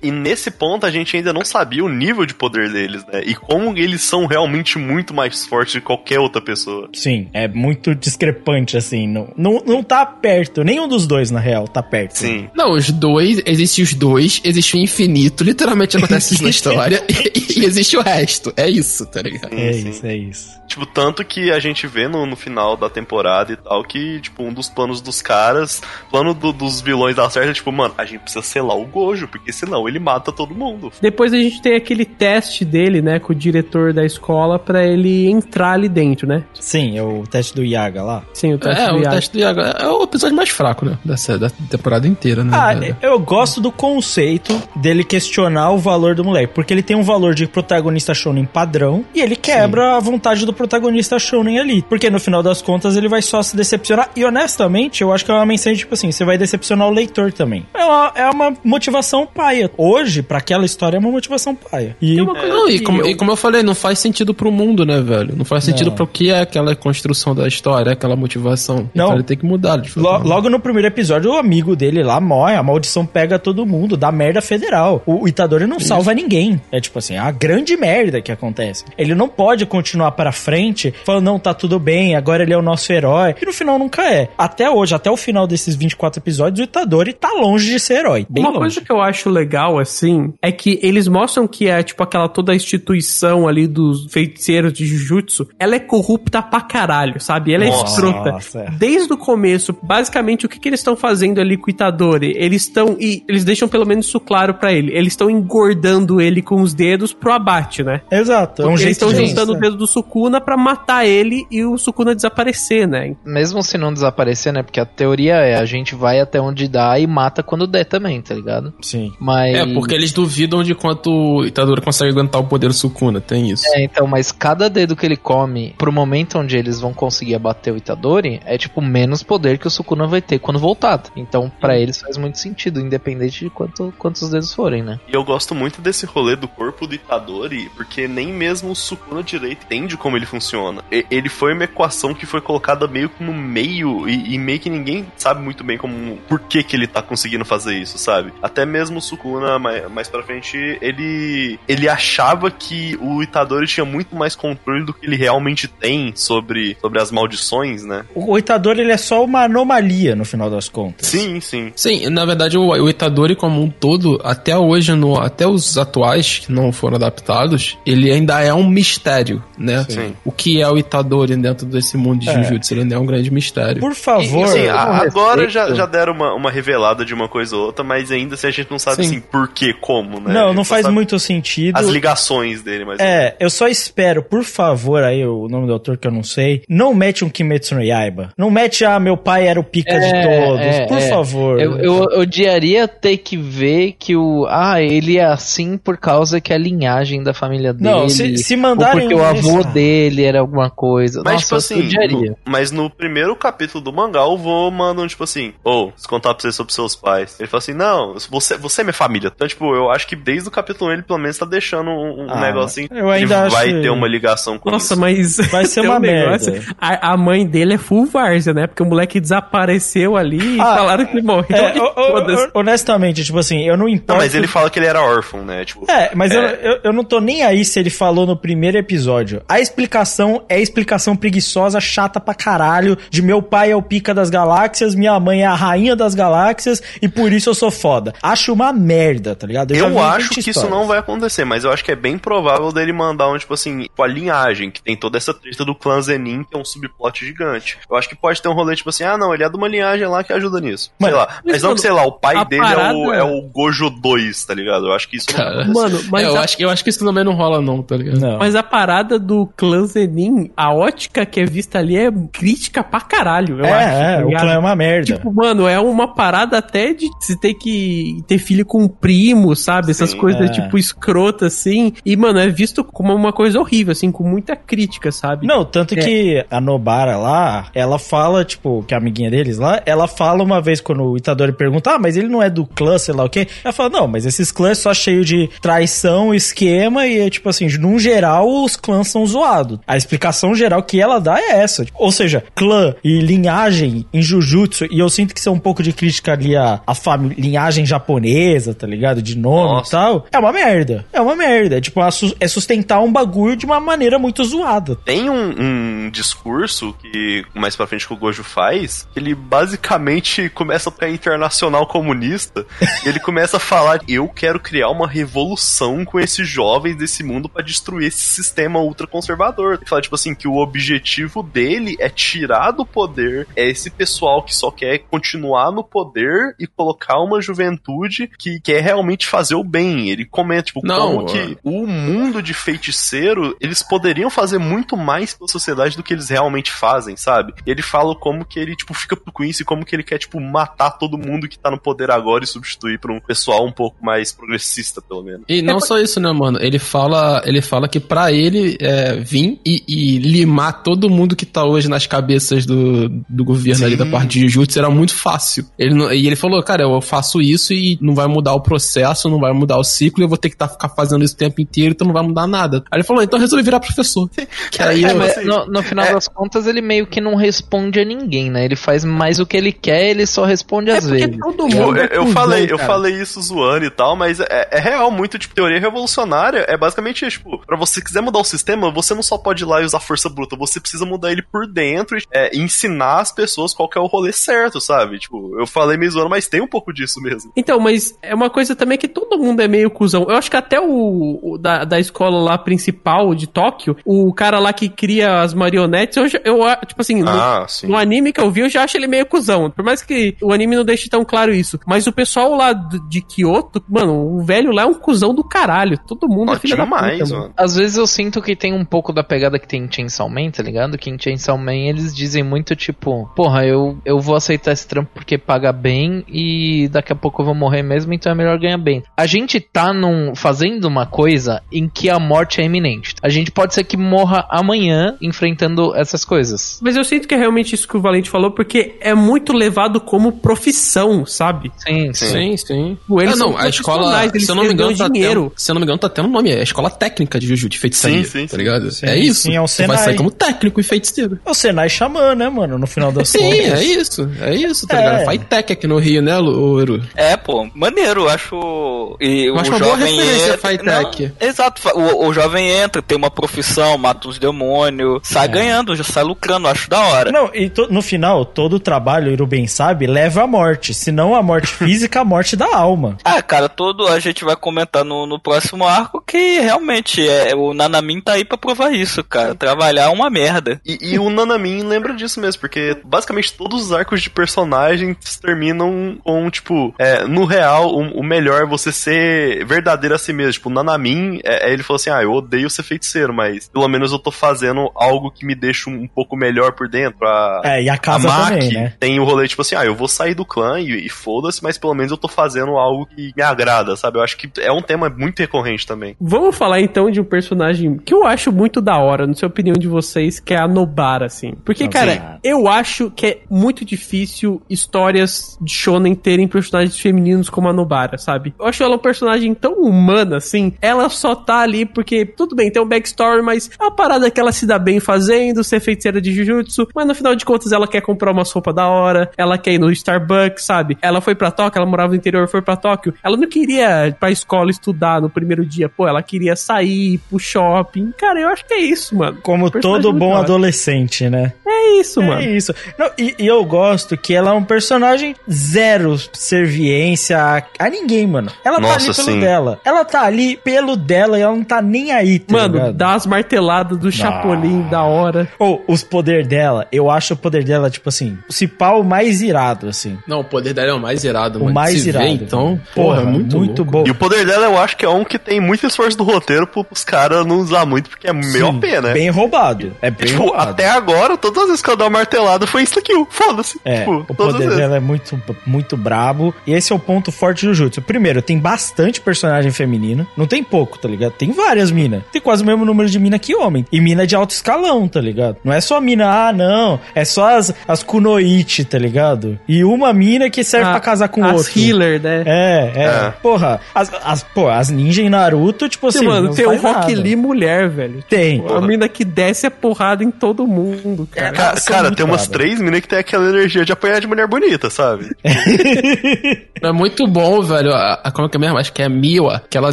[0.02, 3.22] E nesse ponto a gente ainda não sabia o nível de poder deles, né?
[3.24, 6.88] E como eles são realmente muito mais fortes de qualquer outra pessoa.
[6.92, 9.06] Sim, é muito discrepante, assim.
[9.06, 10.62] Não, não, não tá perto.
[10.64, 12.18] Nenhum dos dois, na real, tá perto.
[12.18, 12.48] Sim.
[12.54, 17.60] Não, os dois, existe os dois, existe o infinito, literalmente acontece isso na história, e,
[17.60, 18.52] e existe o resto.
[18.56, 19.52] É isso, tá ligado?
[19.54, 20.60] É Sim, isso, é isso.
[20.66, 24.42] Tipo, tanto que a gente vê no, no final da temporada e tal, que, tipo,
[24.44, 28.04] um dos planos dos caras, plano do- dos vilões da certo é, tipo, mano, a
[28.04, 30.92] gente precisa selar o Gojo, porque senão ele mata todo mundo.
[31.00, 35.19] Depois a gente tem aquele teste dele, né, com o diretor da escola pra ele
[35.28, 36.42] entrar ali dentro, né?
[36.54, 38.22] Sim, é o teste do Yaga lá.
[38.32, 39.10] Sim, o teste É, do o Yaga.
[39.10, 40.98] teste do Iago é o episódio mais fraco, né?
[41.04, 42.50] Dessa, da temporada inteira, né?
[42.54, 47.02] Ah, eu gosto do conceito dele questionar o valor do moleque, porque ele tem um
[47.02, 52.08] valor de protagonista shonen padrão e ele quebra a vontade do protagonista shonen ali, porque
[52.10, 55.34] no final das contas ele vai só se decepcionar e honestamente eu acho que é
[55.34, 57.66] uma mensagem tipo assim, você vai decepcionar o leitor também.
[57.74, 59.70] É uma, é uma motivação paia.
[59.76, 61.96] Hoje, pra aquela história é uma motivação paia.
[62.00, 64.32] E Tem uma coisa Não, e como, eu- e como eu falei, não faz sentido
[64.34, 65.34] pro mundo, né, velho?
[65.36, 65.94] Não faz sentido Não.
[65.96, 68.90] pro que é aquela construção da história, aquela motivação.
[68.94, 69.06] Não.
[69.06, 69.82] Então ele tem que mudar.
[69.96, 73.96] Lo- logo no primeiro episódio, o amigo dele lá morre, a maldição pega todo mundo,
[73.96, 75.02] dá merda federal.
[75.06, 76.60] O, o Itadori não salva ninguém.
[76.72, 78.84] É tipo assim, a grande merda que acontece.
[78.96, 82.62] Ele não pode continuar pra frente falando, não, tá tudo bem, agora ele é o
[82.62, 83.34] nosso herói.
[83.40, 84.28] E no final nunca é.
[84.38, 88.26] Até hoje, até o final desses 24 episódios, o Itadori tá longe de ser herói.
[88.28, 88.60] Bem Uma longe.
[88.60, 92.52] coisa que eu acho legal, assim, é que eles mostram que é, tipo, aquela toda
[92.52, 97.54] a instituição ali dos feiticeiros de Jujutsu, ela é corrupta pra caralho, sabe?
[97.54, 98.58] Ela é Nossa, escrota.
[98.58, 98.70] é.
[98.72, 102.34] Desde o começo, basicamente, o que, que eles estão fazendo ali com o Itadori?
[102.36, 106.42] Eles estão, e eles deixam pelo menos isso claro pra ele, eles estão engordando ele
[106.42, 108.02] com os dedos pro abate, né?
[108.10, 108.62] Exato.
[108.62, 112.14] É um eles estão juntando o dedo do Sukuna pra matar ele e o Sukuna
[112.14, 113.14] desaparecer, né?
[113.24, 114.62] Mesmo se não desaparecer, né?
[114.62, 118.20] Porque a teoria é a gente vai até onde dá e mata quando der também,
[118.20, 118.72] tá ligado?
[118.80, 119.12] Sim.
[119.18, 119.54] Mas.
[119.54, 123.50] É, porque eles duvidam de quanto o Itadori consegue aguentar o poder do Sukuna, tem
[123.50, 123.64] isso.
[123.74, 127.72] É, então, mas cada dedo que ele come, pro momento onde eles vão conseguir abater
[127.72, 131.02] o Itadori, é tipo menos poder que o Sukuna vai ter quando voltar.
[131.16, 134.98] Então, pra eles faz muito sentido, independente de quanto, quantos dedos forem, né?
[135.08, 139.22] E eu gosto muito desse rolê do corpo do Itadori, porque nem mesmo o Sukuna
[139.22, 140.82] direito entende como ele funciona.
[140.90, 144.70] E- ele foi uma equação que foi colocada meio no meio, e, e meio que
[144.70, 148.32] ninguém sabe muito bem como por que, que ele tá conseguindo fazer isso, sabe?
[148.42, 153.84] Até mesmo o Sukuna, mais, mais pra frente, ele, ele achava que o Itadori tinha
[153.84, 158.04] muito mais controle do que ele realmente tem sobre, sobre as maldições, né?
[158.14, 161.06] O Itadori, ele é só uma anomalia, no final das contas.
[161.06, 161.72] Sim, sim.
[161.76, 166.38] Sim, na verdade o, o Itadori como um todo, até hoje, no, até os atuais
[166.40, 169.84] que não foram adaptados, ele ainda é um mistério, né?
[169.88, 170.14] Sim.
[170.24, 172.34] O que é o Itadori dentro desse mundo de É.
[172.42, 173.80] Jujutsu, ele ainda é um grande mistério.
[173.80, 174.46] Por favor.
[174.48, 177.84] Sim, a- com agora já, já deram uma, uma revelada de uma coisa ou outra,
[177.84, 179.02] mas ainda assim a gente não sabe Sim.
[179.02, 180.30] assim por que, como, né?
[180.30, 181.76] A Não, não faz muito sentido.
[181.76, 182.98] As ligações dele, mas.
[183.00, 184.69] É, eu só espero, por favor,
[185.04, 188.30] aí o nome do autor que eu não sei, não mete um Kimetsu no Yaiba.
[188.36, 190.60] Não mete, ah, meu pai era o pica de todos.
[190.60, 191.08] é, por é.
[191.08, 191.60] favor.
[191.60, 194.46] Eu, eu odiaria ter que ver que o.
[194.48, 197.90] Ah, ele é assim por causa que a linhagem da família dele.
[197.90, 201.22] Não, se- se Ou mandarem porque o avô isso- dele era alguma coisa.
[201.24, 202.30] Mas, Nossa, tipo assim, odiaria.
[202.30, 206.06] no- mas no primeiro capítulo do mangá, o vô manda um, tipo assim, ô, se
[206.08, 207.38] contar pra você sobre seus pais.
[207.38, 209.30] Ele fala assim, não, você, você é minha família.
[209.34, 212.24] Então, tipo, eu acho que desde o capítulo 1 ele pelo menos tá deixando um,
[212.26, 212.88] um Ah, negocinho.
[212.90, 215.00] eu ainda ele acho- vai ter uma ligação com Nossa, isso.
[215.00, 215.36] mas.
[215.50, 216.60] Vai ser uma um merda.
[216.80, 218.66] A, a mãe dele é full várzea, né?
[218.66, 221.56] Porque o moleque desapareceu ali e Ah, falaram que ele morreu.
[221.56, 224.12] É, o- o- honestamente, tipo assim, eu não importo.
[224.12, 225.64] Não, mas ele fala que ele era órfão, né?
[225.64, 226.58] Tipo, É, mas Eu, É.
[226.62, 229.42] eu, eu não tô nem aí se ele falou no primeiro episódio.
[229.48, 234.30] A explicação é explicação preguiçosa, chata pra caralho, de meu pai é o pica das
[234.30, 238.12] galáxias, minha mãe é a rainha das galáxias, e por isso eu sou foda.
[238.22, 239.74] Acho uma merda, tá ligado?
[239.74, 240.72] Eu, vi acho 20 que isso histórias.
[240.78, 243.86] não vai acontecer, mas eu acho que é bem provável dele mandar um, tipo assim,
[243.96, 247.24] com a linhagem, que tem toda essa treta do clã Zenin, que é um subplot
[247.24, 247.78] gigante.
[247.90, 249.68] Eu acho que pode ter um rolê, tipo assim, ah, não, ele é de uma
[249.68, 250.90] linhagem lá que ajuda nisso.
[250.98, 251.40] Mano, sei lá.
[251.44, 254.44] Mas não que, sei lá, o pai dele é, o, parada- é o Gojo 2,
[254.44, 254.86] tá ligado?
[254.86, 255.72] Eu acho que isso não Cara, acontecer.
[255.80, 257.82] Mano, mas É, eu, a- acho, que- eu acho que isso também não rola não,
[257.82, 258.18] tá ligado?
[258.20, 258.38] Não.
[258.38, 263.00] Mas a parada do clã Zenin, a ótica que é vista ali é crítica pra
[263.00, 263.96] caralho, eu é, acho.
[263.96, 265.14] é, tá o clã é uma merda.
[265.14, 269.54] Tipo, mano, é uma parada até de se ter que ter filho com um primo,
[269.54, 269.90] sabe?
[269.90, 270.52] Essas Sim, coisas, é.
[270.52, 271.92] tipo, escrota, assim.
[272.04, 275.46] E, mano, é visto como uma coisa horrível, assim, com muita crítica, sabe?
[275.46, 276.02] Não, tanto É.
[276.02, 280.42] que a Nobara lá, ela fala, tipo, que é a amiguinha deles lá, ela fala
[280.42, 283.24] uma vez quando o Itadori pergunta, ah, mas ele não é do clã, sei lá
[283.24, 283.46] o quê.
[283.64, 287.66] Ela fala, não, mas esses clãs só cheio de traição, esquema e, é, tipo assim,
[287.78, 289.78] num geral, os clãs são zoados.
[289.86, 291.84] A explicação geral que ela dá é essa.
[291.94, 295.82] Ou seja, clã e linhagem em Jujutsu, e eu sinto que isso é um pouco
[295.82, 299.22] de crítica ali à, à fami- linhagem japonesa, tá ligado?
[299.22, 299.88] De nome Nossa.
[299.88, 300.26] e tal.
[300.32, 301.04] É uma merda.
[301.12, 301.78] É uma merda.
[301.78, 302.00] É, tipo,
[302.38, 304.96] é sustentar um bagulho de uma maneira muito zoada.
[304.96, 310.48] Tem um, um discurso que mais pra frente que o Gojo faz, que ele basicamente
[310.50, 312.66] começa a ficar internacional comunista,
[313.04, 317.48] e ele começa a falar: eu quero criar uma revolução com esses jovens desse mundo
[317.48, 319.74] pra destruir esse sistema ultraconservador.
[319.74, 324.42] Ele fala, tipo assim, que o objetivo dele é tirar do poder é esse pessoal
[324.42, 329.64] que só quer continuar no poder e colocar uma juventude que quer realmente fazer o
[329.64, 330.10] bem.
[330.10, 334.96] Ele comenta, tipo, Não, como que o mundo de feiticeiro, eles poderiam poderiam fazer muito
[334.96, 337.54] mais pela sociedade do que eles realmente fazem, sabe?
[337.64, 340.18] E ele fala como que ele, tipo, fica com isso e como que ele quer,
[340.18, 343.70] tipo, matar todo mundo que tá no poder agora e substituir por um pessoal um
[343.70, 345.42] pouco mais progressista, pelo menos.
[345.48, 346.58] E não só isso, né, mano?
[346.60, 351.46] Ele fala, ele fala que pra ele é, vir e, e limar todo mundo que
[351.46, 355.64] tá hoje nas cabeças do, do governo ali da parte de Jujutsu era muito fácil.
[355.78, 359.28] Ele não- e ele falou, cara, eu faço isso e não vai mudar o processo,
[359.28, 361.60] não vai mudar o ciclo, eu vou ter que tá, ficar fazendo isso o tempo
[361.60, 362.78] inteiro, então não vai mudar nada.
[362.90, 363.99] Aí ele falou, então resolvi virar professor.
[364.70, 368.00] Que aí É, eu, mas no, no final das contas, ele meio que não responde
[368.00, 368.64] a ninguém, né?
[368.64, 371.36] Ele faz mais o que ele quer, ele só responde às vezes.
[371.38, 374.78] todo mundo eu, é eu falei, eu falei isso zoando e tal, mas é, é
[374.78, 378.90] real, muito, tipo, teoria revolucionária é basicamente isso, tipo, pra você quiser mudar o sistema,
[378.90, 381.66] você não só pode ir lá e usar força bruta, você precisa mudar ele por
[381.66, 385.18] dentro e é, ensinar as pessoas qual que é o rolê certo, sabe?
[385.18, 387.52] Tipo, eu falei meio zoando, mas tem um pouco disso mesmo.
[387.56, 390.26] Então, mas é uma coisa também que todo mundo é meio cuzão.
[390.28, 394.58] Eu acho que até o, o da, da escola lá principal de Tóquio, o cara
[394.58, 398.50] lá que cria as marionetes, eu, eu tipo assim, Ah, no, no anime que eu
[398.50, 399.70] vi, eu já acho ele meio cuzão.
[399.70, 401.78] Por mais que o anime não deixe tão claro isso.
[401.86, 405.98] Mas o pessoal lá de Kyoto, mano, o velho lá é um cuzão do caralho.
[406.06, 407.52] Todo mundo é filho da puta, mano.
[407.56, 410.50] Às vezes eu sinto que tem um pouco da pegada que tem em Chainsaw Man,
[410.50, 410.98] tá ligado?
[410.98, 415.10] Que em Chainsaw Man eles dizem muito tipo, porra, eu, eu vou aceitar esse trampo
[415.14, 418.78] porque paga bem e daqui a pouco eu vou morrer mesmo, então é melhor ganhar
[418.78, 419.02] bem.
[419.16, 423.14] A gente tá num, fazendo uma coisa em que a morte é iminente.
[423.22, 426.78] A gente pode ser que morra amanhã enfrentando essas coisas.
[426.80, 430.00] Mas eu sinto que é realmente isso que o Valente falou, porque é muito levado
[430.00, 431.70] como profissão, sabe?
[431.78, 432.98] Sim, Sim, sim.
[433.18, 435.44] Eles ah, não, são a escola, eles se eu não me engano, tá dinheiro.
[435.48, 437.68] tendo, se eu não me engano, tá tendo nome, é a escola técnica de Jujutsu,
[437.70, 438.56] de feitiçaria, Sim, sim, tá sim.
[438.56, 438.90] ligado?
[438.90, 439.42] Sim, é isso.
[439.42, 441.38] sim, é um Você vai sair como técnico e feiticeiro.
[441.44, 442.78] É o Senai Xamã, né, mano?
[442.78, 443.80] No final das Sim, contas.
[443.80, 445.00] é isso, é isso, tá É.
[445.00, 445.24] ligado?
[445.24, 447.02] Faz tech aqui no Rio, né, Lu- Eru?
[447.14, 449.16] É, pô, maneiro, eu acho.
[449.20, 450.68] E Eu o acho uma boa jovem referência, entra.
[450.68, 451.22] Fightech.
[451.40, 456.04] Não, Exato, o, o jovem entra, tem uma profissão, mata uns demônios, sai ganhando, já
[456.04, 457.32] sai lucrando, acho da hora.
[457.32, 460.94] Não, e to- no final, todo o trabalho, o sabe, leva à morte.
[460.94, 463.16] Se não a morte física, a morte da alma.
[463.24, 467.74] Ah, cara, todo a gente vai comentar no, no próximo arco que realmente é o
[467.74, 469.54] Nanamin tá aí pra provar isso, cara.
[469.54, 470.80] Trabalhar é uma merda.
[470.84, 476.18] E, e o Nanamin lembra disso mesmo, porque basicamente todos os arcos de personagens terminam
[476.24, 480.52] com, tipo, é, no real, o, o melhor é você ser verdadeiro a si mesmo.
[480.52, 483.88] Tipo, o Nanamin, é, é, ele falou assim: ah, eu odeio ser feiticeiro, mas pelo
[483.88, 487.26] menos eu tô fazendo algo que me deixa um, pouco melhor por dentro.
[487.26, 488.92] A, É, e a casa Maki também, né?
[488.98, 491.78] tem o rolê, tipo assim, ah, eu vou sair do clã e, e foda-se, mas
[491.78, 494.18] pelo menos eu tô fazendo algo que me agrada, sabe?
[494.18, 496.16] Eu acho que é um tema muito recorrente também.
[496.20, 499.50] Vamos falar então de um personagem que eu acho muito da hora, não sei a
[499.50, 501.54] opinião de vocês, que é a Nobara, assim.
[501.64, 502.20] Porque, Não, cara, sim.
[502.44, 508.18] eu acho que é muito difícil histórias de shonen terem personagens femininos como a Nobara,
[508.18, 508.54] sabe?
[508.58, 510.72] Eu acho ela um personagem tão humana, assim.
[510.80, 514.40] Ela só tá ali porque, tudo bem, tem um backstory, mas é uma parada que
[514.40, 517.88] ela se dá bem fazendo, ser feiticeira de Jujutsu, mas no final de contas ela
[517.88, 520.96] quer comprar uma sopa da hora, ela quer ir no Starbucks, sabe?
[521.02, 523.14] Ela foi pra Tóquio, ela morava no interior, foi pra Tóquio.
[523.22, 527.18] Ela não queria ir pra escola estudar no primeiro dia, pô, ela queria sair ir
[527.18, 528.12] pro shopping.
[528.16, 529.38] Cara, eu acho que é isso, mano.
[529.42, 531.52] Como todo bom adolescente, né?
[531.66, 532.42] É isso, É mano.
[532.42, 532.74] isso.
[532.98, 538.26] Não, e, e eu gosto que ela é um personagem zero serviência a, a ninguém,
[538.26, 538.50] mano.
[538.64, 539.40] Ela tá Nossa, ali pelo sim.
[539.40, 539.80] dela.
[539.84, 542.92] Ela tá ali pelo dela e ela não tá nem aí, tá Mano, ligado?
[542.94, 545.48] dá as marteladas do Chapolin da hora.
[545.58, 549.88] Ou os poderes dela, eu acho o poder dela, tipo assim, o cipau mais irado,
[549.88, 550.18] assim.
[550.26, 551.74] Não, o poder dela é o mais irado, O mano.
[551.74, 552.24] mais Se irado.
[552.26, 553.90] Vê, então, Porra, porra, muito, muito louco.
[553.92, 554.04] bom.
[554.06, 556.66] E o poder dela eu acho que é um que tem muito esforço do roteiro
[556.66, 559.12] pros caras não usar muito, porque é meio OP, né?
[559.12, 559.92] Bem roubado.
[560.02, 560.70] É bem tipo, roubado.
[560.70, 563.80] até agora, todas as vezes que eu dou uma martelada foi isso aqui, foda-se.
[563.84, 566.54] É, tipo, o as poder dela é muito, muito brabo.
[566.66, 568.02] E esse é o ponto forte do Jutsu.
[568.02, 570.26] Primeiro, tem bastante personagem feminino.
[570.36, 571.32] Não tem pouco, tá ligado?
[571.32, 572.22] Tem várias minas.
[572.32, 573.84] Tem quase o mesmo número de mina que homem.
[573.90, 575.56] E mina de alto escalão, tá ligado?
[575.64, 577.00] Não é só mina, ah, não.
[577.14, 579.58] É só as, as kunoichi, tá ligado?
[579.68, 581.78] E uma mina que serve A- pra casar com as outro.
[581.80, 582.42] healer, né?
[582.46, 583.30] É, é, É.
[583.42, 586.24] Porra, as, as, pô, as ninja em Naruto, tipo assim.
[586.26, 587.20] mano, não tem o Rock nada.
[587.20, 588.22] Lee mulher, velho.
[588.28, 588.62] Tem.
[588.68, 591.52] A mina que desce a porrada em todo mundo, cara.
[591.60, 594.88] Ca- cara, tem umas três minas que tem aquela energia de apanhar de mulher bonita,
[594.90, 595.30] sabe?
[596.82, 597.92] É muito bom, velho.
[597.92, 598.78] A, a, como é que é mesmo?
[598.78, 599.92] Acho que é a Miwa, que ela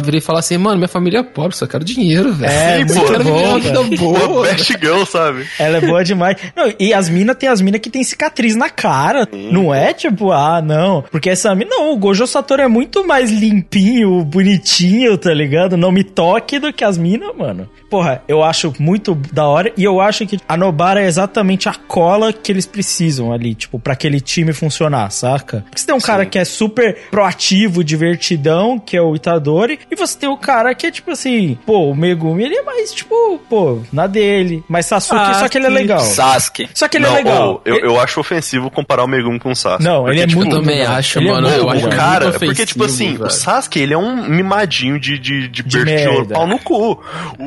[0.00, 2.50] vira e fala assim, mano, minha família é pobre, só quero dinheiro, velho.
[2.50, 4.42] É, Sim, muito pô, quero bom, uma vida boa.
[4.48, 5.46] best girl, sabe?
[5.58, 6.36] Ela é boa demais.
[6.56, 9.28] Não, e as minas tem as minas que tem cicatriz na cara.
[9.50, 11.02] Não é tipo, ah, não.
[11.10, 11.68] Porque essa mina.
[11.70, 15.76] Não, o Gojo Satoru é muito mais limpinho, bonitinho, tá ligado?
[15.76, 17.68] Não me toque do que as minas, mano.
[17.90, 19.72] Porra, eu acho muito da hora.
[19.76, 23.54] E eu acho que a Nobara é exatamente exatamente a cola que eles precisam ali,
[23.54, 25.62] tipo, pra aquele time funcionar, saca?
[25.64, 29.96] Porque você tem um cara que é super proativo, divertidão, que é o Itadori, e
[29.96, 33.38] você tem o cara que é tipo assim, pô, o Megumi, ele é mais, tipo,
[33.48, 34.62] pô, na dele.
[34.68, 36.00] Mas Sasuke, só que ele é legal.
[36.00, 36.68] Sasuke.
[36.74, 37.60] Só que ele Não, é legal.
[37.64, 39.82] eu, eu acho ofensivo comparar o Megumi com o Sasuke.
[39.84, 40.94] Não, ele é tipo, muito Eu também legal.
[40.94, 41.48] acho, Ele é mano.
[41.48, 43.30] eu acho O cara, muito porque, tipo assim, o velho.
[43.30, 46.34] Sasuke, ele é um mimadinho de, de, de, De bertiolo merda.
[46.34, 46.74] pau no cu.
[46.78, 46.94] O,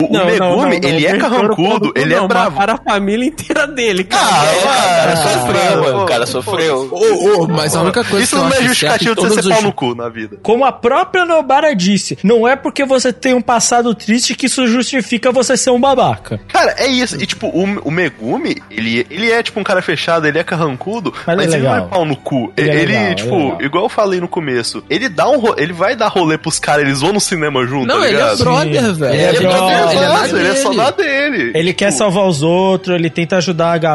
[0.05, 2.55] o Não, Megumi, não, não, não, ele é carrancudo, ele não, é bravo.
[2.57, 4.26] Para a família inteira dele, cara.
[4.26, 6.04] Ah, é, cara, o cara sofreu, Ah, mano.
[6.04, 6.89] O cara pô, sofreu.
[6.91, 9.49] Ô, ô, mas a única coisa Isso que não é acho justificativo de você ser
[9.49, 10.38] pau no cu na vida.
[10.41, 14.68] Como a própria Nobara disse, não é porque você tem um passado triste que isso
[14.68, 16.39] justifica você ser um babaca.
[16.47, 17.16] Cara, é isso.
[17.22, 21.14] E tipo, o, o Megumi, ele, ele é tipo um cara fechado, ele é carrancudo,
[21.26, 22.52] Mas mas, ele é ele não é pau no cu.
[22.58, 23.62] Ele Ele, é legal, ele é tipo, legal.
[23.62, 27.02] igual eu falei no começo, ele dá um ele vai dar rolê pros caras, eles
[27.02, 29.14] vão no cinema junto, Não, tá ele é brother, velho.
[29.14, 30.82] Ele é Ele é brother, ele é ele é só dele.
[30.82, 31.52] na dele.
[31.56, 33.91] Ele quer Tipo, salvar os outros, ele tenta ajudar a galera,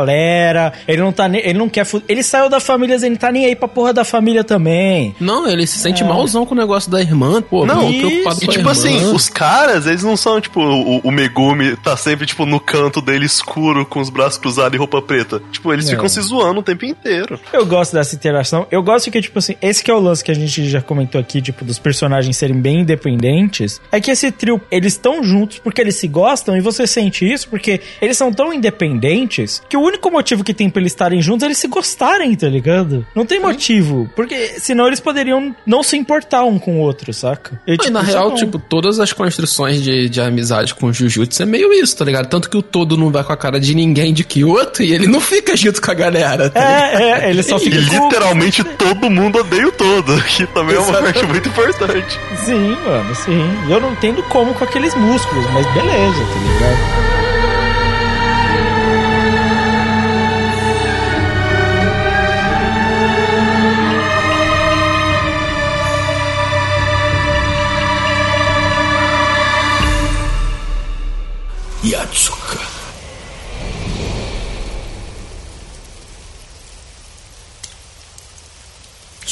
[0.87, 3.45] ele não tá nem, ele não quer, ele saiu da família, ele não tá nem
[3.47, 5.15] aí pra porra da família também.
[5.21, 7.65] Não, ele se sente malzão com o negócio da irmã, pô.
[7.67, 8.73] Não, muito preocupado e com tipo irmã.
[8.73, 13.01] assim, os caras, eles não são tipo o, o Megumi tá sempre tipo no canto
[13.01, 15.41] dele escuro com os braços cruzados e roupa preta.
[15.53, 15.91] Tipo, eles É.
[15.91, 17.39] ficam se zoando o tempo inteiro.
[17.53, 18.67] Eu gosto dessa interação.
[18.71, 21.21] Eu gosto que, tipo assim, esse que é o lance que a gente já comentou
[21.21, 23.81] aqui, tipo, dos personagens serem bem independentes.
[23.91, 27.49] É que esse trio, eles estão juntos porque eles se gostam e você sente isso
[27.49, 31.43] porque eles são tão independentes que o único motivo que tem pra eles estarem juntos
[31.43, 33.07] é eles se gostarem, tá ligado?
[33.15, 34.11] Não tem motivo.
[34.15, 37.61] Porque senão eles poderiam não se importar um com o outro, saca?
[37.67, 38.37] E, e na isso real, não.
[38.37, 42.29] tipo, todas as construções de, de amizade com o Jujutsu é meio isso, tá ligado?
[42.29, 45.07] Tanto que o todo não vai com a cara de ninguém de Kyoto e ele
[45.07, 47.03] não fica junto com a galera, tá ligado?
[47.03, 48.05] É, é, ele só E fica com...
[48.05, 52.19] literalmente todo mundo odeia o todo, que também é uma parte muito importante.
[52.45, 53.41] Sim, mano, sim.
[53.69, 57.16] Eu não entendo como com aqueles músculos, mas beleza, tá ligado?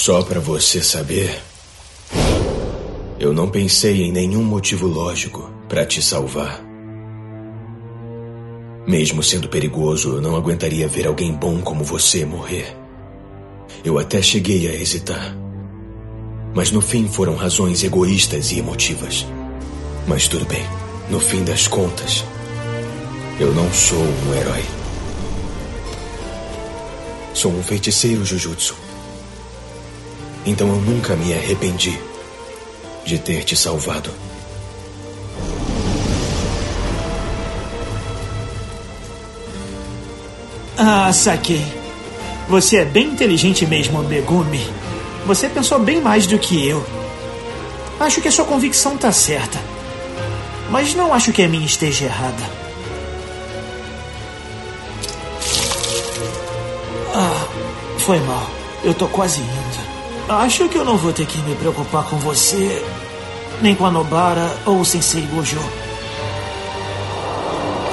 [0.05, 1.41] Só pra você saber,
[3.19, 6.63] eu não pensei em nenhum motivo lógico pra te salvar.
[8.87, 12.77] Mesmo sendo perigoso, eu não aguentaria ver alguém bom como você morrer.
[13.83, 15.35] Eu até cheguei a hesitar.
[16.55, 19.27] Mas no fim foram razões egoístas e emotivas.
[20.07, 20.67] Mas tudo bem.
[21.09, 22.23] No fim das contas,
[23.41, 24.65] eu não sou um herói.
[27.33, 28.84] Sou um feiticeiro Jujutsu.
[30.47, 31.99] Então eu nunca me arrependi
[33.05, 34.11] de ter te salvado.
[40.77, 41.65] Ah, saquei.
[42.49, 44.67] Você é bem inteligente mesmo, Megumi.
[45.27, 46.85] Você pensou bem mais do que eu.
[47.99, 49.59] Acho que a sua convicção tá certa.
[50.71, 52.43] Mas não acho que a minha esteja errada.
[57.15, 57.47] Ah,
[57.99, 58.51] foi mal.
[58.83, 59.64] Eu tô quase indo.
[60.29, 62.83] Acho que eu não vou ter que me preocupar com você,
[63.61, 65.61] nem com a Nobara ou o Sensei Gojo.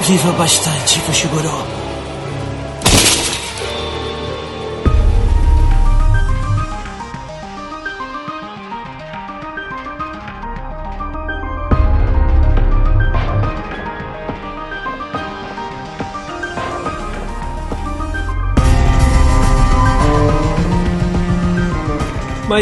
[0.00, 1.81] Viva bastante, Fushiguro.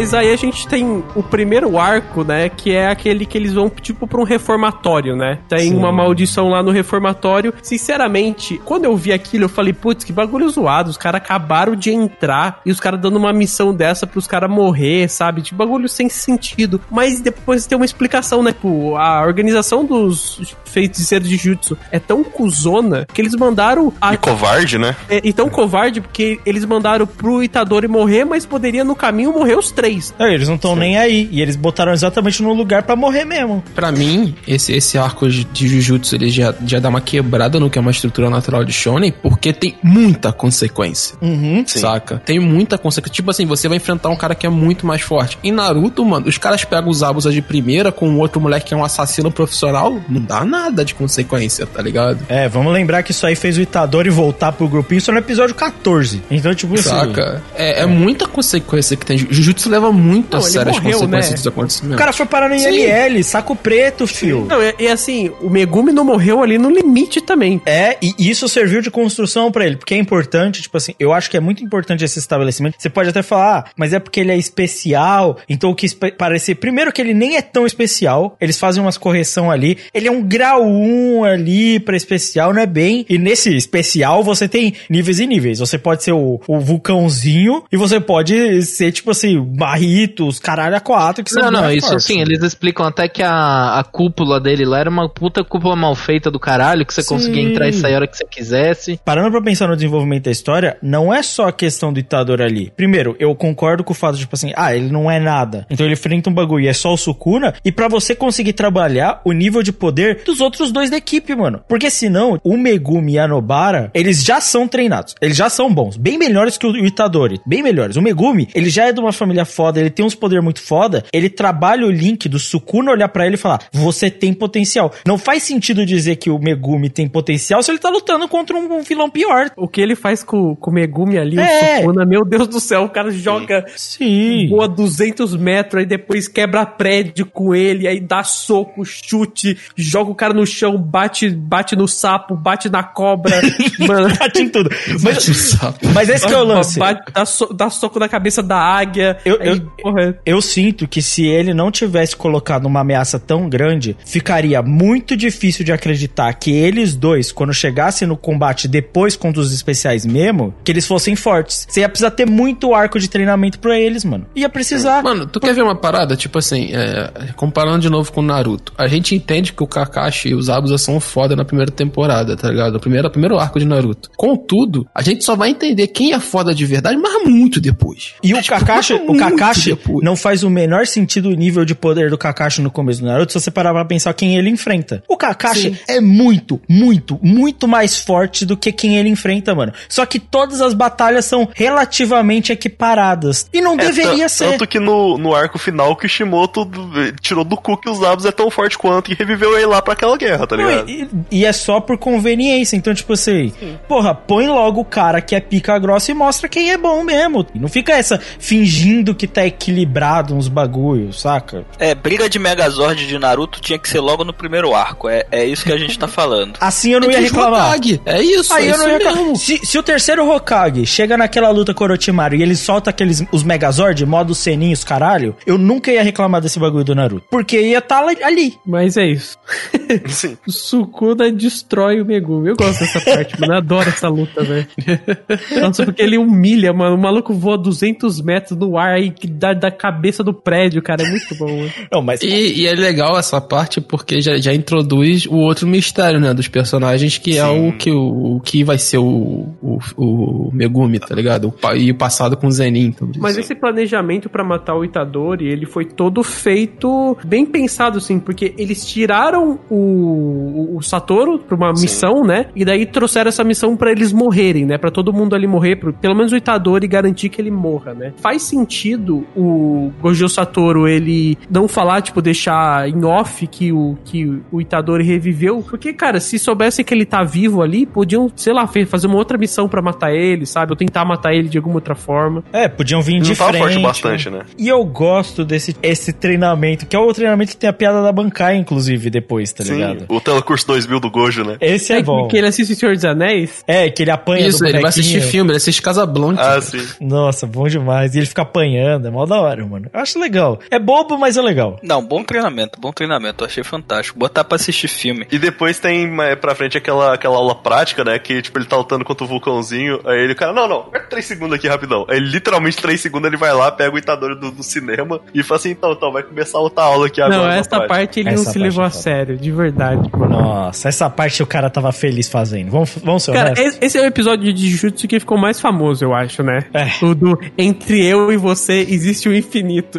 [0.01, 2.49] Mas aí a gente tem o primeiro arco, né?
[2.49, 5.39] Que é aquele que eles vão, tipo, pra um reformatório, né?
[5.47, 5.77] Tem Sim.
[5.77, 7.53] uma maldição lá no reformatório.
[7.63, 10.89] Sinceramente, quando eu vi aquilo, eu falei, putz, que bagulho zoado.
[10.89, 15.07] Os caras acabaram de entrar e os caras dando uma missão dessa pros caras morrer,
[15.11, 15.43] sabe?
[15.43, 16.81] De bagulho sem sentido.
[16.91, 18.55] Mas depois tem uma explicação, né?
[18.55, 24.17] Tipo, a organização dos feiticeiros de jutsu é tão cuzona que eles mandaram a E
[24.17, 24.97] covarde, né?
[25.11, 29.59] é, e tão covarde porque eles mandaram pro Itadori morrer, mas poderia no caminho morrer
[29.59, 29.90] os três.
[30.19, 31.29] Não, eles não estão nem aí.
[31.31, 33.63] E eles botaram exatamente no lugar pra morrer mesmo.
[33.75, 37.79] Pra mim, esse, esse arco de Jujutsu ele já, já dá uma quebrada no que
[37.79, 41.17] é uma estrutura natural de Shonen, porque tem muita consequência.
[41.21, 41.65] Uhum.
[41.67, 42.23] Saca?
[42.25, 43.15] Tem muita consequência.
[43.15, 45.39] Tipo assim, você vai enfrentar um cara que é muito mais forte.
[45.43, 48.75] Em Naruto, mano, os caras pegam os Abusas de primeira com o outro moleque que
[48.75, 52.19] é um assassino profissional, não dá nada de consequência, tá ligado?
[52.29, 55.55] É, vamos lembrar que isso aí fez o Itadori voltar pro grupinho só no episódio
[55.55, 56.23] 14.
[56.31, 56.89] Então, tipo assim.
[56.89, 57.43] Saca?
[57.55, 59.19] É, é muita consequência que tem.
[59.19, 61.37] Jujutsu leva muito Não, a ele sério as morreu, consequências né?
[61.37, 61.97] dos acontecimentos.
[61.97, 62.69] O cara foi parar no Sim.
[62.69, 64.47] IML, saco preto, fio.
[64.49, 67.61] Não, e, e assim, o Megumi não morreu ali no limite também.
[67.65, 71.31] É, e isso serviu de construção pra ele, porque é importante, tipo assim, eu acho
[71.31, 72.77] que é muito importante esse estabelecimento.
[72.79, 76.57] Você pode até falar, ah, mas é porque ele é especial, então o que parecer,
[76.57, 80.23] primeiro que ele nem é tão especial, eles fazem umas correção ali, ele é um
[80.23, 85.27] grau 1 ali pra especial, não é bem, e nesse especial você tem níveis e
[85.27, 90.75] níveis, você pode ser o, o vulcãozinho, e você pode ser, tipo assim, barritos, caralho
[90.77, 92.07] a quatro, que Não, não, isso fortes.
[92.07, 95.95] sim, eles explicam até que a, a cúpula dele lá era uma puta cúpula mal
[95.95, 97.09] feita do caralho, que você Sim.
[97.15, 98.99] conseguia entrar e sair a hora que você quisesse.
[99.05, 102.73] Parando pra pensar no desenvolvimento da história, não é só a questão do Itadori ali.
[102.77, 105.67] Primeiro, eu concordo com o fato de, tipo assim, ah, ele não é nada.
[105.71, 107.55] Então ele enfrenta um bagulho e é só o Sukuna.
[107.65, 111.61] E pra você conseguir trabalhar o nível de poder dos outros dois da equipe, mano.
[111.69, 115.15] Porque senão, o Megumi e a Nobara, eles já são treinados.
[115.21, 115.97] Eles já são bons.
[115.97, 117.41] Bem melhores que o Itadori.
[117.47, 117.97] Bem melhores.
[117.97, 121.05] O Megumi, ele já é de uma família foda, ele tem uns poderes muito foda.
[121.13, 124.93] Ele trabalha o link do Sukuna olhar pra ele e falar: Você tem potencial.
[125.07, 128.83] Não faz sentido dizer que o Megumi tem potencial se ele tá lutando contra um
[128.83, 129.51] vilão pior.
[129.57, 131.77] O que ele faz com, com o Megumi ali, É.
[131.77, 134.49] o Sukuna, meu Deus do céu, o cara joga Sim.
[134.49, 140.15] voa 200 metros, aí depois quebra prédio com ele, aí dá soco, chute, joga o
[140.15, 143.41] cara no chão, bate, bate no sapo, bate na cobra,
[143.87, 144.15] mano.
[144.19, 144.71] Bate em tudo.
[144.89, 145.79] Mas, Bate o sapo.
[145.95, 146.79] mas esse que é o lance.
[146.79, 149.19] Bate- dá, so- dá soco na cabeça da águia.
[149.25, 154.63] Eu- eu- Eu sinto que se ele não tivesse colocado uma ameaça tão grande, ficaria
[154.63, 160.05] muito difícil de acreditar que eles dois, quando chegassem no combate depois contra os especiais
[160.07, 161.67] mesmo, que eles fossem fortes.
[161.69, 164.27] Você ia precisar ter muito arco de treinamento pra eles, mano.
[164.35, 165.03] Ia precisar.
[165.03, 166.17] Mano, tu quer ver uma parada?
[166.17, 168.73] Tipo assim, é, comparando de novo com o Naruto.
[168.77, 172.49] A gente entende que o Kakashi e os Abusa são foda na primeira temporada, tá
[172.51, 172.73] ligado?
[172.75, 174.11] No primeiro, primeiro arco de Naruto.
[174.17, 178.15] Contudo, a gente só vai entender quem é foda de verdade, mas muito depois.
[178.23, 180.05] E o Kakashi, o muito Kakashi depois.
[180.05, 183.33] não faz o menor sentido o nível de poder do Kakashi no começo do Naruto,
[183.33, 185.03] se você parar pra pensar quem ele enfrenta.
[185.09, 185.77] O Kakashi Sim.
[185.89, 189.73] é muito, muito, muito mais forte do que quem ele enfrenta, mano.
[189.89, 193.47] Só que todas as batalhas são relativamente equiparadas.
[193.53, 194.51] E não É, deveria ser.
[194.53, 198.25] Tanto que no, no arco final, o Kishimoto eh, tirou do cu que os Zabos
[198.25, 200.89] é tão forte quanto e reviveu ele lá pra aquela guerra, tá ligado?
[200.89, 202.77] E, e é só por conveniência.
[202.77, 203.53] Então, tipo assim,
[203.89, 207.47] porra, põe logo o cara que é pica grossa e mostra quem é bom mesmo.
[207.55, 211.67] E não fica essa fingindo que tá equilibrado uns bagulhos, saca?
[211.79, 215.11] É, briga de Megazord de Naruto tinha que ser logo no primeiro arco.
[215.11, 216.57] É, é isso que a gente tá falando.
[216.61, 217.69] Assim eu não É ia os reclamar.
[217.69, 219.37] Hokage, É isso, Aí é eu não isso ia reclamar.
[219.37, 223.23] Se, se o terceiro Hokage chega naquela luta com o Orochimaru e ele solta aqueles
[223.31, 227.27] os Megazord, modo Seninhos, caralho, eu nunca ia reclamar desse bagulho do Naruto.
[227.31, 228.57] Porque ia estar ali.
[228.65, 229.37] mas é isso.
[230.09, 230.39] Sim.
[230.47, 232.49] O Sukuna destrói o Megumi.
[232.49, 233.53] Eu gosto dessa parte, mano.
[233.53, 234.67] Eu adoro essa luta, velho.
[235.61, 236.95] Nossa, porque ele humilha, mano.
[236.95, 241.03] O maluco voa 200 metros no ar aí da, da cabeça do prédio, cara.
[241.03, 241.69] É muito bom.
[241.93, 246.21] Não, mas E, e é legal essa parte porque já, já introduz o outro mistério,
[246.21, 250.51] né, dos personagens, que é o que, o, o que vai ser o, o, o
[250.53, 251.53] Megumi, tá ligado?
[251.63, 252.87] O, e o passado com o Zenin.
[252.87, 258.19] Então, Mas esse planejamento pra matar o Itadori, ele foi todo feito bem pensado, assim,
[258.19, 262.47] porque eles tiraram o, o Satoru pra uma missão, né?
[262.55, 264.79] E daí trouxeram essa missão pra eles morrerem, né?
[264.79, 268.13] Pra todo mundo ali morrer, pro, pelo menos o Itadori garantir que ele morra, né?
[268.17, 269.00] Faz sentido
[269.37, 275.05] o Gojo Satoru ele não falar, tipo, deixar em off que o, que o Itadori
[275.05, 279.17] reviveu, porque, cara, se soubesse que ele tá vivo ali, podiam, sei lá, fazer uma
[279.17, 280.73] outra missão pra matar ele, sabe?
[280.73, 282.43] Ou tentar matar ele de alguma outra forma.
[282.53, 283.59] É, podiam vir de Não frente.
[283.59, 284.43] forte bastante, né?
[284.59, 288.13] E eu gosto desse esse treinamento, que é o treinamento que tem a piada da
[288.13, 290.01] Bankai, inclusive, depois, tá ligado?
[290.01, 291.57] Sim, o Telecurso 2000 do Gojo, né?
[291.61, 292.29] Esse é, bom.
[292.29, 293.63] que ele assiste o Senhor dos Anéis.
[293.67, 296.41] É, que ele apanha Isso, do ele vai assistir filme, ele assiste Casablanca.
[296.43, 296.81] Ah, sim.
[297.01, 298.15] Nossa, bom demais.
[298.15, 299.89] E ele fica apanhando, é mó da hora, mano.
[299.93, 300.59] Eu acho legal.
[300.71, 301.79] É bobo, mas é legal.
[301.83, 303.43] Não, bom treinamento, bom treinamento.
[303.45, 304.19] Eu achei fantástico.
[304.19, 305.27] Botar pra assistir filme.
[305.31, 308.19] E depois tem mais pra frente aquela, aquela aula prática, né?
[308.19, 310.01] Que, tipo, ele tá lutando contra o vulcãozinho.
[310.05, 312.05] Aí ele, cara, não, não, aperta 3 segundos aqui rapidão.
[312.09, 315.59] Aí, literalmente, 3 segundos ele vai lá, pega o Itadori do, do cinema e fala
[315.61, 317.37] assim: então, então, vai começar outra aula aqui agora.
[317.39, 319.03] não, essa prática." parte ele Essa não se parte levou é a foda.
[319.03, 320.11] sério, de verdade.
[320.17, 320.29] mano.
[320.31, 322.71] Nossa, essa parte o cara tava feliz fazendo.
[322.71, 323.67] Vamos, vamos ser Cara, honestos?
[323.77, 326.61] esse esse é o episódio de Jujutsu que ficou mais famoso, eu acho, né?
[326.73, 327.05] É.
[327.05, 329.99] O do Entre eu e você existe o infinito.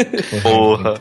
[0.42, 0.94] Porra.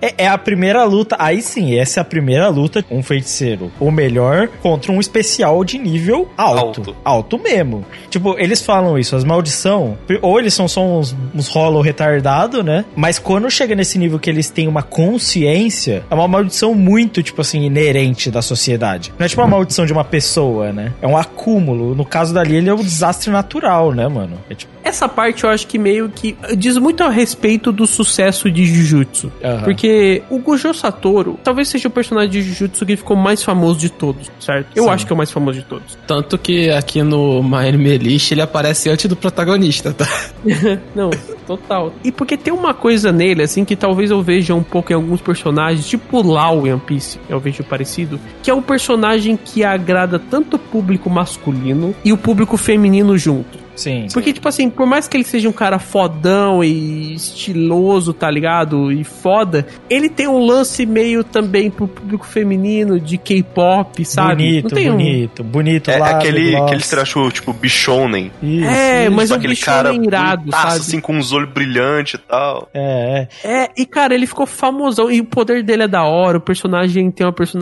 [0.00, 3.90] É, é a primeira luta, aí sim, essa é a primeira luta, um feiticeiro, o
[3.90, 6.80] melhor, contra um especial de nível alto.
[6.80, 6.96] Alto.
[7.04, 7.84] Alto mesmo.
[8.10, 12.84] Tipo, eles falam isso, as maldição, ou eles são só uns, uns rolo retardado, né?
[12.94, 17.40] Mas quando chega nesse nível que eles têm uma consciência, é uma maldição muito, tipo
[17.40, 19.12] assim, inerente da, da sociedade.
[19.18, 20.92] Não é tipo uma maldição de uma pessoa, né?
[21.00, 21.94] É um acúmulo.
[21.94, 24.38] No caso dali, ele é um desastre natural, né, mano?
[24.50, 24.72] É tipo.
[24.84, 29.32] Essa parte eu acho que meio que diz muito a respeito do sucesso de Jujutsu.
[29.42, 29.62] Aham.
[29.64, 33.90] Porque o Gojo Satoru talvez seja o personagem de Jujutsu que ficou mais famoso de
[33.90, 34.68] todos, certo?
[34.74, 34.90] Eu Sim.
[34.90, 35.98] acho que é o mais famoso de todos.
[36.06, 40.06] Tanto que aqui no My Anime List ele aparece antes do protagonista, tá?
[40.94, 41.10] Não,
[41.46, 41.92] total.
[42.04, 45.20] E porque tem uma coisa nele, assim, que talvez eu veja um pouco em alguns
[45.20, 49.64] personagens, tipo o Lau em One Piece, eu vejo parecido, que é um personagem que
[49.64, 53.61] agrada tanto o público masculino e o público feminino junto.
[53.82, 54.06] Sim.
[54.12, 58.92] Porque, tipo assim, por mais que ele seja um cara fodão e estiloso, tá ligado?
[58.92, 64.36] E foda, ele tem um lance meio também pro público feminino de K-pop, sabe?
[64.44, 65.90] Bonito, Não tem um- bonito, bonito.
[65.90, 68.30] É lá, aquele, aquele traço, tipo, bichonen.
[68.42, 69.12] Isso, É, isso.
[69.16, 70.80] mas Tipo, é um aquele cara irado, bonitaço, sabe?
[70.80, 72.68] assim, com uns olhos brilhantes e tal.
[72.72, 73.62] É, é.
[73.64, 75.10] É, e cara, ele ficou famosão.
[75.10, 77.60] E o poder dele é da hora, o personagem tem uma, person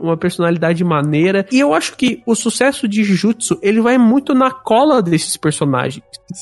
[0.00, 1.46] uma personalidade maneira.
[1.52, 5.57] E eu acho que o sucesso de Jujutsu, ele vai muito na cola desses personagens.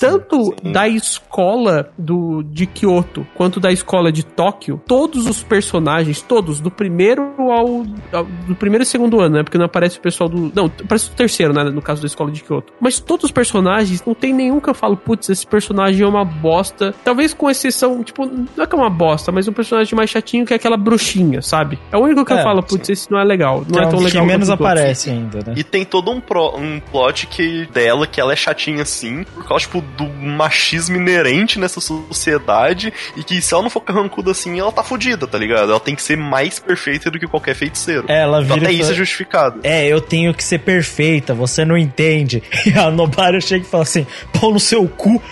[0.01, 6.61] Tanto da escola do, de Kyoto, quanto da escola de Tóquio, todos os personagens, todos,
[6.61, 9.43] do primeiro ao, ao- do primeiro e segundo ano, né?
[9.43, 10.51] Porque não aparece o pessoal do.
[10.55, 11.65] Não, aparece o terceiro, né?
[11.65, 12.73] No caso da escola de Kyoto.
[12.81, 16.25] Mas todos os personagens, não tem nenhum que eu falo, putz, esse personagem é uma
[16.25, 16.95] bosta.
[17.05, 20.45] Talvez com exceção, tipo, não é que é uma bosta, mas um personagem mais chatinho
[20.45, 21.79] que é aquela bruxinha, sabe?
[21.93, 23.59] É o único que eu É, falo, putz, esse não é legal.
[23.61, 24.23] Não Que é tão legal.
[24.25, 25.55] que menos aparece ainda, né?
[25.57, 29.47] E tem todo um, pro- um plot que dela, que ela é chatinha assim, por
[29.47, 34.59] causa, tipo, do machismo inerente nessa sociedade, e que se ela não for carrancuda assim,
[34.59, 35.71] ela tá fodida, tá ligado?
[35.71, 38.05] Ela tem que ser mais perfeita do que qualquer feiticeiro.
[38.09, 39.61] É, ela Então, vira até e isso é justificado.
[39.63, 42.43] É, eu tenho que ser perfeita, você não entende.
[42.67, 45.23] E a Nobara chega e fala assim: pau no seu cu.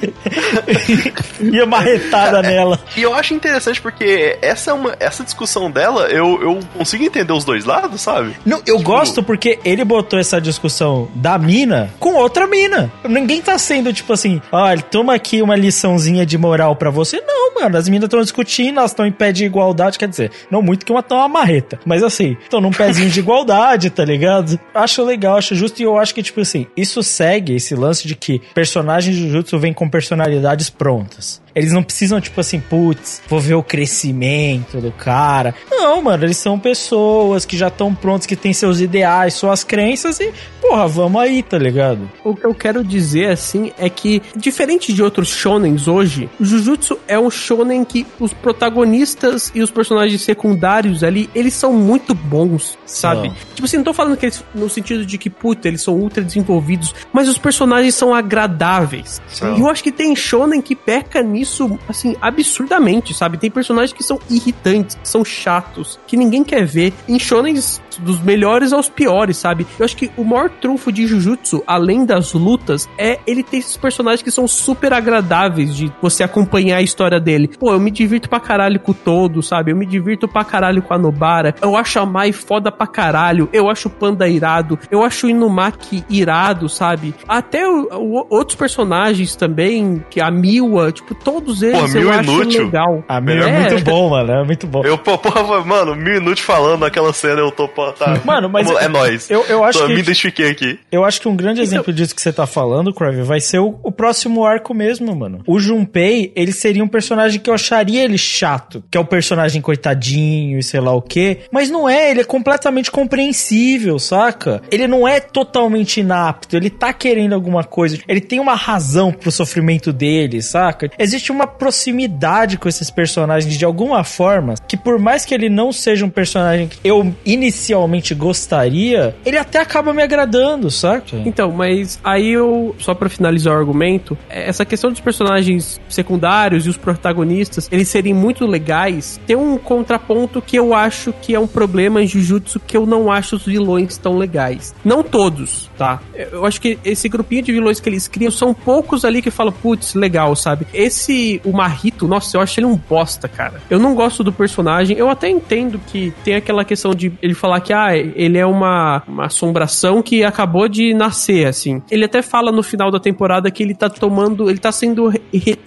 [1.40, 2.78] e a marretada nela.
[2.96, 7.32] E eu acho interessante porque essa é uma essa discussão dela, eu, eu consigo entender
[7.32, 8.36] os dois lados, sabe?
[8.44, 12.79] Não, eu gosto porque ele botou essa discussão da mina com outra mina.
[13.08, 17.20] Ninguém tá sendo tipo assim, olha, toma aqui uma liçãozinha de moral pra você.
[17.20, 20.62] Não, mano, as minas estão discutindo, elas estão em pé de igualdade, quer dizer, não
[20.62, 24.58] muito que uma tá uma marreta, mas assim, estão num pezinho de igualdade, tá ligado?
[24.74, 28.14] Acho legal, acho justo e eu acho que, tipo assim, isso segue esse lance de
[28.14, 31.40] que personagens de Jujutsu vêm com personalidades prontas.
[31.54, 35.54] Eles não precisam, tipo assim, putz, vou ver o crescimento do cara.
[35.68, 40.20] Não, mano, eles são pessoas que já estão prontos, que têm seus ideais, suas crenças
[40.20, 40.32] e,
[40.70, 42.08] porra, vamos aí, tá ligado?
[42.22, 47.18] O que eu quero dizer, assim, é que, diferente de outros shonens hoje, Jujutsu é
[47.18, 53.30] um shonen que os protagonistas e os personagens secundários ali, eles são muito bons, sabe?
[53.30, 53.36] São.
[53.56, 56.22] Tipo assim, não tô falando que eles, no sentido de que, puta, eles são ultra
[56.22, 59.20] desenvolvidos, mas os personagens são agradáveis.
[59.26, 59.56] São.
[59.56, 63.38] E eu acho que tem shonen que peca nisso, assim, absurdamente, sabe?
[63.38, 66.92] Tem personagens que são irritantes, que são chatos, que ninguém quer ver.
[67.08, 69.66] Em shonens dos melhores aos piores, sabe?
[69.76, 73.76] Eu acho que o maior trunfo de Jujutsu, além das lutas, é ele ter esses
[73.76, 77.48] personagens que são super agradáveis de você acompanhar a história dele.
[77.58, 79.72] Pô, eu me divirto pra caralho com o todo, sabe?
[79.72, 81.54] Eu me divirto pra caralho com a Nobara.
[81.62, 83.48] Eu acho a Mai foda pra caralho.
[83.52, 84.78] Eu acho o Panda irado.
[84.90, 87.14] Eu acho o Inumaki irado, sabe?
[87.26, 92.10] Até o- o- outros personagens também, que a Miwa, tipo, todos eles Pô, eu Mil
[92.12, 92.64] acho inútil.
[92.64, 93.04] legal.
[93.08, 93.70] A minha é.
[93.70, 94.82] muito bom, mano, é muito bom.
[94.84, 98.18] Eu, pô, porra, mano, mil minutos falando naquela cena, eu tô, pô, tá.
[98.24, 99.30] Mano, mas Vamos- é nóis.
[99.30, 100.78] eu- eu acho Tô- que- Me identifiquei aqui.
[100.90, 103.78] Eu acho que um grande exemplo disso que você tá falando, Crave, vai ser o,
[103.82, 105.42] o próximo arco mesmo, mano.
[105.46, 109.60] O Junpei, ele seria um personagem que eu acharia ele chato, que é o personagem
[109.60, 111.40] coitadinho e sei lá o quê.
[111.50, 114.62] Mas não é, ele é completamente compreensível, saca?
[114.70, 117.98] Ele não é totalmente inapto, ele tá querendo alguma coisa.
[118.06, 120.90] Ele tem uma razão pro sofrimento dele, saca?
[120.98, 125.72] Existe uma proximidade com esses personagens de alguma forma, que por mais que ele não
[125.72, 130.39] seja um personagem que eu inicialmente gostaria, ele até acaba me agradando,
[130.70, 131.16] saca?
[131.24, 136.66] Então, mas aí eu, só pra finalizar o argumento, é, essa questão dos personagens secundários
[136.66, 141.40] e os protagonistas, eles serem muito legais, tem um contraponto que eu acho que é
[141.40, 144.74] um problema em Jujutsu que eu não acho os vilões tão legais.
[144.84, 146.00] Não todos, tá?
[146.14, 149.52] Eu acho que esse grupinho de vilões que eles criam são poucos ali que falam,
[149.52, 150.66] putz, legal, sabe?
[150.72, 153.60] Esse, o Marrito, nossa, eu acho ele um bosta, cara.
[153.70, 157.60] Eu não gosto do personagem, eu até entendo que tem aquela questão de ele falar
[157.60, 161.82] que, ah, ele é uma, uma assombração que acabou de nascer, assim.
[161.90, 165.12] Ele até fala no final da temporada que ele tá tomando, ele tá sendo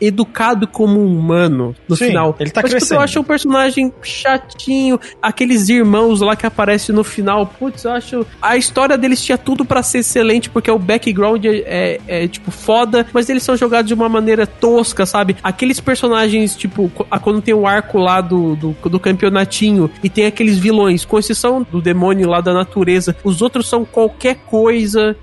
[0.02, 2.36] educado como um humano no Sim, final.
[2.40, 3.00] ele tá Mas, tipo, crescendo.
[3.00, 8.26] Eu acho um personagem chatinho, aqueles irmãos lá que aparecem no final, putz, eu acho
[8.42, 12.52] a história deles tinha tudo pra ser excelente porque o background é, é, é, tipo
[12.52, 15.36] foda, mas eles são jogados de uma maneira tosca, sabe?
[15.44, 20.10] Aqueles personagens, tipo, co- a- quando tem o arco lá do, do, do campeonatinho e
[20.10, 24.53] tem aqueles vilões, com exceção do demônio lá da natureza, os outros são qualquer coisa.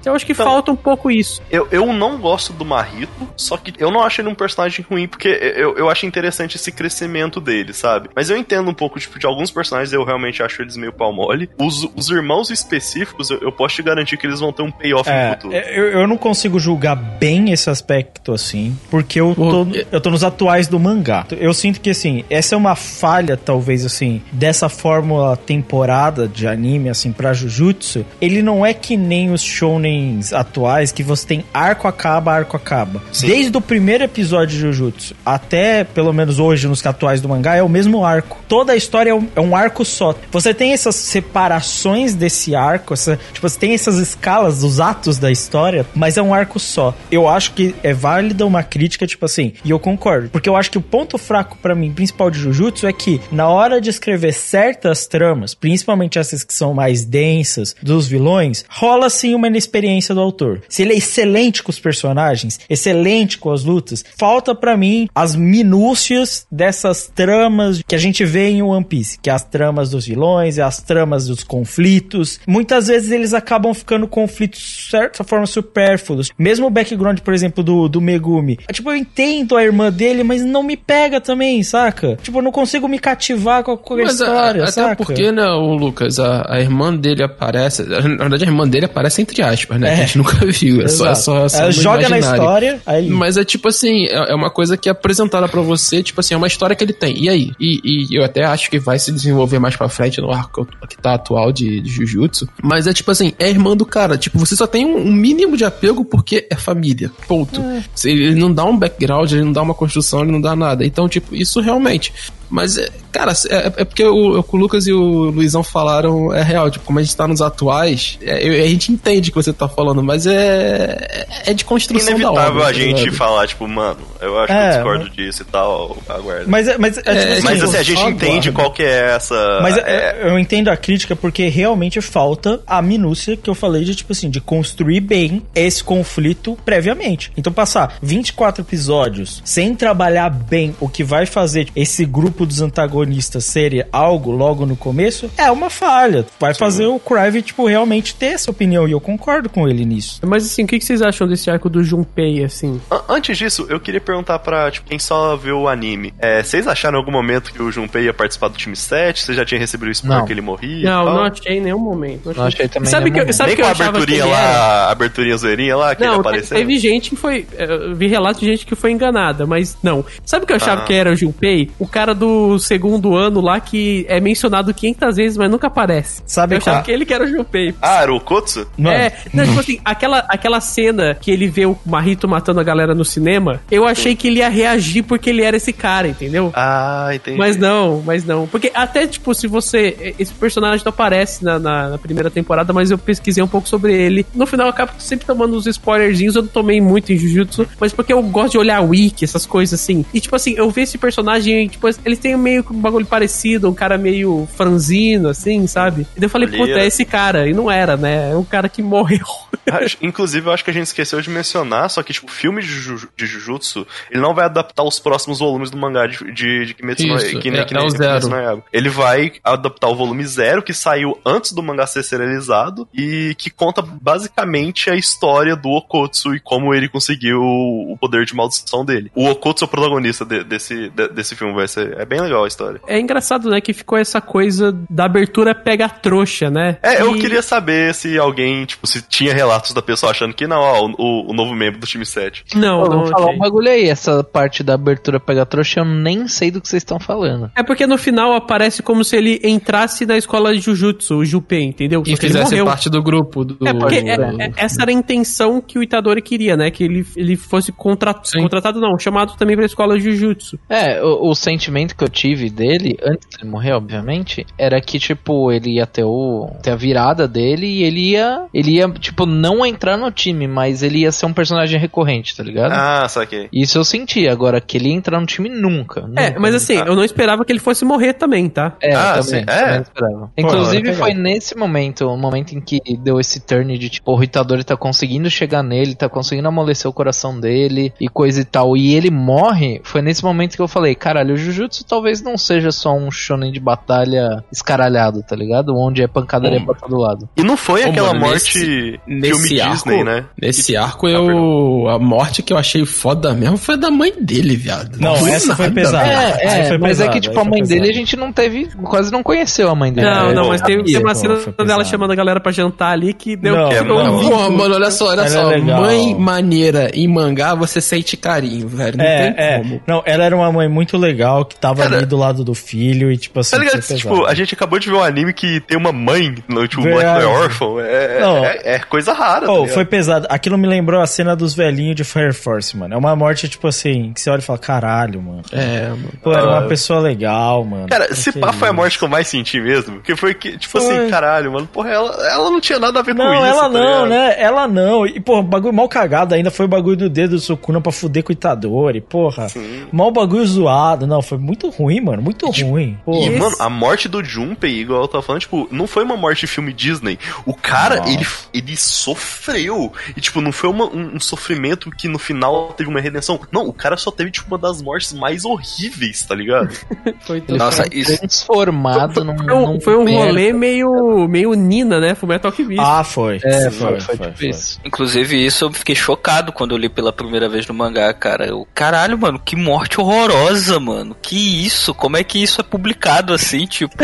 [0.05, 1.41] Eu acho que Então- falta um pouco isso.
[1.51, 5.07] Eu, eu não gosto do Marrito, só que eu não acho ele um personagem ruim,
[5.07, 8.09] porque eu, eu acho interessante esse crescimento dele, sabe?
[8.15, 11.13] Mas eu entendo um pouco, tipo, de alguns personagens eu realmente acho eles meio pau
[11.13, 11.49] mole.
[11.59, 15.09] Os, os irmãos específicos, eu, eu posso te garantir que eles vão ter um payoff
[15.09, 15.55] no É, futuro.
[15.55, 20.25] eu, eu não consigo julgar bem esse aspecto assim, porque eu tô, eu tô nos
[20.25, 21.27] atuais do mangá.
[21.31, 26.89] Eu sinto que, assim, essa é uma falha, talvez, assim, dessa fórmula temporada de anime,
[26.89, 28.05] assim, pra Jujutsu.
[28.21, 33.03] Ele não é que nem os shounens atuais, que você tem arco acaba, arco acaba.
[33.21, 37.63] Desde o primeiro episódio de Jujutsu até, pelo menos hoje, nos atuais do mangá, é
[37.63, 38.39] o mesmo arco.
[38.49, 40.15] Toda a história é um, é um arco só.
[40.31, 45.31] Você tem essas separações desse arco, essa, tipo, você tem essas escalas dos atos da
[45.31, 46.95] história, mas é um arco só.
[47.11, 50.31] Eu acho que é válida uma crítica, tipo assim, e eu concordo.
[50.31, 53.49] Porque eu acho que o ponto fraco pra mim, principal de Jujutsu, é que na
[53.49, 59.35] hora de escrever certas tramas, principalmente essas que são mais densas dos vilões, rola sim
[59.35, 60.61] uma inexperiência do autor.
[60.69, 65.35] Se ele é excelente com os personagens, excelente com as lutas, falta pra mim as
[65.37, 70.05] minúcias dessas tramas que a gente vê em One Piece, que é as tramas dos
[70.07, 72.41] vilões, e as tramas dos conflitos.
[72.47, 76.31] Muitas vezes eles acabam ficando conflitos de certa forma supérfluos.
[76.39, 78.59] Mesmo o background, por exemplo, do, do Megumi.
[78.69, 82.17] É, Tipo, eu entendo a irmã dele, mas não me pega também, saca?
[82.23, 84.97] Tipo, eu não consigo me cativar com a, com a Mas a- história, até saca?
[84.97, 87.83] porque, né, o Lucas, a, a irmã dele aparece.
[87.85, 89.93] Na verdade, a irmã dele aparece entre aspas, né?
[89.93, 89.95] É.
[89.97, 90.83] Que a gente nunca viu.
[90.83, 91.21] É só, é Exato.
[91.23, 92.43] só, é só Ela joga na imaginário.
[92.43, 96.03] história, aí Mas é tipo assim, é, é uma coisa que é apresentada pra você,
[96.03, 97.23] tipo assim, é uma história que ele tem.
[97.23, 97.53] E aí?
[97.59, 97.81] E,
[98.13, 101.15] e eu até acho que vai se desenvolver mais pra frente no arco que tá
[101.15, 102.49] atual de, de Jujutsu.
[102.63, 104.17] Mas é tipo assim, é irmã do cara.
[104.19, 107.11] Tipo, você só tem um, um mínimo de apego porque é família.
[107.29, 107.63] Ponto.
[107.95, 110.85] Se Ele não dá um background, ele não dá uma construção, ele não dá nada.
[110.85, 112.13] Então, tipo, isso realmente.
[112.51, 116.33] Mas, é, cara, é, é porque o, o que o Lucas e o Luizão falaram
[116.35, 116.71] é real.
[116.71, 119.53] Tipo, como a gente tá nos atuais, é, eu- a gente entende o que você
[119.53, 121.27] tá falando, mas é.
[121.47, 122.43] É de construção da obra.
[122.43, 123.17] Inevitável a tá gente ligado?
[123.17, 126.45] falar, tipo, mano, eu acho que É, eu discordo disso e tal, aguarda.
[126.47, 128.53] Mas, é- mas, é, tipo assim, mas assim, a gente entende aguardo.
[128.53, 129.59] qual que é essa.
[129.63, 133.85] Mas é, eu, eu entendo a crítica porque realmente falta a minúcia que eu falei
[133.85, 137.33] de, tipo assim, de construir bem esse conflito previamente.
[137.37, 143.45] Então, passar 24 episódios sem trabalhar bem o que vai fazer esse grupo dos antagonistas
[143.45, 146.27] serem algo logo no começo é uma falha.
[146.39, 150.21] Vai fazer o Crive, tipo, realmente ter essa opinião e eu concordo com ele nisso.
[150.27, 152.81] Mas assim, o que vocês acham desse arco do Junpei, assim?
[152.91, 156.13] An- Antes disso, eu queria perguntar pra tipo, quem só viu o anime.
[156.19, 159.23] É, vocês acharam em algum momento que o Junpei ia participar do time 7?
[159.23, 160.27] Você já tinha recebido o spoiler Não.
[160.27, 160.91] que ele morria?
[160.91, 161.15] Não, tal?
[161.15, 162.33] não achei em nenhum momento.
[162.37, 164.31] Não achei também Sabe que, eu- sabe Nem que com eu a achava aberturinha ele
[164.33, 164.41] lá,
[164.87, 166.57] a aberturinha zoeirinha lá, que ele Não, apareceu?
[166.57, 167.47] teve gente que foi.
[167.59, 170.05] Eu vi relatos de gente que foi enganada, mas não.
[170.25, 170.85] Sabe o que eu achava Ah.
[170.85, 171.71] que era o Junpei?
[171.79, 176.23] O cara do segundo ano lá que é mencionado 500 vezes, mas nunca aparece.
[176.27, 176.85] Sabe eu achava qual?
[176.85, 177.75] que ele que era o Junpei.
[177.81, 178.67] Ah, era o Kotsu?
[178.77, 182.63] Mano, É, não, tipo assim, aquela, aquela cena que ele vê o Marrito matando a
[182.63, 186.51] galera no cinema, eu achei que ele ia reagir porque ele era esse cara, entendeu?
[186.55, 187.39] Ah, entendi.
[187.39, 188.47] Mas não, mas não.
[188.47, 190.15] Porque até, tipo, se você.
[190.19, 193.95] Esse personagem não aparece na, na, na primeira temporada, mas eu pesquisei um pouco sobre
[193.95, 194.27] ele.
[194.35, 196.37] No final eu acabo sempre tomando uns spoilerzinhos.
[196.37, 199.81] Eu não tomei muito em Jujutsu, mas porque eu gosto de olhar wiki, essas coisas
[199.81, 200.05] assim.
[200.13, 203.69] E, tipo assim, eu vi esse personagem, tipo, eles têm meio que um bagulho parecido,
[203.69, 206.03] um cara meio franzino, assim, sabe?
[206.17, 207.49] E daí eu falei, puta, é esse cara.
[207.49, 208.31] E não era, né?
[208.33, 209.25] É um cara que morreu.
[209.71, 212.61] Acho- Inclusive, eu acho que a gente esqueceu de mencionar, só que, tipo, o filme
[212.63, 216.67] de, Ju- de Jujutsu, ele não vai adaptar os próximos volumes do mangá de, de,
[216.67, 218.29] de Kimetsu no que, é- que é o zero.
[218.31, 218.65] Yaiba.
[218.73, 223.51] Ele vai adaptar o volume zero, que saiu antes do mangá ser serializado, e que
[223.51, 229.11] conta basicamente a história do Okotsu e como ele conseguiu o poder de maldição dele.
[229.15, 231.99] O Okotsu é o protagonista de- desse, de- desse filme, vai ser...
[231.99, 232.81] É bem legal a história.
[232.89, 233.61] É engraçado, né?
[233.61, 236.77] Que ficou essa coisa da abertura pega trouxa, né?
[236.83, 240.47] É, eu E- queria saber se alguém, tipo, se tinha relatos da pessoa achando que
[240.47, 242.45] não, ó, o, o novo membro do time 7.
[242.57, 242.99] Não, Pô, não.
[242.99, 243.37] vou falar achei.
[243.37, 246.81] um bagulho aí, essa parte da abertura pega trouxa, eu nem sei do que vocês
[246.83, 247.51] estão falando.
[247.57, 251.63] É porque no final aparece como se ele entrasse na escola de Jujutsu, o Junpei,
[251.63, 252.03] entendeu?
[252.05, 252.65] E Só que ele fizesse morreu.
[252.67, 253.45] parte do grupo.
[253.45, 256.71] Do, É, porque do- é- é- essa era a intenção que o Itadori queria, né?
[256.71, 260.59] Que ele, ele fosse contra- contratado, não, chamado também pra escola de Jujutsu.
[260.69, 265.53] É, o, o sentimento que eu tive dele, antes de morrer, obviamente, era que, tipo,
[265.53, 269.67] ele ia ter, o, ter a virada dele e ele ia, ele ia, tipo, não
[269.67, 272.73] entrar no time, mas ele ia ser um personagem recorrente, tá ligado?
[272.73, 273.51] Ah, saquei.
[273.53, 274.27] Isso eu senti.
[274.27, 276.01] Agora, que ele ia entrar no time nunca.
[276.17, 278.77] É, nunca, mas assim, eu não esperava que ele fosse morrer também, tá?
[278.81, 279.45] É, Ah, também, sim, é?
[279.45, 280.21] também esperava.
[280.21, 284.25] Pô, Inclusive, foi nesse momento, o momento em que deu esse turn de tipo, o
[284.25, 288.75] Itadori tá conseguindo chegar nele, tá conseguindo amolecer o coração dele e coisa e tal,
[288.75, 292.71] e ele morre, foi nesse momento que eu falei, caralho, o Jujutsu talvez não seja
[292.71, 295.77] só um shonen de batalha escaralhado, tá ligado?
[295.77, 296.65] Onde é pancadaria Hum.
[296.67, 297.29] pra todo lado.
[297.37, 300.25] E não foi Ô, aquela mano, morte nesse- filme nesse arco, Disney, né?
[300.41, 301.89] Nesse arco, eu.
[301.89, 304.97] A morte que eu achei foda mesmo foi da mãe dele, viado.
[304.99, 306.07] Não, Do essa foi pesada.
[306.07, 309.11] É, é, foi mas é que tipo, a mãe dele a gente não teve, quase
[309.13, 310.09] não conheceu a mãe dele.
[310.09, 311.37] Não, É, não, mas teve, teve uma cena
[311.67, 313.57] dela chamando a galera pra jantar ali que deu.
[313.57, 314.17] Não, que é, não.
[314.17, 315.53] um Porra, mano, olha só, olha Ela só.
[315.53, 315.59] é.
[315.61, 318.97] Mãe maneira em mangá, você sente carinho, velho.
[318.97, 319.59] Não É, tem é.
[319.59, 319.81] como.
[319.87, 323.11] Não, ela era uma mãe muito legal que tava Cara, ali do lado do filho
[323.11, 323.81] e, tipo assim, Tá ligado?
[323.83, 326.89] Tipo, a gente acabou de ver um anime que tem uma mãe, no, tipo, o
[326.89, 327.81] moleque não é órfão.
[327.81, 328.45] É, Não.
[328.45, 329.41] é, é coisa rara.
[329.41, 329.75] tá Pô, ligado?
[329.75, 330.27] foi pesado.
[330.31, 332.95] Aquilo me lembrou a cena dos velhinhos de Fire Force, mano.
[332.95, 335.43] É uma morte, tipo assim, que você olha e fala, caralho, mano.
[335.53, 336.11] É, mano.
[336.23, 336.59] Pô, era Ah.
[336.61, 337.87] uma pessoa legal, mano.
[337.89, 339.97] Cara, se Que pá foi a morte que eu mais senti mesmo.
[339.97, 340.97] Porque foi que, tipo Foi.
[340.99, 343.45] assim, caralho, mano, porra, ela, ela não tinha nada a ver com Não, isso.
[343.47, 344.09] ela tá não, ligado?
[344.09, 344.35] né?
[344.39, 345.07] Ela não.
[345.07, 348.23] E, porra, bagulho mal cagado ainda foi o bagulho do dedo do Sukuna pra fuder
[348.23, 349.47] com o Itadori, porra.
[349.93, 351.07] Mal bagulho zoado.
[351.07, 352.23] Não, foi muito ruim, mano.
[352.23, 352.99] Muito ruim.
[353.01, 353.31] E, Porra.
[353.39, 356.47] mano, a morte do Junpei, igual eu tava falando, tipo, não foi uma morte de
[356.47, 357.19] filme Disney.
[357.45, 358.11] O cara, Nossa.
[358.13, 359.93] ele, ele sofreu.
[360.17, 363.39] E, tipo, não foi uma- um, um sofrimento que no final teve uma redenção.
[363.53, 366.71] Não, o cara só teve, tipo, uma das mortes mais horríveis, tá ligado?
[367.21, 370.27] Foi, Nossa, foi isso- transformado num, foi um, num foi um merda.
[370.27, 372.15] rolê meio, meio Nina, né?
[372.15, 372.81] Fullmetal Alchemist.
[372.83, 373.41] Ah, foi.
[373.45, 374.81] É, foi, foi, tipo isso.
[374.85, 378.47] Inclusive, isso eu fiquei chocado quando eu li pela primeira vez no mangá, cara.
[378.47, 381.17] Eu, caralho, mano, que morte horrorosa, mano.
[381.21, 381.95] Que isso?
[381.95, 383.67] Como é que isso é publicado assim?
[383.67, 383.95] Tipo,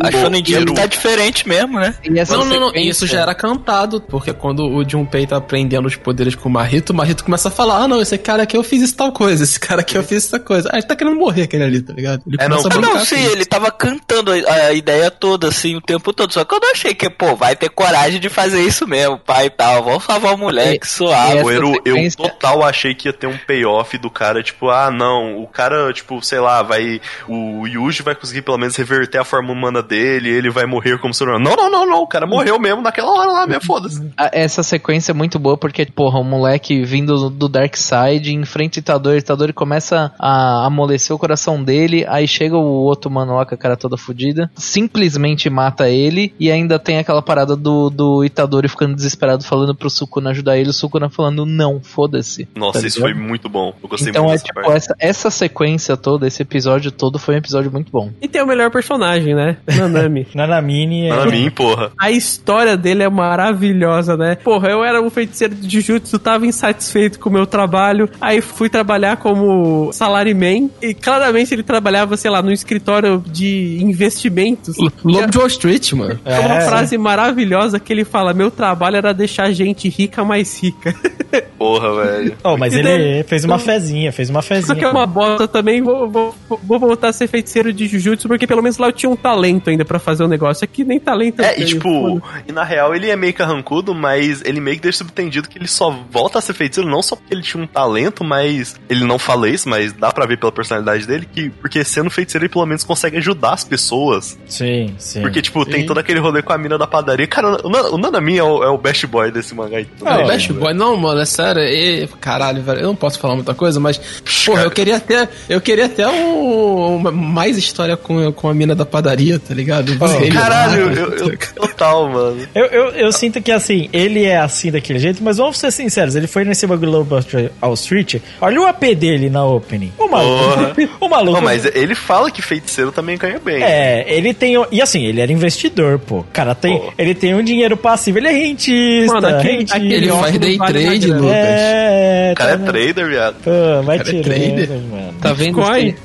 [0.00, 1.94] a Shonen Jump tá diferente mesmo, né?
[2.28, 2.74] Não, não, não.
[2.74, 4.00] Isso já era cantado.
[4.00, 7.50] Porque quando o Junpei tá aprendendo os poderes com o Marito, o Marito começa a
[7.50, 10.02] falar: Ah, não, esse cara aqui eu fiz isso tal coisa, esse cara aqui eu
[10.02, 10.70] fiz essa coisa.
[10.72, 12.22] Ah, ele tá querendo morrer aquele ali, tá ligado?
[12.26, 15.80] Ele É, não, a não, sim, ele tava cantando a, a ideia toda, assim, o
[15.80, 16.32] tempo todo.
[16.32, 19.46] Só que eu não achei que, pô, vai ter coragem de fazer isso mesmo, pai
[19.46, 19.82] e tal.
[19.82, 21.38] Vamos salvar o moleque, suave.
[21.38, 24.90] essa Pô, eu, eu total achei que ia ter um payoff do cara, tipo, ah,
[24.90, 26.95] não, o cara, tipo, sei lá, vai.
[27.28, 31.12] O Yuji vai conseguir pelo menos reverter a forma humana dele, ele vai morrer como
[31.14, 31.44] ser humano.
[31.44, 34.10] Não, não, não, não, o cara morreu mesmo naquela hora lá mesmo, foda-se.
[34.32, 38.80] Essa sequência é muito boa porque, porra, o moleque vindo do Dark Side enfrenta o
[38.80, 43.44] Itadori, o Itadori começa a amolecer o coração dele, aí chega o outro mano lá
[43.46, 48.24] com a cara toda fodida, simplesmente mata ele e ainda tem aquela parada do, do
[48.24, 52.48] Itadori ficando desesperado falando pro Sukuna ajudar ele, o Sukuna falando não, foda-se.
[52.54, 53.74] Nossa, Tá isso foi muito bom.
[53.82, 54.76] Eu gostei Então muito é dessa tipo, parte.
[54.76, 58.10] essa, essa sequência toda, esse episódio todo foi um episódio muito bom.
[58.20, 59.56] E tem o melhor personagem, né?
[59.66, 60.26] Nanami.
[60.34, 61.26] Nanamini é...
[61.26, 61.90] Mim, porra.
[61.98, 64.36] A história dele é maravilhosa, né?
[64.36, 68.68] Porra, eu era um feiticeiro de Jujutsu, tava insatisfeito com o meu trabalho, aí fui
[68.68, 74.76] trabalhar como salaryman, e claramente ele trabalhava, sei lá, no escritório de investimentos.
[75.04, 76.18] Lobo de Wall Street, mano.
[76.24, 80.62] É uma É, frase maravilhosa que ele fala: Meu trabalho era deixar gente rica mais
[80.62, 80.94] rica.
[81.58, 82.34] Porra, velho.
[82.44, 84.90] Oh, mas E ele daí- fez uma fezinha, fez uma Só que é fezinha.
[84.90, 85.82] uma bosta também.
[85.82, 89.10] Vou, vou, vou voltar a ser feiticeiro de Jujutsu, porque pelo menos lá eu tinha
[89.10, 90.64] um talento ainda pra fazer o negócio.
[90.64, 91.88] Aqui nem talento É, e tipo,
[92.20, 92.22] foda.
[92.48, 95.68] e na real ele é meio carrancudo, mas ele meio que deixa subentendido que ele
[95.68, 99.18] só volta a ser feiticeiro não só porque ele tinha um talento, mas ele não
[99.18, 102.66] fala isso, mas dá pra ver pela personalidade dele que, porque sendo feiticeiro ele pelo
[102.66, 104.38] menos consegue ajudar as pessoas.
[104.46, 105.20] Sim, sim.
[105.22, 107.26] Porque, tipo, tem todo aquele rolê com a mina da padaria.
[107.26, 109.78] Cara, o, Nan- o Nanami é o, é o best boy desse mangá.
[109.78, 109.86] aí.
[110.04, 111.62] Ah, É, o Best Boy, não, mano, é sério.
[111.62, 113.98] E, caralho, velho, eu não posso falar muita coisa, mas.
[114.44, 115.28] Porra, eu queria ter.
[115.48, 119.90] Eu queria ter um, uma- mais história com, com a mina da padaria, tá ligado?
[119.90, 122.46] Ele Caralho, lá, eu, eu- total, mano.
[122.54, 126.16] Eu, eu, eu sinto que assim, ele é assim daquele jeito, mas vamos ser sinceros,
[126.16, 127.16] ele foi nesse bagulho Lobo
[127.62, 128.16] Wall Street.
[128.40, 129.92] Olha o AP dele na opening.
[129.98, 130.82] O maluco.
[131.00, 131.32] o maluco.
[131.34, 133.62] Não, mas ele fala que feiticeiro também ganha bem.
[133.62, 134.54] É, ele tem.
[134.70, 136.24] E assim, ele era investidor, pô.
[136.32, 136.92] Cara, tem, Pô.
[136.98, 139.14] ele tem um dinheiro passivo, ele é rentista.
[139.14, 139.76] Mano, aquele- rentista.
[139.76, 141.06] aquele Ele faz day trade.
[141.12, 141.30] Lucas.
[141.32, 143.36] É, O cara é tá- trader, viado.
[143.42, 144.24] Pô, vai cara é tirando,
[144.56, 144.68] trader.
[144.90, 145.14] mano.
[145.20, 145.56] Tá vendo?
[145.56, 145.86] Bitcoin?
[145.88, 145.96] isso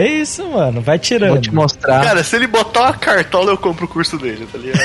[0.00, 0.80] É isso, mano.
[0.80, 1.32] Vai tirando.
[1.32, 2.02] Vou te mostrar.
[2.02, 4.80] Cara, se ele botar uma cartola, eu compro o curso dele, tá ligado?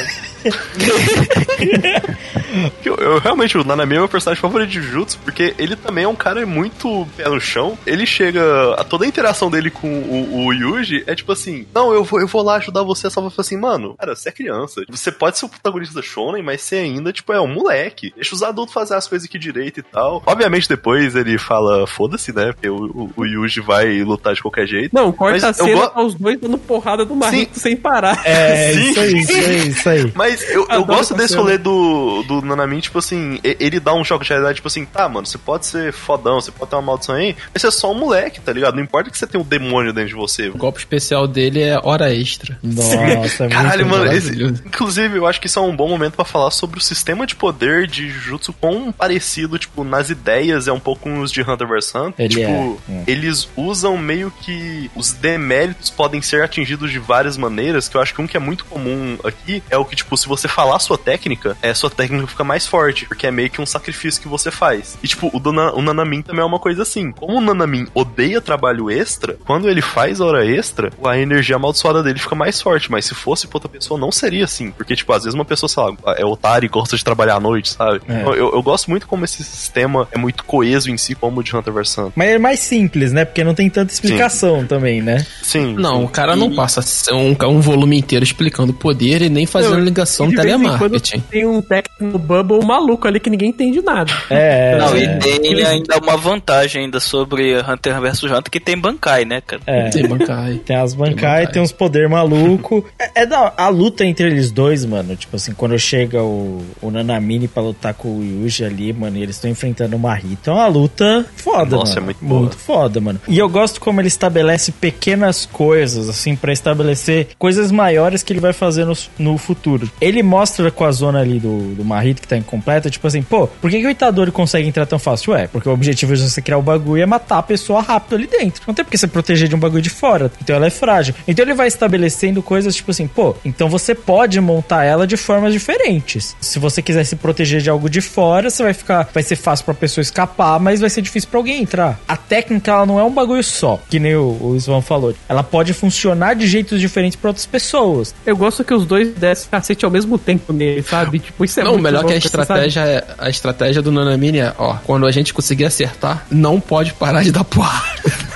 [2.83, 6.07] Eu, eu realmente, o Nanami é meu personagem favorito de Jutsu, porque ele também é
[6.07, 7.77] um cara muito pé no chão.
[7.85, 8.73] Ele chega.
[8.75, 12.21] A toda a interação dele com o, o Yuji é tipo assim: Não, eu vou,
[12.21, 13.09] eu vou lá ajudar você.
[13.09, 14.81] Só vai falar assim, mano, cara, você é criança.
[14.89, 18.13] Você pode ser o protagonista da Shonen, mas você ainda, tipo, é um moleque.
[18.15, 20.23] Deixa os adultos fazer as coisas aqui direito e tal.
[20.25, 22.53] Obviamente, depois ele fala, foda-se, né?
[22.53, 24.94] Porque o, o, o Yuji vai lutar de qualquer jeito.
[24.95, 28.21] Não, corta Mas a cena go- tá os dois dando porrada do Marito sem parar.
[28.25, 28.89] É, Sim.
[28.89, 30.11] isso aí, isso aí, isso aí.
[30.15, 31.41] Mas eu, eu gosto desse cena.
[31.41, 35.09] rolê do, do Nanamin, tipo assim, ele dá um choque de realidade, tipo assim, tá,
[35.09, 37.91] mano, você pode ser fodão, você pode ter uma maldição aí, mas você é só
[37.91, 38.75] um moleque, tá ligado?
[38.75, 40.47] Não importa que você tenha um demônio dentro de você.
[40.47, 42.57] O golpe especial dele é hora extra.
[42.63, 44.33] Nossa, é Caralho, muito mano, esse-
[44.65, 47.35] inclusive eu acho que isso é um bom momento pra falar sobre o sistema de
[47.35, 51.67] poder de Jujutsu quão parecido, tipo, nas ideias é um pouco com os de Hunter
[51.67, 52.13] vs Hunter.
[52.25, 53.03] Ele tipo, é, é.
[53.07, 58.13] eles usam meio que os deméritos podem ser atingidos de várias maneiras, que eu acho
[58.13, 60.97] que um que é muito comum aqui é o que, tipo, se você falar sua
[60.97, 64.51] técnica, é, sua técnica fica mais forte, porque é meio que um sacrifício que você
[64.51, 64.97] faz.
[65.03, 67.11] E, tipo, o, do Na- o Nanamin também é uma coisa assim.
[67.11, 72.19] Como o Nanamin odeia trabalho extra, quando ele faz hora extra, a energia amaldiçoada dele
[72.19, 74.71] fica mais forte, mas se fosse pra outra pessoa, não seria assim.
[74.71, 77.39] Porque, tipo, às vezes uma pessoa, sei lá, é otário e gosta de trabalhar à
[77.39, 78.01] noite, sabe?
[78.07, 78.21] É.
[78.21, 81.43] Então, Eu, eu gosto muito como esse sistema é muito coeso em si, como o
[81.43, 82.11] de Hunter vs Hunter.
[82.15, 83.25] Mas é mais simples, né?
[83.25, 85.25] Porque não tem tanta explicação também, né?
[85.41, 85.73] Sim.
[85.75, 86.03] Não, sim.
[86.05, 86.81] o cara não E- passa
[87.13, 90.53] um, um volume inteiro explicando o poder e nem fazendo Não, ligação de no vez
[90.55, 91.19] em quando telemarketing.
[91.29, 94.11] Tem um técnico bubble maluco ali que ninguém entende nada.
[94.29, 98.77] É, Não, é, e tem ainda uma vantagem ainda sobre Hunter vs Hunter que tem
[98.77, 99.61] Bankai, né, cara?
[99.65, 99.89] é.
[99.89, 100.61] Tem bancai.
[100.65, 101.47] Tem as bancai, bancai.
[101.47, 102.85] tem uns poder maluco.
[102.99, 105.15] É, é da a luta entre eles dois, mano.
[105.15, 109.23] Tipo assim, quando chega o, o Nanamini pra lutar com o Yuji ali, mano, e
[109.23, 110.49] eles estão enfrentando o Mahito.
[110.49, 112.01] É uma luta foda, Nossa, mano.
[112.01, 112.39] é muito boa.
[112.41, 113.21] Muito foda, mano.
[113.27, 118.39] E eu gosto como ele estabelece pequenas coisas, assim, pra estabelecer coisas maiores que ele
[118.39, 119.89] vai fazer no, no futuro.
[119.99, 123.47] Ele mostra com a zona ali do, do Mahito que tá incompleta, tipo assim, pô,
[123.47, 125.33] por que, que o Itadori consegue entrar tão fácil?
[125.33, 128.27] Ué, porque o objetivo de você criar o bagulho é matar a pessoa rápido ali
[128.27, 128.61] dentro.
[128.67, 130.31] Não tem porque você proteger de um bagulho de fora.
[130.41, 131.15] Então ela é frágil.
[131.27, 135.53] Então ele vai estabelecendo coisas tipo assim, pô, então você pode montar ela de formas
[135.53, 136.35] diferentes.
[136.39, 139.09] Se você quiser se proteger de algo de fora, você vai ficar.
[139.13, 141.99] Vai ser fácil pra pessoa escapar, mas vai ser difícil pra alguém entrar.
[142.07, 145.13] A técnica, ela não é um bagulho só, que nem o, o Svan falou.
[145.27, 148.13] Ela pode funcionar de jeitos diferentes pra outras pessoas.
[148.25, 151.19] Eu gosto que os dois dessem cacete ao mesmo tempo nele, sabe?
[151.19, 154.53] Tipo, isso é não, muito melhor que a estratégia é a estratégia do Nanamini é,
[154.57, 157.85] ó, quando a gente conseguir acertar, não pode parar de dar porrada.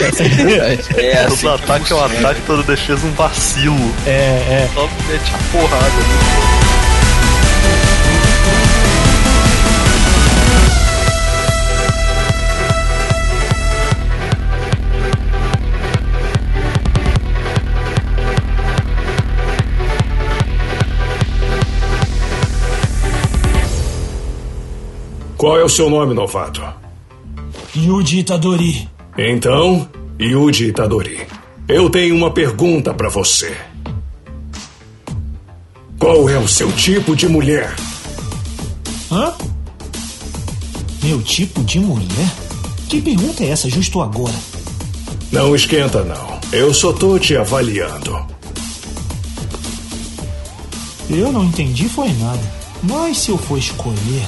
[0.00, 0.78] Essa é.
[0.96, 3.94] É Todo assim que ataque é um ataque, toda defesa um vacilo.
[4.06, 4.70] É, é.
[4.72, 5.86] Só mete a porrada.
[5.86, 6.67] né?
[25.38, 26.60] Qual é o seu nome, novato?
[27.76, 28.88] Yuji Itadori.
[29.16, 29.88] Então,
[30.20, 31.24] Yuji Itadori,
[31.68, 33.56] eu tenho uma pergunta pra você.
[35.96, 37.72] Qual é o seu tipo de mulher?
[39.12, 39.32] Hã?
[41.04, 42.34] Meu tipo de mulher?
[42.88, 44.34] Que pergunta é essa justo agora?
[45.30, 46.40] Não esquenta, não.
[46.50, 48.26] Eu só tô te avaliando.
[51.08, 52.42] Eu não entendi foi nada.
[52.82, 54.26] Mas se eu for escolher.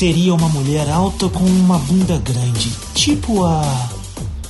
[0.00, 2.72] Seria uma mulher alta com uma bunda grande.
[2.94, 3.62] Tipo a.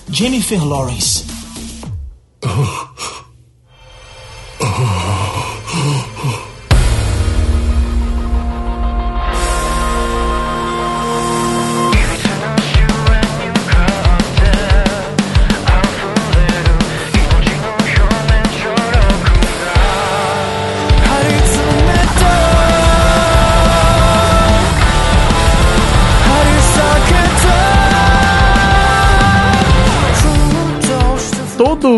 [0.09, 1.30] Jennifer Lawrence.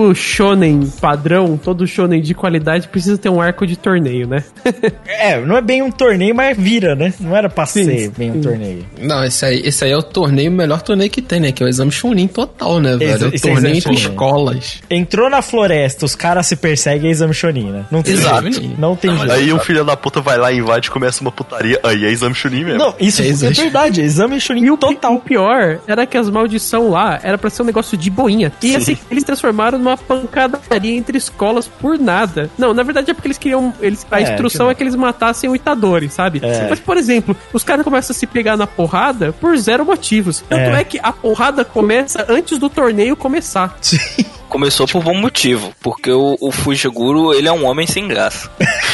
[0.03, 4.43] Todo shonen padrão, todo shonen de qualidade precisa ter um arco de torneio, né?
[5.07, 7.13] É, não é bem um torneio, mas vira, né?
[7.21, 8.85] Não era pra Sim, ser bem um torneio.
[9.01, 11.53] Não, esse aí, esse aí é o torneio, o melhor torneio que tem, né?
[11.53, 13.27] Que é o exame Chunin total, né, velho?
[13.27, 14.01] É o esse é torneio exame entre Chunin.
[14.01, 14.81] escolas.
[14.91, 17.85] Entrou na floresta, os caras se perseguem, é exame Shonin, né?
[17.91, 18.51] Não tem Exato.
[18.51, 18.81] jeito.
[18.81, 19.31] Não tem jeito.
[19.33, 21.79] Aí um filho da puta vai lá, invade e começa uma putaria.
[21.85, 22.79] Aí é exame Chunin mesmo.
[22.79, 25.15] Não, isso É é, verdade, é exame Shonin E o, total.
[25.15, 28.51] o pior era que as maldição lá era pra ser um negócio de boinha.
[28.63, 32.51] E assim, eles transformaram numa pancadaria entre escolas por nada.
[32.59, 33.73] Não, na verdade é porque eles queriam.
[33.81, 36.41] Eles, a É, instrução que- é que eles matassem o Itadori, sabe?
[36.43, 36.69] É.
[36.69, 40.43] Mas, por exemplo, os caras começam a se pegar na porrada por zero motivos.
[40.49, 40.81] Tanto É.
[40.81, 43.77] é, que a porrada começa antes do torneio começar.
[44.53, 48.51] Começou por bom motivo, porque o, o Fujiguro, ele é um homem sem graça.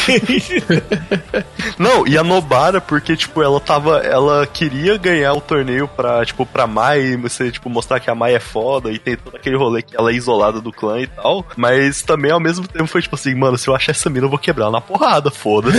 [1.78, 3.98] Não, e a Nobara, porque, tipo, ela tava.
[3.98, 8.34] Ela queria ganhar o torneio pra, tipo, pra Mai, você, tipo, mostrar que a Mai
[8.36, 11.44] é foda e tem todo aquele rolê que ela é isolada do clã e tal.
[11.56, 14.30] Mas também, ao mesmo tempo, foi tipo assim, mano, se eu achar essa mina, eu
[14.30, 15.78] vou quebrar ela na porrada, foda-se.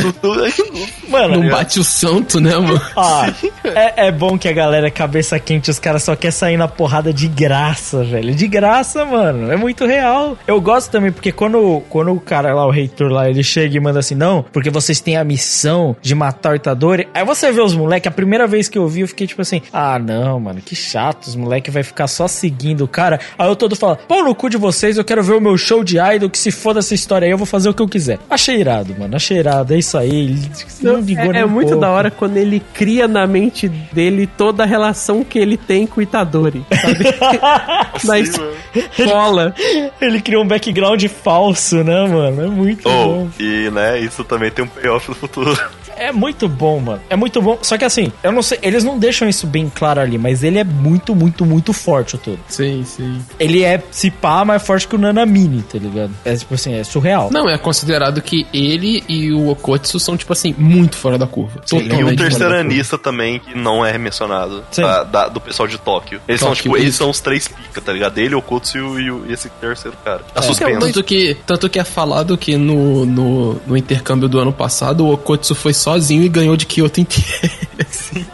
[1.07, 2.80] Mano, Não bate o santo, né, mano?
[2.95, 3.34] Ah,
[3.64, 6.68] é, é bom que a galera é cabeça quente, os caras só querem sair na
[6.68, 8.36] porrada de graça, velho.
[8.36, 9.52] De graça, mano.
[9.52, 10.38] É muito real.
[10.45, 13.80] Eu gosto também, porque quando, quando o cara lá, o reitor lá, ele chega e
[13.80, 17.07] manda assim, não, porque vocês têm a missão de matar o Itadori.
[17.14, 19.61] Aí você vê os moleques, a primeira vez que eu vi, eu fiquei tipo assim,
[19.72, 23.19] ah, não, mano, que chato, os moleques vai ficar só seguindo o cara.
[23.38, 25.84] Aí eu todo falo, pau no cu de vocês, eu quero ver o meu show
[25.84, 28.20] de idol, que se foda essa história aí, eu vou fazer o que eu quiser.
[28.30, 30.10] Achei irado, mano, achei irado, é isso aí.
[30.10, 30.52] Ele
[30.82, 31.82] não ligou É, é um muito pouco.
[31.82, 36.00] da hora quando ele cria na mente dele toda a relação que ele tem com
[36.00, 37.04] o Itadori, sabe?
[38.06, 39.54] Na escola.
[40.02, 42.44] Ele criou um background falso, né, mano?
[42.44, 43.30] É muito Oh, bom.
[43.40, 45.58] e, né, isso também tem um payoff no futuro.
[46.00, 47.02] É muito bom, mano.
[47.10, 47.58] É muito bom.
[47.62, 50.58] Só que assim, eu não sei, eles não deixam isso bem claro ali, mas ele
[50.58, 52.40] é muito, muito, muito forte o todo.
[52.48, 53.20] Sim, sim.
[53.40, 56.12] Ele é, se pá, mais forte que o Nanamini, tá ligado?
[56.24, 57.30] É tipo assim, é surreal.
[57.32, 61.62] Não, é considerado que ele e o Okotsu são, tipo assim, muito fora da curva.
[61.72, 64.82] E o terceiranista também, que não é mencionado, Sim.
[64.82, 66.22] da- da- do pessoal de Tóquio.
[66.28, 68.18] Eles são, Tóquio, tipo, eles são os três pica, tá ligado?
[68.18, 70.20] Ele, o Kotsu e, o- e esse terceiro cara.
[70.20, 70.80] Tá Então, suspenso.
[70.80, 75.14] tanto, que, tanto que é falado que no, no, no intercâmbio do ano passado o
[75.14, 77.30] Okotsu foi sozinho e ganhou de Kyoto inteiro.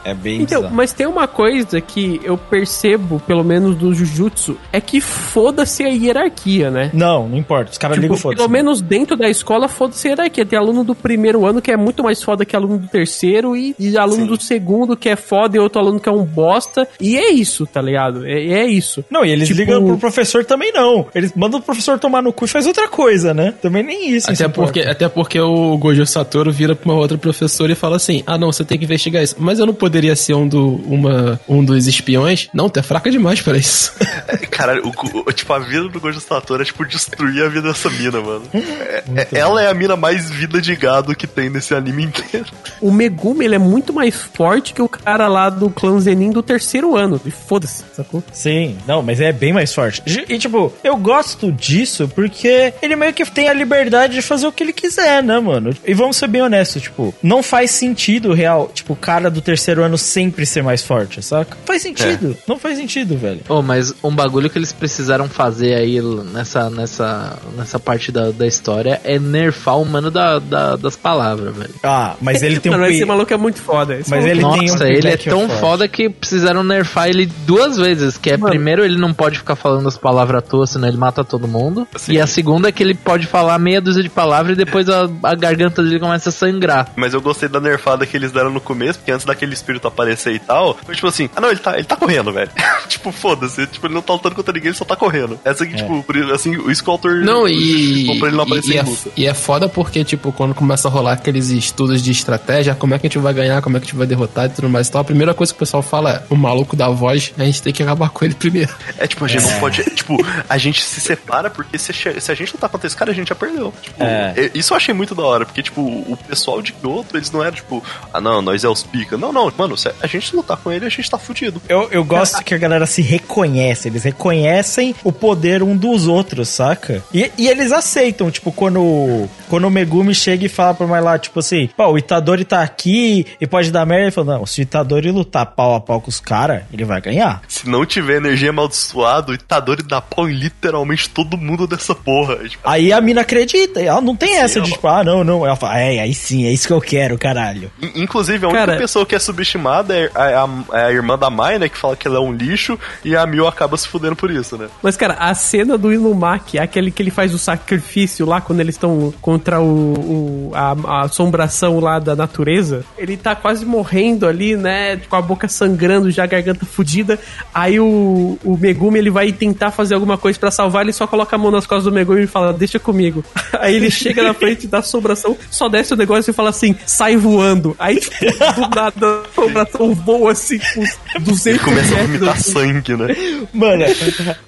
[0.03, 4.79] É bem Então, mas tem uma coisa que eu percebo, pelo menos do Jujutsu, é
[4.81, 6.89] que foda-se a hierarquia, né?
[6.93, 7.71] Não, não importa.
[7.71, 10.45] Os caras Tipo, ligam foda pelo menos dentro da escola, foda-se a hierarquia.
[10.45, 13.75] Tem aluno do primeiro ano que é muito mais foda que aluno do terceiro, e,
[13.77, 16.87] e aluno do segundo que é foda e outro aluno que é um bosta.
[16.99, 18.25] E é isso, tá ligado?
[18.25, 19.03] É, é isso.
[19.09, 21.05] Não, e eles Tipo- ligam pro professor também não.
[21.13, 23.53] Eles mandam o professor tomar no cu e faz outra coisa, né?
[23.61, 24.29] Também nem isso.
[24.31, 24.71] Até importa.
[24.73, 28.37] porque, até porque o Gojo Satoru vira pra uma outra professora e fala assim: Ah,
[28.37, 29.35] não, você tem que investigar isso.
[29.37, 32.49] Mas eu não poderia ser um, do, uma, um dos espiões?
[32.53, 33.93] Não, tu é fraca demais pra isso.
[34.51, 37.89] Caralho, o- o- tipo, a vida do Gojo Satoru é, tipo, destruir a vida dessa
[37.89, 38.43] mina, mano.
[38.53, 42.45] É- é- ela é a mina mais vida de gado que tem nesse anime inteiro.
[42.81, 46.41] O Megumi, ele é muito mais forte que o cara lá do clã Zenin do
[46.43, 47.19] terceiro ano.
[47.25, 48.23] E foda-se, sacou?
[48.31, 50.01] Sim, não, mas é bem mais forte.
[50.27, 54.51] E, tipo, eu gosto disso porque ele meio que tem a liberdade de fazer o
[54.51, 55.71] que ele quiser, né, mano?
[55.85, 59.83] E vamos ser bem honestos, tipo, não faz sentido real, tipo, o cara do terceiro
[59.83, 61.57] ano sempre ser mais forte, saca?
[61.65, 63.41] Faz sentido, não faz sentido, velho.
[63.49, 65.99] Oh, mas um bagulho que eles precisaram fazer aí
[66.33, 71.55] nessa, nessa, nessa parte da, da história é nerfar o mano da, da- das palavras,
[71.55, 71.73] velho.
[71.83, 73.95] Ah, mas ele tem um Mano, esse maluco é muito foda.
[73.95, 75.59] Esse Mas ele tem um Nossa, ele é payback tão forte.
[75.61, 78.17] foda que precisaram nerfar ele duas vezes.
[78.17, 78.49] Que é Mano.
[78.49, 81.87] primeiro ele não pode ficar falando as palavras à toa, senão ele mata todo mundo.
[82.09, 85.09] E a segunda é que ele pode falar meia dúzia de palavras e depois a,
[85.23, 86.91] a garganta dele começa a sangrar.
[86.95, 90.33] Mas eu gostei da nerfada que eles deram no começo, porque antes daquele espírito aparecer
[90.33, 92.49] e tal, foi tipo assim, ah não, ele tá, ele tá correndo, velho.
[92.87, 95.39] tipo, foda-se, tipo, ele não tá lutando contra ninguém, ele só tá correndo.
[95.43, 98.17] Essa aqui, tipo, por isso, assim, o autor Não, e.
[98.19, 98.85] pra ele não aparecer e, em é,
[99.17, 102.99] e é foda porque, tipo, quando começa a rolar aqueles estudos de estratégia, como é
[102.99, 104.87] que a gente vai ganhar, como é que a gente vai derrotar e tudo mais
[104.87, 107.43] e tal, a primeira coisa que o pessoal fala é: o maluco da voz, a
[107.43, 108.73] gente tem que acabar com ele primeiro.
[108.97, 109.83] É tipo, a gente não pode.
[109.95, 110.17] Tipo,
[110.49, 113.29] a gente se separa porque se, se a gente lutar contra esse cara, a gente
[113.29, 113.73] já perdeu.
[113.81, 114.33] Tipo, É.
[114.53, 116.73] e- Isso eu achei muito da hora, porque, tipo, o pessoal de
[117.05, 117.83] Kyoto, eles não eram, tipo,
[118.13, 119.17] ah não, nós é os pica.
[119.17, 121.61] Não, não, mano, se a gente lutar com ele, a gente tá fudido.
[121.69, 126.49] Eu, eu gosto que a galera se reconhece, eles reconhecem o poder um dos outros,
[126.49, 127.03] saca?
[127.13, 131.17] E, e eles aceitam, tipo, quando, quando o Megumi chega e fala pra mais lá,
[131.17, 134.61] tipo assim, pô, o Itadori tá aqui e pode dar merda, ele fala, não, se
[134.61, 137.41] o Itadori lutar pau a pau com os caras, ele vai ganhar.
[137.47, 142.37] Se não tiver energia amaldiçoada, o Itadori dá pau em literalmente todo mundo dessa porra.
[142.47, 145.45] Tipo, Aí a mina acredita, ela não tem essa de tipo, ah, não, não.
[145.45, 147.71] Ela fala, é, aí sim, é isso que eu quero, caralho.
[147.81, 151.17] in- inclusive, a única Cara- pessoa que é subestimada é a, a- é a irmã
[151.17, 153.87] da Mai, né, que fala que ela é um lixo, e a Mil acaba se
[153.87, 154.67] fudendo por isso, né?
[154.81, 158.75] Mas, cara, a cena do Inumaki, aquele que ele faz o sacrifício lá quando eles
[158.75, 164.55] estão contra o, o- a, a assombração lá da natureza, ele tá quase morrendo ali,
[164.55, 164.97] né?
[165.09, 167.19] Com a boca sangrando, já a garganta fudida.
[167.53, 171.35] Aí o, o Megumi ele vai tentar fazer alguma coisa pra salvar, ele só coloca
[171.35, 173.23] a mão nas costas do Megumi e fala: Deixa comigo.
[173.59, 177.17] Aí ele chega na frente da assombração, só desce o negócio e fala assim: sai
[177.17, 177.75] voando.
[177.79, 178.15] Aí, tipo,
[178.55, 180.83] do nada, a assombração voa assim, com
[181.19, 182.51] 200 Ele começa a vomitar assim.
[182.53, 183.15] sangue, né?
[183.53, 183.85] Mano,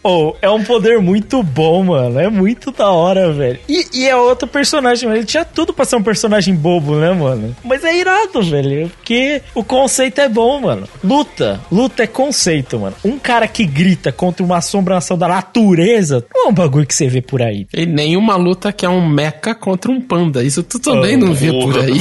[0.04, 2.20] oh, é um poder muito bom, mano.
[2.20, 3.60] É muito da hora, velho.
[3.68, 5.20] E, e é outro personagem, mano.
[5.20, 7.56] Ele tinha tudo pra ser um personagem bobo, né, mano?
[7.64, 8.90] Mas é irado, velho.
[8.90, 10.88] Porque o conceito é bom, mano.
[11.04, 11.60] Luta.
[11.72, 12.96] Luta é conceito, mano.
[13.04, 17.08] Um cara que grita contra uma assombração da natureza não é um bagulho que você
[17.08, 17.68] vê por aí.
[17.74, 20.44] E nenhuma luta que é um mecha contra um panda.
[20.44, 22.00] Isso tu também Oh, não vê por aí.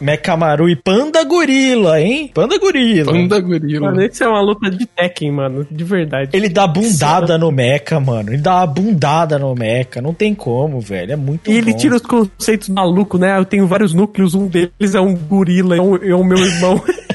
[0.00, 2.30] Mecamaru e Panda Gorila, hein?
[2.34, 3.12] Panda Gorila.
[3.12, 3.90] Panda gorila.
[3.90, 5.66] Mano, esse é uma luta de Tekken, mano.
[5.70, 6.30] De verdade.
[6.32, 8.30] Ele dá bundada no mecha, mano.
[8.30, 10.00] Ele dá uma bundada no mecha.
[10.02, 11.12] Não tem como, velho.
[11.12, 11.78] É muito E ele bom.
[11.78, 13.38] tira os conceitos malucos, né?
[13.38, 16.82] Eu tenho vários núcleos, um deles é um gorila, é, um, é o meu irmão.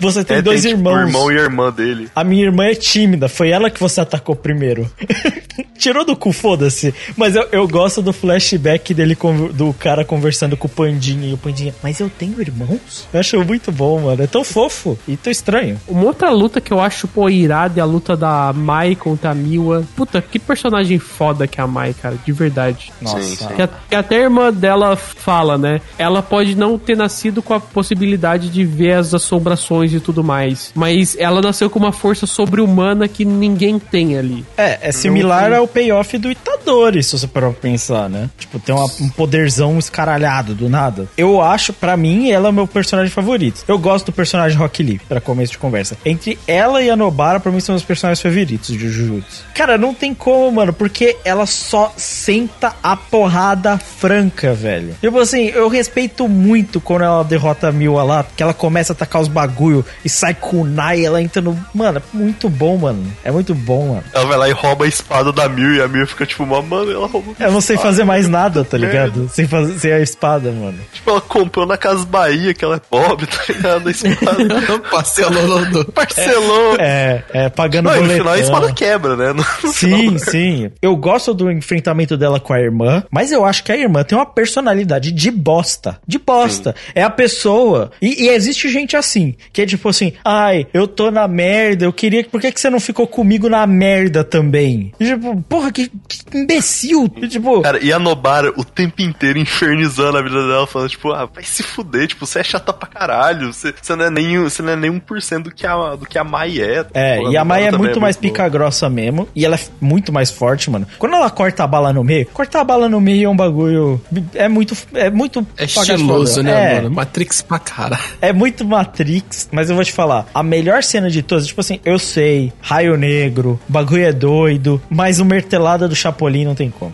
[0.00, 1.04] Você tem É, dois tem, tipo, irmãos.
[1.04, 2.08] o irmão e a irmã dele.
[2.14, 4.90] A minha irmã é tímida, foi ela que você atacou primeiro.
[5.78, 6.94] Tirou do cu, foda-se.
[7.16, 11.28] Mas eu, eu gosto do flashback dele, con- do cara conversando com o Pandinha.
[11.30, 13.06] E o Pandinha, mas eu tenho irmãos?
[13.12, 14.22] Eu acho muito bom, mano.
[14.22, 15.78] É tão fofo e tão estranho.
[15.86, 19.34] Uma outra luta que eu acho, pô, irada é a luta da Mai contra a
[19.34, 19.84] Miwa.
[19.96, 22.92] Puta, que personagem foda que é a Mai, cara, de verdade.
[23.02, 23.20] Nossa.
[23.22, 23.46] Sim, sim.
[23.54, 25.80] Que, a- que até a irmã dela fala, né?
[25.98, 30.70] Ela pode não ter nascido com a possibilidade de ver as assombrações e tudo mais.
[30.74, 34.44] Mas ela nasceu com uma força sobre-humana que ninguém tem ali.
[34.56, 38.30] É, é similar ao payoff do Itadori, se você parar pra pensar, né?
[38.38, 41.08] Tipo, tem uma- um poderzão escaralhado do nada.
[41.16, 43.62] Eu acho, pra mim, ela é o meu personagem favorito.
[43.66, 45.96] Eu gosto do personagem Rock Lee, pra começo de conversa.
[46.04, 49.44] Entre ela e a Nobara, pra mim, são os personagens favoritos de Jujutsu.
[49.54, 54.94] Cara, não tem como, mano, porque ela só senta a porrada franca, velho.
[55.00, 58.94] Tipo assim, eu respeito muito quando ela derrota a Miwa lá, que ela começa a
[58.94, 59.73] atacar os bagulho
[60.04, 61.58] e sai com o Nai, ela entra no...
[61.72, 63.10] Mano, é muito bom, mano.
[63.24, 64.04] É muito bom, mano.
[64.12, 66.90] Ela vai lá e rouba a espada da Mil e a Mil fica tipo, mano,
[66.90, 67.34] ela roubou.
[67.38, 67.90] Eu não sei espada.
[67.90, 69.28] fazer mais nada, tá ligado?
[69.32, 70.78] Sem fazer sem a espada, mano.
[70.92, 73.88] Tipo, ela comprou na Casa Bahia, que ela é pobre, tá ligado?
[73.88, 74.80] A espada.
[74.90, 75.84] Parcelou do...
[75.92, 76.76] Parcelou.
[76.78, 79.32] É, é pagando Não, no final a espada quebra, né?
[79.34, 80.70] No Sim, sim.
[80.80, 84.16] Eu gosto do enfrentamento dela com a irmã, mas eu acho que a irmã tem
[84.16, 85.98] uma personalidade de bosta.
[86.06, 86.74] De bosta.
[86.94, 87.90] É a pessoa.
[88.00, 91.92] E, e existe gente assim, que é tipo assim: ai, eu tô na merda, eu
[91.92, 92.24] queria.
[92.24, 94.92] Por que, que você não ficou comigo na merda também?
[95.00, 97.10] E, tipo, porra, que, que imbecil.
[97.16, 97.62] E, tipo.
[97.62, 101.44] Cara, e a Nobara o tempo inteiro infernizando a vida dela, falando, tipo, ah, vai
[101.44, 104.72] se fuder, tipo, você é chata pra caralho, você, você não é nem, você não
[104.72, 106.84] é nem 1% do que a, do que a Mai é.
[106.94, 108.22] É, e a Mai é muito mais boa.
[108.22, 109.28] pica grossa mesmo.
[109.34, 110.86] E ela é muito mais forte, mano.
[110.98, 114.00] Quando ela corta a bala no meio, cortar a bala no meio é um bagulho.
[114.34, 114.76] É muito.
[114.94, 115.46] É muito.
[115.56, 116.94] É estiloso, né, é, mano?
[116.94, 117.98] Matrix pra cara.
[118.20, 120.26] É muito Matrix, mas eu vou te falar.
[120.34, 125.20] A melhor cena de todas, tipo assim, eu sei, raio negro, bagulho é doido, mas
[125.20, 126.92] o martelada do Chapolin não tem como.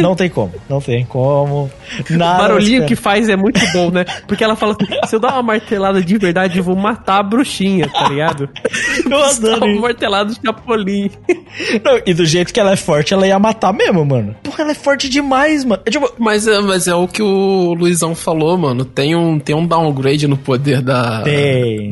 [0.00, 1.70] não tem como, não tem como.
[2.10, 2.86] O Nada barulhinho espera.
[2.88, 4.04] que faz é muito bom, né?
[4.26, 7.22] Porque ela fala assim: se eu dar uma martelada de verdade, eu vou matar a
[7.22, 8.48] bruxinha, tá ligado?
[9.08, 11.10] Eu adoro uma martelada de Chapolin.
[11.84, 14.34] Não, e do jeito que ela é forte, ela ia matar mesmo, mano.
[14.42, 15.82] Porra, ela é forte demais, mano.
[15.84, 18.84] É tipo, Mas é, mas é o que o Luizão falou, mano.
[18.84, 21.34] Tem um, tem um downgrade no poder da, Tem.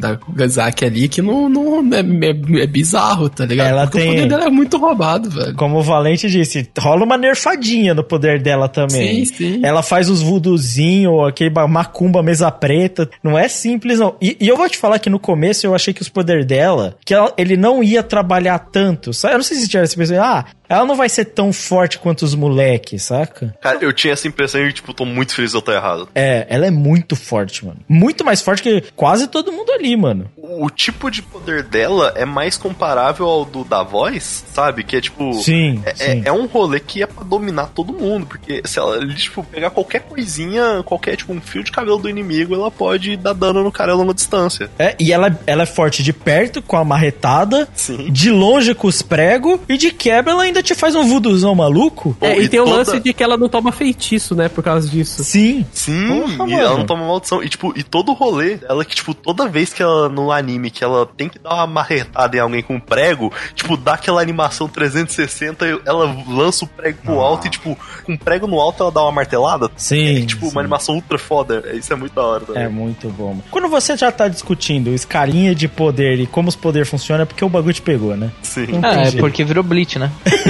[0.01, 3.69] Da Gazaki ali que não, não é, é- é bizarro, tá ligado?
[3.69, 5.55] Ela Porque tem- o poder dela é muito roubado, velho.
[5.55, 9.25] Como o Valente disse, rola uma nerfadinha no poder dela também.
[9.25, 9.61] Sim, sim.
[9.65, 13.09] Ela faz os vuduzinhos, aquele ba- macumba mesa preta.
[13.23, 14.15] Não é simples, não.
[14.21, 16.97] E, e eu vou te falar que no começo eu achei que os poderes dela,
[17.05, 19.11] que ela- ele não ia trabalhar tanto.
[19.25, 22.23] Eu não sei se tiver esse pensamento, ah, ela não vai ser tão forte quanto
[22.23, 23.55] os moleques, saca?
[23.61, 26.09] Cara, eu tinha essa impressão e, tipo, tô muito feliz de eu estar errado.
[26.15, 27.79] É, ela é muito forte, mano.
[27.89, 30.31] Muito mais forte que quase todo mundo ali, mano.
[30.37, 34.85] O tipo de poder dela é mais comparável ao do da voz, sabe?
[34.85, 35.33] Que é tipo.
[35.35, 36.23] Sim, É, sim.
[36.25, 38.27] é- é um rolê que é pra dominar todo mundo.
[38.27, 42.55] Porque se ela, tipo, pegar qualquer coisinha, qualquer, tipo, um fio de cabelo do inimigo,
[42.55, 44.71] ela pode dar dano no cara a longa distância.
[44.79, 48.11] É, e ela, ela é forte de perto com a marretada, Sim.
[48.13, 52.17] de longe com os pregos, e de quebra ela ainda te faz um vuduzão maluco.
[52.21, 54.49] É, e, e tem o toda- lance de que ela não toma feitiço, né?
[54.49, 55.23] Por causa disso.
[55.25, 55.65] Sim.
[55.73, 56.79] Sim, Porra, e ela mano.
[56.79, 57.43] não toma maldição.
[57.43, 60.71] E, tipo, e todo o rolê dela, que, tipo, toda vez que ela, no anime,
[60.71, 64.21] que ela tem que dar uma marretada em alguém com um prego, tipo, dá aquela
[64.21, 68.61] animação 360, e ela lança o prego pro alto e, tipo, com o prego no
[68.61, 69.71] alto ela dá uma martelada.
[69.77, 70.53] Sim, É, tipo, sim.
[70.53, 71.63] uma animação ultra foda.
[71.67, 72.63] É, Isso é muito da hora também.
[72.65, 73.29] É muito bom.
[73.31, 73.45] mano.
[73.51, 77.45] Quando você já tá discutindo escalinha de poder e como os poderes funcionam, é porque
[77.45, 78.31] o bagulho te pegou, né?
[78.43, 78.67] Sim.
[78.83, 80.11] Ah, é porque virou Bleach, né?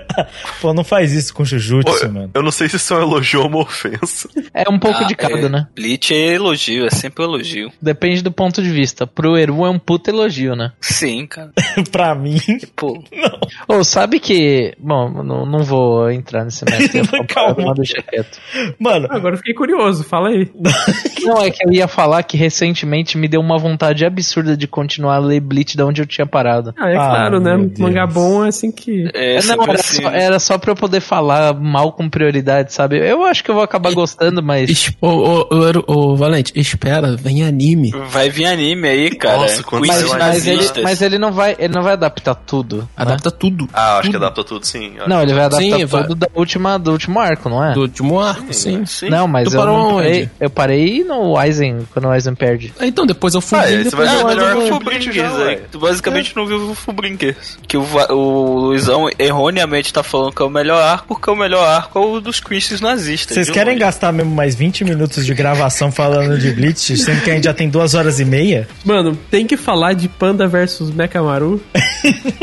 [0.61, 2.31] Pô, não faz isso com Jujutsu, Pô, mano.
[2.33, 4.29] Eu não sei se isso é um elogio ou uma ofensa.
[4.53, 5.67] É um pouco Ah, de cada, é, né?
[5.75, 7.71] Bleach é elogio, é sempre elogio.
[7.81, 9.05] Depende do ponto de vista.
[9.07, 10.71] Pro Eru é um puta elogio, né?
[10.79, 11.51] Sim, cara.
[11.91, 12.39] pra mim.
[12.75, 13.03] Pô,
[13.67, 14.73] Ou sabe que.
[14.79, 17.73] Bom, não, não vou entrar nesse falar Calma.
[18.79, 20.49] Mano, Agora eu fiquei curioso, fala aí.
[21.23, 25.15] Não, é que eu ia falar que recentemente me deu uma vontade absurda de continuar
[25.15, 26.73] a ler Bleach da onde eu tinha parado.
[26.77, 27.57] Ah, é Ah, claro, né?
[27.77, 29.09] Mangá bom é assim que.
[29.13, 30.00] é não, sempre era, assim.
[30.03, 32.97] Só, era só pra eu poder falar mal com prioridade, sabe?
[32.97, 34.91] Eu acho que eu vou acabar gostando, mas.
[35.01, 35.47] Ô, ô,
[35.87, 37.91] ô, ô, Valente, espera, vem anime.
[38.09, 39.37] Vai vir anime aí, cara.
[39.37, 42.77] Nossa, quando saiu Mas ele, mas ele não vai, ele não vai adaptar tudo.
[42.77, 42.83] né?
[42.95, 43.67] Adapta tudo.
[43.73, 44.93] Ah, acho que adapta tudo, sim.
[45.07, 46.03] Não, ele vai adaptar Sim, vai.
[46.03, 47.73] tudo da última, do último arco, não é?
[47.73, 48.85] Do último arco, sim.
[48.85, 49.09] Sim.
[49.09, 50.29] Não, mas Tu eu não parei.
[50.39, 52.73] Eu parei no Aizen, quando o Aizen perde.
[52.79, 53.57] Ah, Então, depois eu fui.
[53.59, 55.43] Ah, esse vai o melhor o Fubrinkers já, aí.
[55.45, 55.59] ué.
[55.71, 57.57] Tu basicamente não viu o Fubrinkers.
[57.67, 61.67] Que o, o Luizão erroneamente tá falando que é o melhor arco, porque o melhor
[61.67, 63.35] arco é o dos Christians nazistas.
[63.35, 63.79] vocês querem longe.
[63.85, 67.53] gastar mesmo mais 20 minutos de gravação falando de Bleach, sendo que a gente já
[67.53, 68.67] tem duas horas e meia?
[68.85, 71.61] Mano, tem que falar de Panda versus Mekamaru.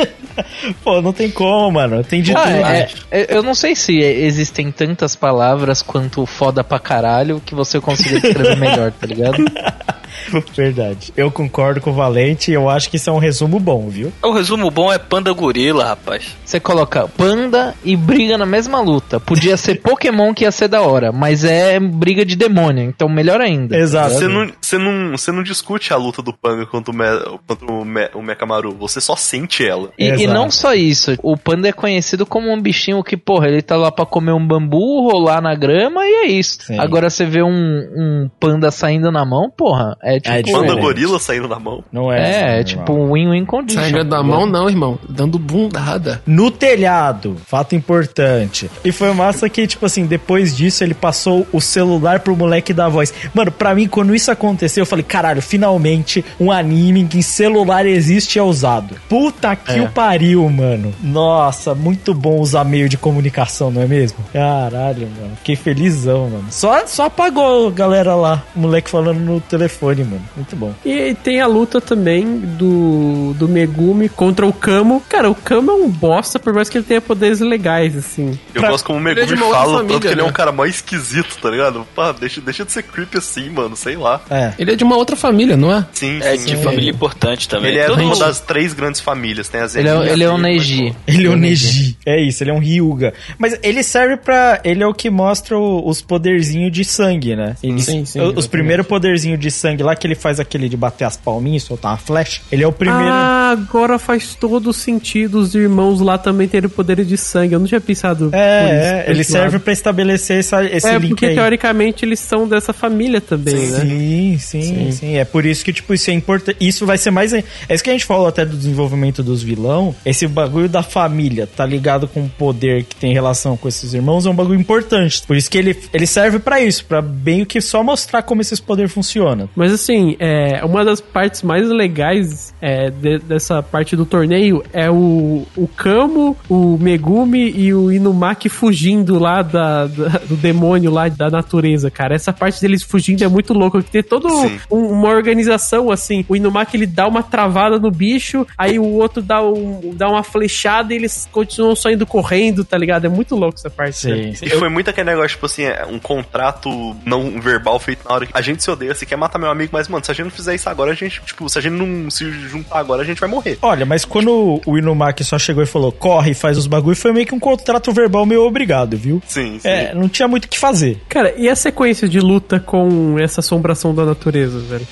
[0.84, 2.02] Pô, não tem como, mano.
[2.04, 2.54] Tem de Ah, tudo.
[2.54, 7.80] é, é, eu não sei se existem tantas palavras quanto foda pra caralho que você
[7.80, 9.36] consiga escrever melhor, tá ligado?
[10.54, 11.12] Verdade.
[11.16, 14.12] Eu concordo com o Valente e eu acho que isso é um resumo bom, viu?
[14.22, 16.36] O resumo bom é Panda Gorila, rapaz.
[16.44, 19.20] Você coloca panda e briga na mesma luta.
[19.20, 23.40] Podia ser Pokémon que ia ser da hora, mas é briga de demônio, então melhor
[23.40, 23.76] ainda.
[23.76, 24.14] Exato.
[24.14, 27.04] Você não, você, não, você não discute a luta do Panga contra o, Me,
[27.46, 29.90] contra o, Me, o Mekamaru, você só sente ela.
[29.98, 33.62] E, e não só isso, o panda é conhecido como um bichinho que, porra, ele
[33.62, 36.62] tá lá pra comer um bambu, rolar na grama e é isso.
[36.62, 36.78] Sim.
[36.78, 40.34] Agora você vê um, um panda saindo na mão, porra, é tipo.
[40.34, 40.80] É diferente.
[40.80, 41.82] gorila saindo na mão.
[41.92, 42.18] Não é.
[42.18, 43.80] É, assim, é tipo um win-win condition.
[43.80, 44.98] Saindo da mão, não, irmão.
[45.08, 46.22] Dando bundada.
[46.26, 48.70] No telhado, fato importante.
[48.84, 52.88] E foi massa que, tipo assim, depois disso ele passou o celular pro moleque da
[52.88, 53.12] voz.
[53.34, 57.86] Mano, pra mim, quando isso aconteceu, eu falei, caralho, finalmente um anime em que celular
[57.86, 58.94] existe e é usado.
[59.08, 59.82] Puta que É.
[59.82, 60.92] o pariu, mano.
[61.02, 64.18] Nossa, muito bom usar meio de comunicação, não é mesmo?
[64.32, 65.36] Caralho, mano.
[65.38, 66.44] Fiquei felizão, mano.
[66.50, 70.22] Só, só apagou a galera lá, o moleque falando no telefone, mano.
[70.36, 70.74] Muito bom.
[70.84, 75.02] E tem a luta também do, do Megumi contra o Kamo.
[75.08, 78.38] Cara, o Kamo é um bosta, por mais que ele tenha poderes legais, assim.
[78.54, 80.28] Eu Pra- gosto como o é Megumi fala, família, tanto que ele é né?
[80.28, 81.86] um cara mais esquisito, tá ligado?
[81.94, 84.20] Pá, deixa, deixa de ser creepy assim, mano, sei lá.
[84.30, 84.52] É.
[84.58, 85.86] Ele é de uma outra família, não é?
[85.92, 86.46] Sim, É sim.
[86.46, 87.70] de família importante também.
[87.70, 90.38] Ele é Todo uma das três grandes famílias, tem as Ele é, ele é um
[90.38, 90.94] e- Neji.
[91.06, 91.96] Ele é o Neji.
[92.06, 93.12] É isso, ele é um Ryuga.
[93.38, 94.60] Mas ele serve pra.
[94.64, 97.54] Ele é o que mostra os poderzinhos de sangue, né?
[97.60, 101.04] Sim, sim, o- Os primeiros poderzinhos de sangue lá, que ele faz aquele de bater
[101.04, 102.40] as palminhas, soltar uma flecha.
[102.50, 103.04] Ele é o primeiro.
[103.10, 107.54] Ah, agora faz todo sentido os irmãos lá também terem poderes de sangue.
[107.54, 108.30] Eu não tinha pensado.
[108.32, 111.34] é, isso, é, ele serve pra estabelecer essa, esse É, link porque aí.
[111.34, 113.80] teoricamente eles são dessa família também, né?
[113.80, 116.56] Sim, sim, sim, É por isso que, tipo, isso é importante.
[116.60, 117.32] Isso vai ser mais.
[117.32, 119.94] É isso que a gente falou até do desenvolvimento dos vilão.
[120.04, 124.26] Esse bagulho da família, tá ligado com o poder que tem relação com esses irmãos,
[124.26, 125.22] é um bagulho importante.
[125.26, 128.40] Por isso que ele, ele serve pra isso, pra bem o que só mostrar como
[128.40, 129.48] esses poderes funcionam.
[129.56, 134.90] Mas assim, é, uma das partes mais legais é, de- dessa parte do torneio é
[134.90, 141.08] o, o Kamo, o Megumi e o Inumaki fugindo lá da, da- do demônio lá
[141.08, 142.14] da natureza, cara.
[142.14, 143.82] Essa parte deles fugindo é muito louca.
[143.82, 144.58] Tem toda Sim.
[144.70, 146.24] uma organização assim.
[146.28, 150.22] O Inumaki ele dá uma travada no bicho, aí o outro dá, um, dá uma
[150.22, 153.04] flechada e eles continuam só indo correndo, tá ligado?
[153.06, 154.06] É muito louco essa parte.
[154.08, 154.32] né?
[154.42, 156.68] E foi muito aquele negócio, tipo assim, é um contrato
[157.04, 159.57] não verbal feito na hora que a gente se odeia, você quer matar meu amigo,
[159.72, 161.72] mas, mano, se a gente não fizer isso agora, a gente, tipo, se a gente
[161.74, 163.58] não se juntar agora, a gente vai morrer.
[163.62, 167.12] Olha, mas quando o Inumaki só chegou e falou, corre e faz os bagulho, foi
[167.12, 169.22] meio que um contrato verbal meio obrigado, viu?
[169.26, 169.68] Sim, sim.
[169.68, 171.00] É, não tinha muito o que fazer.
[171.08, 174.86] Cara, e a sequência de luta com essa assombração da natureza, velho?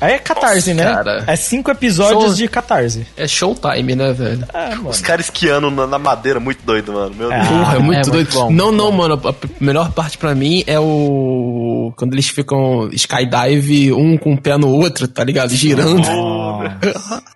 [0.00, 0.94] Aí é catarse, Nossa, né?
[0.96, 1.24] cara.
[1.26, 3.06] É cinco episódios Só- de catarse.
[3.16, 4.44] É showtime, né, velho?
[4.54, 4.88] Ah, mano.
[4.90, 7.14] Os caras esquiando na, na madeira, muito doido, mano.
[7.14, 7.48] Meu Deus.
[7.48, 8.32] Porra, é é muito muito doido.
[8.32, 8.96] bom, não, não, bom.
[8.96, 9.20] mano.
[9.24, 9.34] A
[9.64, 11.92] melhor parte pra mim é o.
[11.96, 15.50] Quando eles ficam skydive, um com o pé no outro, tá ligado?
[15.50, 16.06] Girando.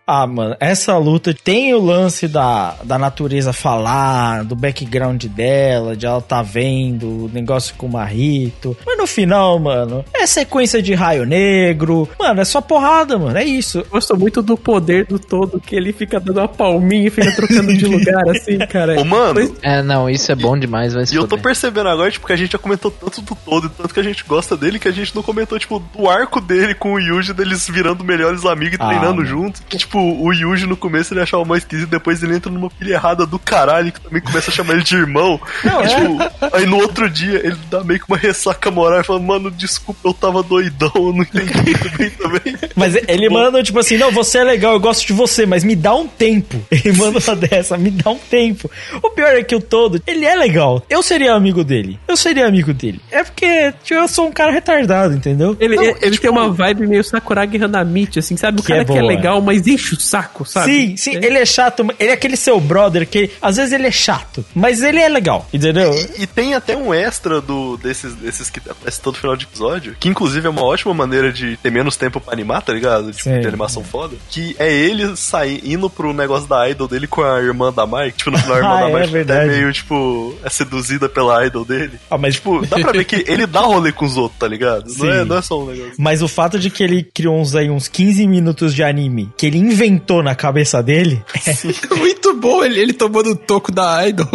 [0.06, 6.06] Ah, mano, essa luta tem o lance da, da natureza falar, do background dela, de
[6.06, 8.76] ela tá vendo o negócio com o Marrito.
[8.84, 12.08] Mas no final, mano, é sequência de raio negro.
[12.18, 13.78] Mano, é só porrada, mano, é isso.
[13.78, 17.34] Eu gosto muito do poder do todo, que ele fica dando uma palminha e fica
[17.34, 19.00] trocando de lugar, assim, cara.
[19.00, 22.26] Ô, mano, É, não, isso é bom demais, vai e eu tô percebendo agora, tipo,
[22.26, 24.56] que a gente já comentou tanto do todo, e tanto que a gente gosta gosta
[24.56, 28.04] dele que a gente não comentou, tipo, do arco dele com o Yuji, deles virando
[28.04, 29.26] melhores amigos e Ah, treinando mano.
[29.26, 29.62] juntos.
[29.68, 32.94] Que, tipo, o Yuji no começo ele achava mais esquisito, depois ele entra numa pilha
[32.94, 35.40] errada do caralho, que também começa a chamar ele de irmão.
[35.64, 35.88] Não, E, é.
[35.88, 36.18] tipo,
[36.56, 40.00] aí no outro dia ele dá meio que uma ressaca moral e fala, mano, desculpa,
[40.04, 42.56] eu tava doidão, eu não entendi muito bem também.
[42.76, 45.74] Mas ele manda, tipo assim, não, você é legal, eu gosto de você, mas me
[45.76, 46.60] dá um tempo.
[46.70, 48.70] Ele manda uma dessa, me dá um tempo.
[49.02, 50.82] O pior é que o todo, ele é legal.
[50.90, 51.98] Eu seria amigo dele.
[52.06, 53.00] Eu seria amigo dele.
[53.10, 55.56] É porque tipo, eu sou um cara retardado, entendeu?
[55.60, 58.60] Ele, Não, ele, ele tipo- tem uma vibe meio Sakuragi Hanamichi, assim, sabe?
[58.60, 59.06] O Que cara é que é boa.
[59.06, 60.72] legal, mas enche o saco, sabe?
[60.72, 63.90] Sim, sim, ele é chato, ele é aquele seu brother que às vezes ele é
[63.90, 65.92] chato, mas ele é legal, entendeu?
[66.18, 70.08] E tem até um extra do desses, desses que aparece todo final de episódio, que
[70.08, 73.10] inclusive é uma ótima maneira de ter menos tempo pra animar, tá ligado?
[73.12, 73.40] Tipo, Sim.
[73.40, 74.16] de animação foda.
[74.30, 78.18] Que é ele sair, indo pro negócio da idol dele com a irmã da Mike.
[78.18, 79.44] Tipo, no final a irmã Ah, da é Mike verdade.
[79.44, 81.98] é meio, tipo, é seduzida pela idol dele.
[82.10, 84.84] Ah, mas Tipo, dá pra ver que ele dá rolê com os outros, tá ligado?
[84.98, 85.24] Não é, Sim.
[85.24, 85.92] não é só um negócio.
[85.98, 89.46] Mas o fato de que ele criou uns aí uns 15 minutos de anime que
[89.46, 91.22] ele inventou na cabeça dele.
[91.96, 94.26] Muito bom, ele, ele tomando o toco da Idol.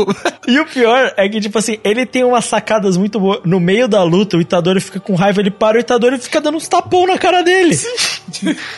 [0.48, 3.42] E o pior é que, tipo assim, ele tem umas sacadas muito boas.
[3.46, 6.58] No meio da luta, o Itadori fica com raiva, ele para o Itadori fica dando
[6.58, 7.78] uns tapão na cara dele.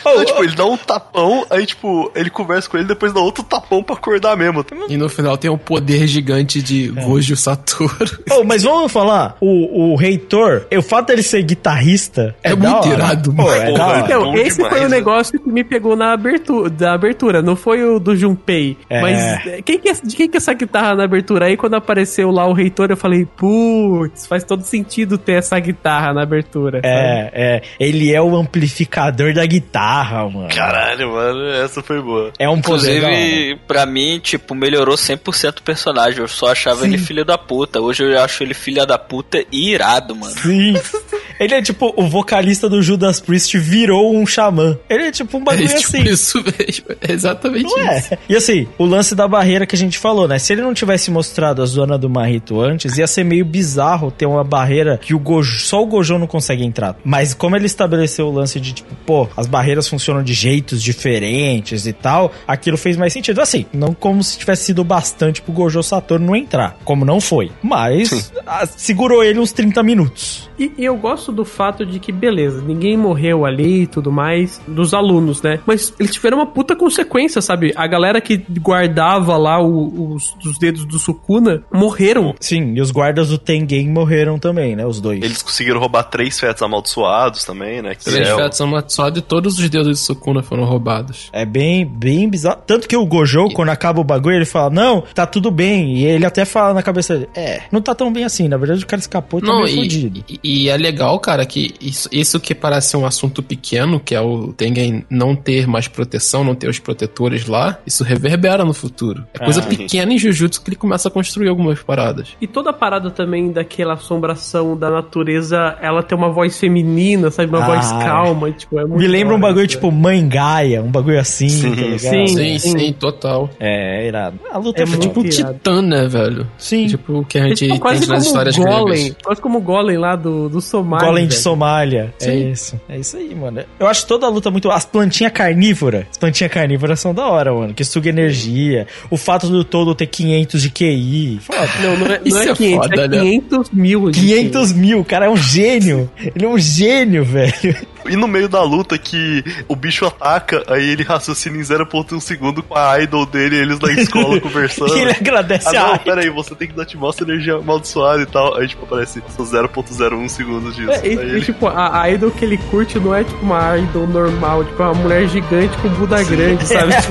[0.04, 3.20] Oh, Então, tipo, ele dá um tapão, aí, tipo, ele conversa com ele, depois dá
[3.20, 4.64] outro tapão pra acordar mesmo.
[4.88, 8.18] E no final tem um poder gigante de Gojo Satoru.
[8.30, 12.88] oh, mas vamos falar, o, o reitor, o fato dele ser guitarrista É da muito
[12.88, 13.01] hora.
[13.04, 13.54] Irado, Pô, mano.
[13.54, 14.00] é da Porra, hora.
[14.00, 14.96] Então, esse demais, foi o né?
[14.96, 18.76] negócio que me pegou na abertura, da abertura, não foi o do Junpei.
[18.88, 19.00] É.
[19.00, 21.46] Mas é, quem que é, de quem que é essa guitarra na abertura?
[21.46, 26.12] Aí quando apareceu lá o reitor, eu falei, putz, faz todo sentido ter essa guitarra
[26.12, 26.78] na abertura.
[26.78, 26.86] sabe?
[26.86, 27.62] É, é.
[27.78, 30.48] Ele é o amplificador da guitarra, mano.
[30.48, 32.32] Caralho, mano, essa foi boa.
[32.38, 32.98] É um poder.
[32.98, 36.20] Inclusive, pra mim, tipo, melhorou 100% o personagem.
[36.20, 37.80] Eu só achava ele filho da puta.
[37.80, 40.34] Hoje eu acho ele filha da puta e irado, mano.
[40.34, 40.74] Sim.
[41.42, 44.78] Ele é tipo, o vocalista do Judas Priest virou um xamã.
[44.88, 46.02] Ele é tipo um bagulho É tipo assim.
[46.08, 46.84] isso mesmo.
[47.00, 48.14] É exatamente Não isso.
[48.14, 48.18] é.
[48.28, 50.38] E assim, o lance da barreira que a gente falou, né?
[50.38, 54.26] Se ele não tivesse mostrado a zona do Marrito antes, ia ser meio bizarro ter
[54.26, 56.96] uma barreira que o Gojo, só o Gojo não consegue entrar.
[57.04, 61.86] Mas como ele estabeleceu o lance de tipo, pô, as barreiras funcionam de jeitos diferentes
[61.86, 63.40] e tal, aquilo fez mais sentido.
[63.40, 67.50] Assim, não como se tivesse sido bastante pro Gojo Saturno não entrar, como não foi.
[67.62, 70.48] Mas ah, segurou ele uns 30 minutos.
[70.58, 74.60] E, e eu gosto do fato de que, beleza, ninguém morreu ali e tudo mais,
[74.66, 75.58] dos alunos, né?
[75.66, 77.72] Mas eles tiveram uma puta consequência, sabe?
[77.76, 82.34] A galera que guardava lá o- os, os dedos do Sukuna morreram.
[82.40, 84.86] Sim, e os guardas do Tengen morreram também, né?
[84.86, 85.22] Os dois.
[85.22, 87.94] Eles conseguiram roubar três fetos amaldiçoados também, né?
[87.94, 91.28] Que Três é fetos amaldiçoados e todos os dedos de Sukuna foram roubados.
[91.32, 92.60] É bem, bem bizarro.
[92.66, 95.96] Tanto que o Gojo, quando acaba o bagulho, ele fala, não, tá tudo bem.
[95.98, 98.48] E ele até fala na cabeça dele, é, não tá tão bem assim.
[98.48, 100.24] Na verdade, o cara escapou e tá Não, meio e, fodido.
[100.28, 100.76] e- e é
[101.12, 105.04] legal, cara, que isso, isso que parece ser um assunto pequeno, que é o Tengen
[105.10, 109.24] não ter mais proteção, não ter os protetores lá, isso reverbera no futuro.
[109.34, 109.66] É coisa Ah.
[109.66, 112.28] pequena em Jujutsu que ele começa a construir algumas paradas.
[112.40, 117.48] E toda a parada também daquela assombração da natureza, ela tem uma voz feminina, sabe?
[117.48, 120.82] Uma Ah, voz calma, tipo, é muito Me lembra um bagulho isso, tipo Mãe Gaia,
[120.82, 121.98] um bagulho assim, Sim, tá ligado?
[121.98, 122.26] sim.
[122.28, 123.50] Sim, sim, total.
[123.60, 124.38] É, é irado.
[124.50, 125.54] A luta É é, Tipo um irado.
[125.54, 126.46] titã, né, velho?
[126.58, 126.86] Sim.
[126.86, 129.16] Tipo o que a É, gente tipo, quase entende como nas histórias o Golem, gregas.
[129.24, 131.01] quase como o Golem lá do, do Somália.
[131.06, 131.34] Golem de.
[131.34, 132.14] Somália.
[132.20, 132.80] É isso.
[132.88, 133.64] É isso aí, mano.
[133.78, 134.70] Eu acho toda a luta muito.
[134.70, 136.06] As plantinhas carnívoras.
[136.10, 137.74] As plantinhas carnívoras são da hora, mano.
[137.74, 138.86] Que suga energia.
[139.10, 141.40] O fato do todo ter 500 de QI.
[141.40, 141.68] Foda.
[141.82, 143.18] Não, não é, não Isso é é 500, foda, é né?
[143.20, 144.10] 500 mil.
[144.10, 146.10] de 500 mil, o cara é um gênio.
[146.34, 147.76] Ele é um gênio, velho.
[148.08, 152.62] E no meio da luta que o bicho ataca, aí ele raciocina em 0.1 segundo
[152.62, 154.96] com a idol dele, eles na escola conversando.
[154.96, 156.04] E ele agradece Ah, a não, idol.
[156.04, 158.56] pera aí, você tem que dar ativar energia amaldiçoada e tal.
[158.56, 160.90] Aí, tipo, aparece só 0.01 segundos disso.
[160.90, 161.40] É, e, e, ele...
[161.42, 164.86] tipo, a, a idol que ele curte não é tipo uma idol normal, tipo, é
[164.86, 166.92] uma mulher gigante com bunda grande, sabe?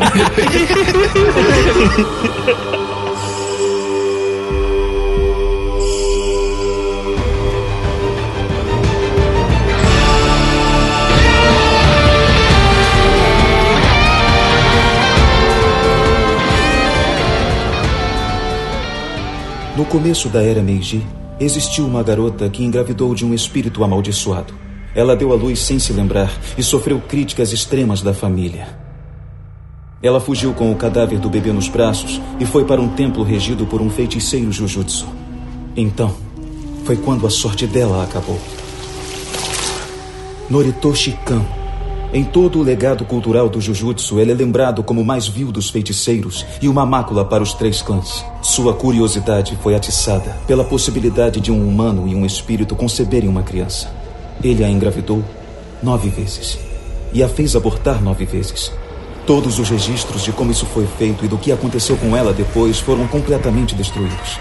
[19.92, 21.06] começo da era Meiji,
[21.38, 24.54] existiu uma garota que engravidou de um espírito amaldiçoado.
[24.96, 28.70] Ela deu à luz sem se lembrar e sofreu críticas extremas da família.
[30.02, 33.66] Ela fugiu com o cadáver do bebê nos braços e foi para um templo regido
[33.66, 35.10] por um feiticeiro Jujutsu.
[35.76, 36.16] Então,
[36.86, 38.40] foi quando a sorte dela acabou.
[40.50, 41.44] Noritoshi Kan.
[42.14, 45.70] Em todo o legado cultural do Jujutsu, ele é lembrado como o mais vil dos
[45.70, 48.26] feiticeiros e uma mácula para os três clãs.
[48.42, 53.90] Sua curiosidade foi atiçada pela possibilidade de um humano e um espírito conceberem uma criança.
[54.44, 55.24] Ele a engravidou
[55.82, 56.60] nove vezes
[57.14, 58.74] e a fez abortar nove vezes.
[59.26, 62.78] Todos os registros de como isso foi feito e do que aconteceu com ela depois
[62.78, 64.38] foram completamente destruídos.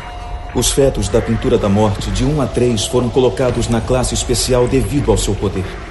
[0.57, 4.67] Os fetos da pintura da morte, de 1 a 3, foram colocados na classe especial
[4.67, 5.90] devido ao seu poder.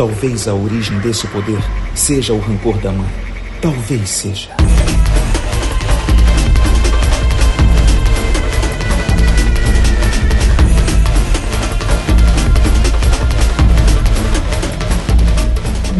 [0.00, 1.58] Talvez a origem desse poder
[1.94, 3.06] seja o rancor da mãe.
[3.60, 4.59] Talvez seja.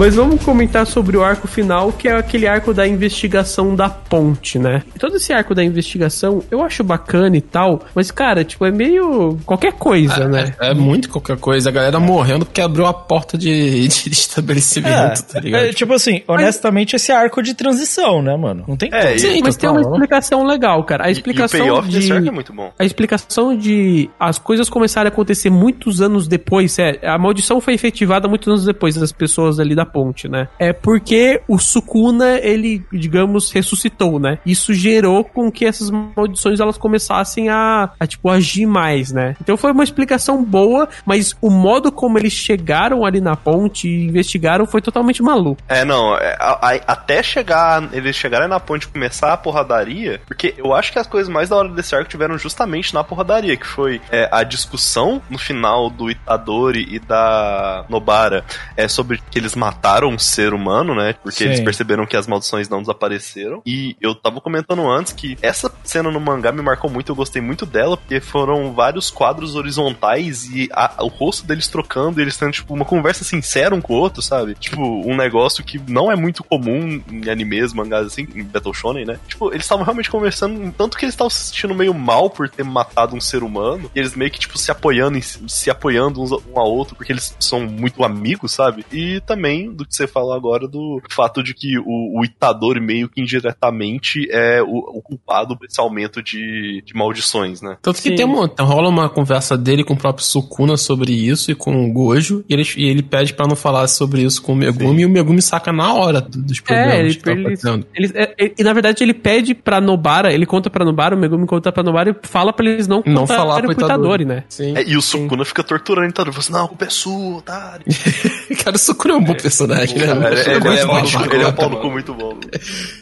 [0.01, 4.59] Mas vamos comentar sobre o arco final, que é aquele arco da investigação da ponte,
[4.59, 4.82] né?
[4.98, 9.36] Todo esse arco da investigação eu acho bacana e tal, mas, cara, tipo, é meio
[9.44, 10.55] qualquer coisa, né?
[10.59, 11.68] É, é muito qualquer coisa.
[11.68, 15.64] A galera morrendo porque abriu a porta de, de estabelecimento, tá ligado?
[15.66, 18.64] É, tipo assim, honestamente, esse arco de transição, né, mano?
[18.66, 19.14] Não tem É, como.
[19.16, 21.05] e- Sim, mas tem uma explicação legal, cara.
[21.05, 21.98] A E- explicação e o payoff de...
[21.98, 22.72] desse arco é muito bom.
[22.78, 27.74] A explicação de as coisas começarem a acontecer muitos anos depois, é, a maldição foi
[27.74, 30.48] efetivada muitos anos depois das pessoas ali da ponte, né?
[30.58, 34.38] É porque o Sukuna, ele, digamos, ressuscitou, né?
[34.44, 39.34] Isso gerou com que essas maldições elas começassem a, a tipo, agir mais, né?
[39.40, 44.06] Então foi uma explicação boa, mas o modo como eles chegaram ali na ponte e
[44.06, 45.60] investigaram foi totalmente maluco.
[45.68, 50.20] É, não, é, a- a- até chegar, eles chegarem na ponte e começar a porradaria,
[50.26, 53.56] porque eu acho que as coisas mais da hora desse arco tiveram justamente na porradaria,
[53.56, 58.44] que foi é, a discussão no final do Itadori e da Nobara
[58.76, 61.15] é, sobre que eles mataram um ser humano, né?
[61.23, 61.44] Porque Sim.
[61.47, 63.62] eles perceberam que as maldições não desapareceram.
[63.66, 67.40] E eu tava comentando antes que essa cena no mangá me marcou muito, eu gostei
[67.43, 72.36] muito dela, porque foram vários quadros horizontais e a- o rosto deles trocando, e eles
[72.36, 74.55] tendo, tipo, uma conversa sincera um com o outro, sabe?
[74.55, 79.05] Tipo, um negócio que não é muito comum em animes, mangás assim, em Battle Shonen,
[79.05, 79.19] né?
[79.28, 82.65] Tipo, eles estavam realmente conversando, tanto que eles estavam se sentindo meio mal por ter
[82.65, 86.59] matado um ser humano, e eles meio que, tipo, se apoiando, se apoiando uns um
[86.59, 88.85] ao outro, porque eles são muito amigos, sabe?
[88.93, 93.08] E também do que você falou agora do fato de que o, o Itadori meio
[93.08, 97.76] que indiretamente é o, o culpado por esse aumento de, de maldições, né?
[97.82, 98.14] Tanto que Sim.
[98.16, 101.92] tem uma, rola uma conversa dele com o próprio Sukuna sobre isso e com o
[101.92, 105.06] Gojo, e ele, e ele pede pra não falar sobre isso com o Megumi, e
[105.06, 107.86] o Megumi saca na hora do- dos problemas É, ele, que tá ele, acontecendo.
[107.94, 111.18] ele- é, é, e na verdade ele pede pra Nobara, ele conta pra Nobara, o
[111.18, 114.44] Megumi conta pra Nobara e fala pra eles não Não falar pro Itadori, Itadori, né?
[114.48, 114.76] Sim.
[114.76, 117.38] É, e o Sukuna fica torturando o Itadori, fala assim, não, a culpa é sua,
[117.38, 117.84] otário.
[118.64, 119.86] Cara, o Sukuna é um bom personagem, né?
[119.86, 121.35] Cara, Eu ele, ele gosto é muito muito, dele.
[121.35, 122.36] ele é um pau no cu muito bom.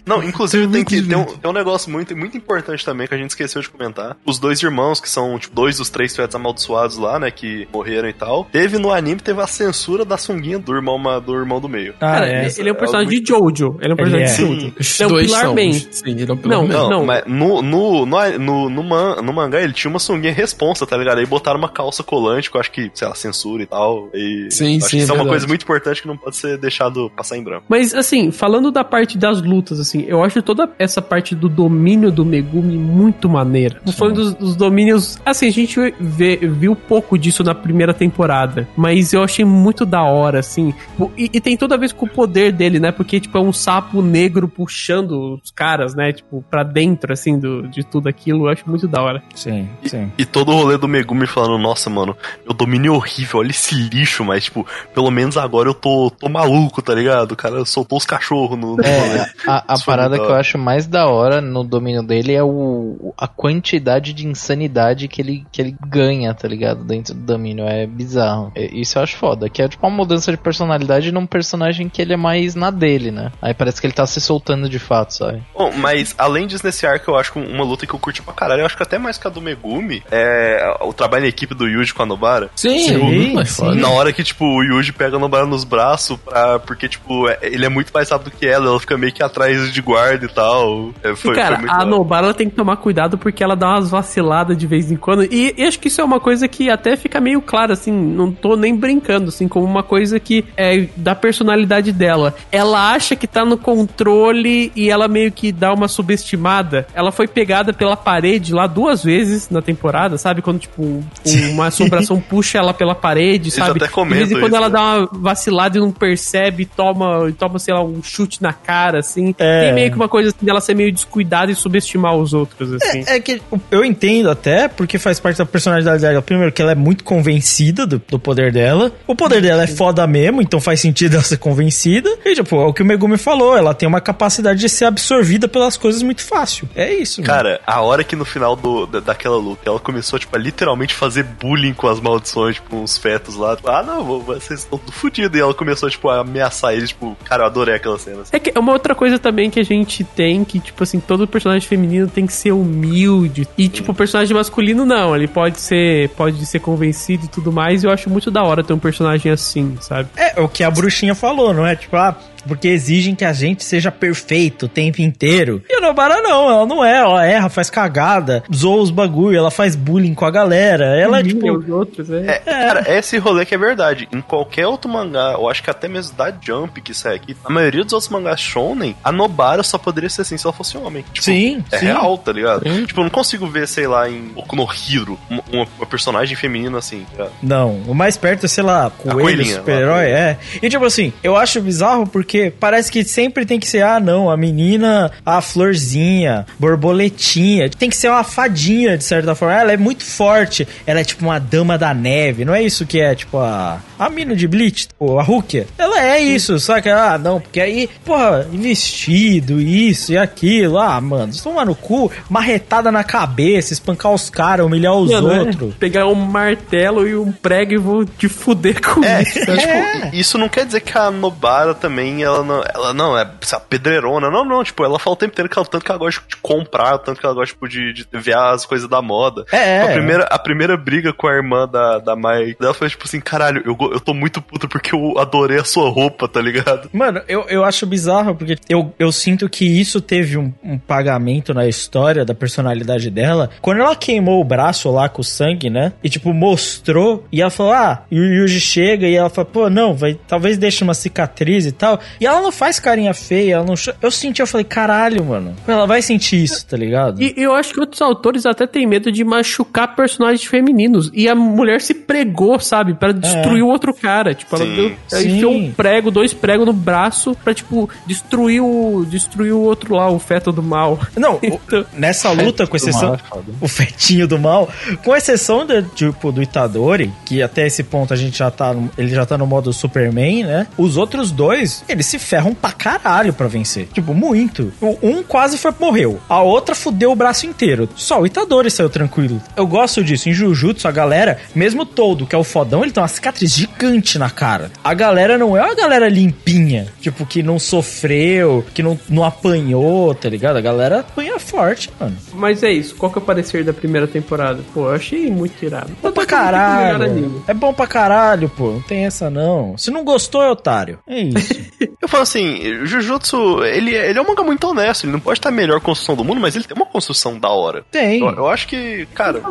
[0.07, 3.19] Não, inclusive tem, que, tem, um, tem um negócio muito, muito importante também que a
[3.19, 4.17] gente esqueceu de comentar.
[4.25, 7.31] Os dois irmãos, que são tipo, dois dos três fetos amaldiçoados lá, né?
[7.31, 8.45] Que morreram e tal.
[8.45, 11.95] Teve no anime, teve a censura da sunguinha do irmão, do irmão do meio.
[12.01, 12.45] Ah, Cara, é.
[12.47, 13.77] ele, ele é um personagem de Jojo.
[13.81, 14.31] Ele é um personagem é.
[14.31, 14.67] de Jojo.
[14.67, 15.55] Ele é um dois Pilar são.
[15.55, 15.73] Man.
[15.73, 16.73] Sim, ele é um Pilar Não, Man.
[16.75, 17.05] Não, não.
[17.07, 20.97] mas no, no, no, no, no, man- no mangá ele tinha uma sunguinha responsa, tá
[20.97, 21.19] ligado?
[21.19, 24.09] Aí botaram uma calça colante, que eu acho que, sei lá, censura e tal.
[24.15, 26.37] E Sim, acho sim, que isso é é uma coisa muito importante que não pode
[26.39, 27.65] ser deixado passar em branco.
[27.69, 32.11] Mas, assim, falando da parte das lutas, assim, eu acho toda essa parte do domínio
[32.11, 33.81] do Megumi muito maneira.
[33.97, 35.19] Foi um dos, dos domínios.
[35.25, 40.03] Assim, a gente vê- viu pouco disso na primeira temporada, mas eu achei muito da
[40.03, 40.73] hora, assim.
[41.17, 42.93] E, e tem toda vez com o poder dele, né?
[42.93, 46.13] Porque, tipo, é um sapo negro puxando os caras, né?
[46.13, 48.47] Tipo, pra dentro, assim, do, de tudo aquilo.
[48.47, 49.23] Eu acho muito da hora.
[49.35, 50.11] Sim, sim.
[50.19, 53.75] E todo o rolê do Megumi falando, nossa, mano, meu domínio é horrível, olha esse
[53.75, 57.33] lixo, mas, tipo, pelo menos agora eu tô, tô maluco, tá ligado?
[57.33, 58.77] O cara soltou os cachorros no.
[58.81, 63.15] É, a, a parada que eu acho mais da hora no domínio dele é o,
[63.17, 66.85] a quantidade de insanidade que ele, que ele ganha, tá ligado?
[66.85, 67.67] Dentro do domínio.
[67.67, 68.53] É bizarro.
[68.55, 69.49] É, isso eu acho foda.
[69.49, 73.11] Que é tipo uma mudança de personalidade num personagem que ele é mais na dele,
[73.11, 73.33] né?
[73.41, 75.43] Aí parece que ele tá se soltando de fato, sabe?
[75.55, 78.35] Bom, mas além disso, nesse arco, eu acho que uma luta que eu curti pra
[78.35, 81.55] caralho, eu acho que até mais que a do Megumi, é o trabalho em equipe
[81.55, 82.51] do Yuji com a Nobara.
[82.55, 83.75] Sim, Sim, sim.
[83.77, 87.39] Na hora que, tipo, o Yuji pega a Nobara nos braços, pra, porque, tipo, é-
[87.43, 90.29] ele é muito mais rápido que ela, ela fica meio que atrás de guarda e
[90.29, 90.91] tal.
[91.03, 91.85] É, foi, e, cara, foi muito a.
[91.85, 95.25] Nobara ela tem que tomar cuidado porque ela dá umas vaciladas de vez em quando.
[95.25, 98.31] E, e acho que isso é uma coisa que até fica meio clara, assim, não
[98.33, 102.35] tô nem brincando, assim, como uma coisa que é da personalidade dela.
[102.53, 106.87] Ela acha que tá no controle e ela meio que dá uma subestimada.
[106.95, 110.43] Ela foi pegada pela parede lá duas vezes na temporada, sabe?
[110.43, 111.03] Quando, tipo, um-
[111.53, 113.83] uma assombração puxa ela pela parede, Eles sabe?
[113.83, 114.73] até de vez em quando isso, ela né?
[114.75, 118.99] dá uma vacilada e não percebe e toma, toma, sei lá, um chute na cara,
[119.01, 119.35] assim.
[119.39, 119.65] É.
[119.65, 123.05] Tem meio que uma coisa assim dela ser meio descuidada e subestimar os outros, assim.
[123.07, 123.41] É, é que
[123.71, 126.23] eu entendo até, porque faz parte da personalidade dela.
[126.23, 128.93] Primeiro, que ela é muito convencida do, do poder dela.
[129.07, 132.11] O poder dela é foda mesmo, então faz sentido ela ser convencida.
[132.25, 135.49] E, tipo, é o que o Megumi falou, ela tem uma capacidade de ser absorvida
[135.49, 136.69] pelas coisas muito fácil.
[136.75, 137.33] É isso, mano.
[137.33, 140.95] Cara, a hora que no final do, da- daquela luta ela começou, tipo, a literalmente
[140.95, 143.57] fazer bullying com as maldições, tipo, uns fetos lá.
[143.57, 145.37] Tipo, ah, não, vocês estão tudo fodidos.
[145.39, 148.21] E ela começou, tipo, a ameaçar eles, tipo, cara, eu adorei aquela cena.
[148.21, 148.37] assim.
[148.37, 151.27] É que é uma outra coisa também que a gente tem, que, tipo assim, todo
[151.27, 153.49] personagem feminino tem que ser humilde.
[153.57, 157.83] E, tipo, o personagem masculino não, ele pode ser, pode ser convencido e tudo mais.
[157.83, 160.09] E eu acho muito da hora ter um personagem assim, sabe?
[160.15, 161.75] É o que a bruxinha falou, não é?
[161.75, 162.15] Tipo, ah,
[162.47, 165.63] porque exigem que a gente seja perfeito o tempo inteiro.
[165.69, 169.51] E a Nobara não, ela não é, ela erra, faz cagada, zoa os bagulho, ela
[169.51, 170.99] faz bullying com a galera.
[170.99, 171.51] Ela é tipo.
[171.51, 174.09] os outros, É, cara, esse rolê que é verdade.
[174.13, 177.51] Em qualquer outro mangá, eu acho que até mesmo da Jump que sai aqui, a
[177.53, 181.05] maioria dos outros mangás shonen, a Nobara só poderia ser assim se ela fosse homem.
[181.13, 181.87] Tipo, Sim, É sim.
[181.87, 182.63] real, tá ligado?
[182.87, 186.79] Tipo, eu não consigo ver, sei lá, em Boku no Hero, uma, uma- personagem feminina
[186.79, 187.33] assim, tá ligado?
[187.43, 190.37] Não, o mais perto é, sei lá, coelho, coelhinha, super-herói, é.
[190.63, 192.28] E tipo assim, eu acho bizarro porque
[192.61, 197.97] parece que sempre tem que ser, ah, não, a menina, a florzinha, borboletinha, tem que
[197.97, 199.55] ser uma fadinha, de certa forma.
[199.55, 203.01] Ela é muito forte, ela é tipo uma dama da neve, não é isso que
[203.01, 205.67] é, tipo, a, a mina de Bleach, ou a Rukia.
[205.77, 211.01] Ela é isso, só que, ah, não, porque aí, porra, vestido, isso e aquilo, ah,
[211.01, 215.75] mano, toma no cu, marretada na cabeça, espancar os caras, humilhar os Mano, é outros.
[215.75, 219.39] Pegar um martelo e um prego e vou te fuder com É, isso.
[219.39, 223.29] e, tipo, isso não quer dizer que a Nobara também, ela não, ela não é
[223.43, 225.99] essa pedreirona, não, não, tipo, ela fala o tempo inteiro que ela, tanto que ela
[225.99, 229.03] gosta de comprar, o tanto que ela gosta, tipo, de, de ver as coisas da
[229.03, 229.45] moda.
[229.53, 229.95] É, Tipo, a é.
[229.95, 233.63] primeira, a primeira briga com a irmã da, da Mai, ela foi tipo assim, caralho,
[233.65, 236.89] eu, eu tô muito puto porque eu adorei a sua roupa, tá ligado?
[236.93, 241.53] Mano, eu, eu acho bizarro porque eu, eu sinto que isso teve um, um pagamento
[241.55, 243.51] na história da personalidade dela.
[243.61, 245.93] Quando ela queimou o braço lá com o sangue, né?
[246.03, 247.27] E tipo, mostrou.
[247.33, 250.59] E ela falou: Ah, e o Yuji chega e ela fala: Pô, não, vai, talvez
[250.59, 252.01] deixe uma cicatriz e tal.
[252.21, 253.75] E ela não faz carinha feia, ela não.
[254.01, 255.55] Eu senti, eu falei: Caralho, mano.
[255.67, 257.23] Ela vai sentir isso, tá ligado?
[257.23, 261.11] E eu acho que outros autores até têm medo de machucar personagens femininos.
[261.13, 262.95] E a mulher se pregou, sabe?
[262.95, 264.35] Pra destruir o outro cara.
[264.35, 264.75] Tipo, ela Sim.
[264.75, 269.61] deu, ela enfiou um prego, dois pregos no braço pra, tipo, destruir o, destruir o
[269.61, 270.99] outro lá, o feto do mal.
[271.17, 273.11] Não, o- Então- nessa luta, com exceção.
[273.11, 274.69] mal é o fetinho do mal,
[275.05, 278.73] com exceção do, tipo, do Itadori, que até esse ponto a gente já tá.
[278.75, 280.67] no- Ele já tá no modo Superman, né?
[280.77, 283.89] Os outros dois, eles se ferram pra caralho pra vencer.
[283.93, 284.73] Tipo, muito.
[284.81, 286.19] O- Um quase foi morreu.
[286.29, 287.89] A outra fudeu o braço inteiro.
[287.95, 289.41] Só o Itadori saiu tranquilo.
[289.57, 290.29] Eu gosto disso.
[290.29, 294.19] Em Jujutsu, a galera, mesmo todo, que é o fodão, ele tem uma cicatriz gigante
[294.19, 294.71] na cara.
[294.83, 296.87] A galera não é uma galera limpinha.
[297.01, 300.57] Tipo, que não sofreu, que não, não apanhou, tá ligado?
[300.57, 302.17] A galera apanha forte, mano.
[302.33, 302.95] Mas é isso.
[302.97, 304.63] Qual que é o parecer da primeira temporada?
[304.75, 305.91] Pô, eu achei muito irado.
[306.03, 307.43] Bom pra caralho.
[307.47, 308.73] É bom pra caralho, pô.
[308.73, 309.77] Não tem essa não.
[309.77, 310.99] Se não gostou, é otário.
[311.07, 311.55] É isso.
[312.01, 315.41] Eu falo assim, Jujutsu, ele, é- ele é um manga muito honesto, ele não pode
[315.41, 317.85] estar a melhor construção do mundo, mas ele tem uma construção da hora.
[317.91, 318.21] Tem.
[318.21, 319.43] Eu, eu acho que, cara,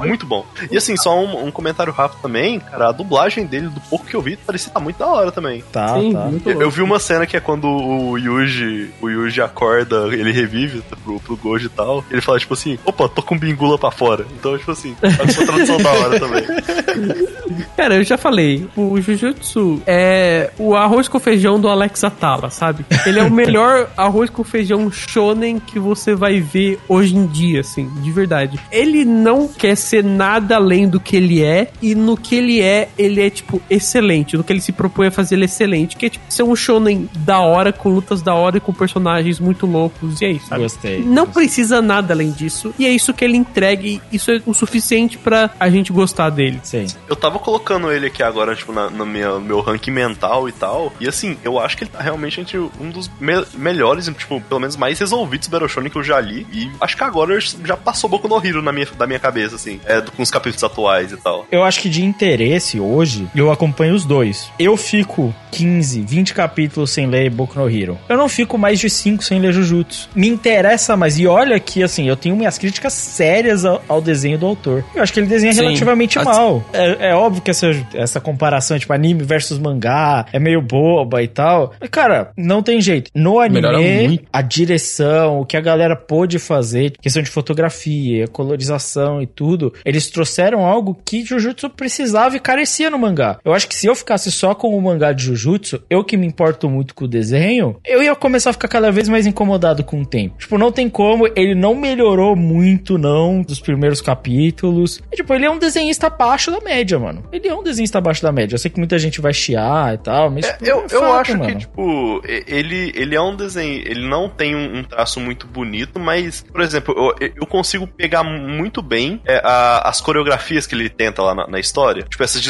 [0.00, 0.44] muito bom.
[0.72, 4.14] E assim, só um, um comentário rápido também, cara, a dublagem dele, do pouco que
[4.14, 5.62] eu vi, parecia estar muito da hora também.
[5.72, 6.24] Tá, Sim, tá.
[6.26, 10.32] muito Eu, eu vi uma cena que é quando o Yuji, o Yuji acorda, ele
[10.32, 12.04] revive pro, pro Gojo e tal.
[12.10, 14.26] Ele fala, tipo assim, opa, tô com bingula pra fora.
[14.38, 16.44] Então, tipo assim, faz uma tradução da hora também.
[17.76, 22.84] Cara, eu já falei, o Jujutsu é o arroz com feijão do Alex Atala, sabe?
[23.06, 27.60] Ele é o melhor arroz com feijão shonen que você vai ver hoje em dia,
[27.60, 28.58] assim, de verdade.
[28.70, 32.88] Ele não quer ser nada além do que ele é, e no que ele é,
[32.96, 34.36] ele é, tipo, excelente.
[34.36, 35.96] No que ele se propõe a fazer, ele é excelente.
[35.96, 39.38] Que é, tipo, ser um shonen da hora, com lutas da hora e com personagens
[39.40, 40.62] muito loucos, e é isso, sabe?
[40.62, 41.00] Gostei.
[41.00, 44.54] Não precisa nada além disso, e é isso que ele entrega, e isso é o
[44.54, 46.60] suficiente pra a gente gostar dele.
[46.62, 46.86] Sim.
[47.08, 50.92] Eu tava colocando ele aqui agora, tipo, na, no meu, meu ranking mental e tal.
[51.00, 54.60] E assim, eu acho que ele tá realmente entre um dos me- melhores, tipo, pelo
[54.60, 56.46] menos mais resolvidos Battle Shonen que eu já li.
[56.52, 59.80] E acho que agora já passou Boku no Hero na minha, da minha cabeça, assim,
[59.84, 61.46] é, com os capítulos atuais e tal.
[61.50, 64.50] Eu acho que de interesse hoje, eu acompanho os dois.
[64.58, 67.98] Eu fico 15, 20 capítulos sem ler Boku no Hero.
[68.08, 70.08] Eu não fico mais de 5 sem ler Jujutsu.
[70.14, 71.18] Me interessa mais.
[71.18, 74.84] E olha que, assim, eu tenho minhas críticas sérias ao, ao desenho do autor.
[74.94, 75.62] Eu acho que ele desenha Sim.
[75.62, 76.64] relativamente Assim- mal.
[76.72, 81.28] É, é óbvio que essa, essa comparação, tipo, anime versus mangá, é meio boba e
[81.28, 81.72] tal.
[81.80, 83.10] Mas, Cara, não tem jeito.
[83.14, 89.26] No anime, a direção, o que a galera pôde fazer, questão de fotografia, colorização e
[89.26, 93.38] tudo, eles trouxeram algo que Jujutsu precisava e carecia no mangá.
[93.44, 96.26] Eu acho que se eu ficasse só com o mangá de Jujutsu, eu que me
[96.26, 100.00] importo muito com o desenho, eu ia começar a ficar cada vez mais incomodado com
[100.00, 100.36] o tempo.
[100.38, 105.00] Tipo, não tem como, ele não melhorou muito, não, dos primeiros capítulos.
[105.12, 107.22] E, tipo, ele é um desenhista abaixo da média, mano.
[107.32, 108.54] Ele é um desenhista abaixo da média.
[108.54, 110.46] Eu sei que muita gente vai chiar e tal, mas.
[110.46, 111.58] tipo, Eu, é eu fato, acho que, mano.
[111.58, 113.82] tipo, e- ele, ele é um desenho.
[113.86, 118.22] Ele não tem um, um traço muito bonito, mas, por exemplo, eu, eu consigo pegar
[118.24, 122.02] muito bem é, a- as coreografias que ele tenta lá na, na história.
[122.08, 122.40] Tipo, essa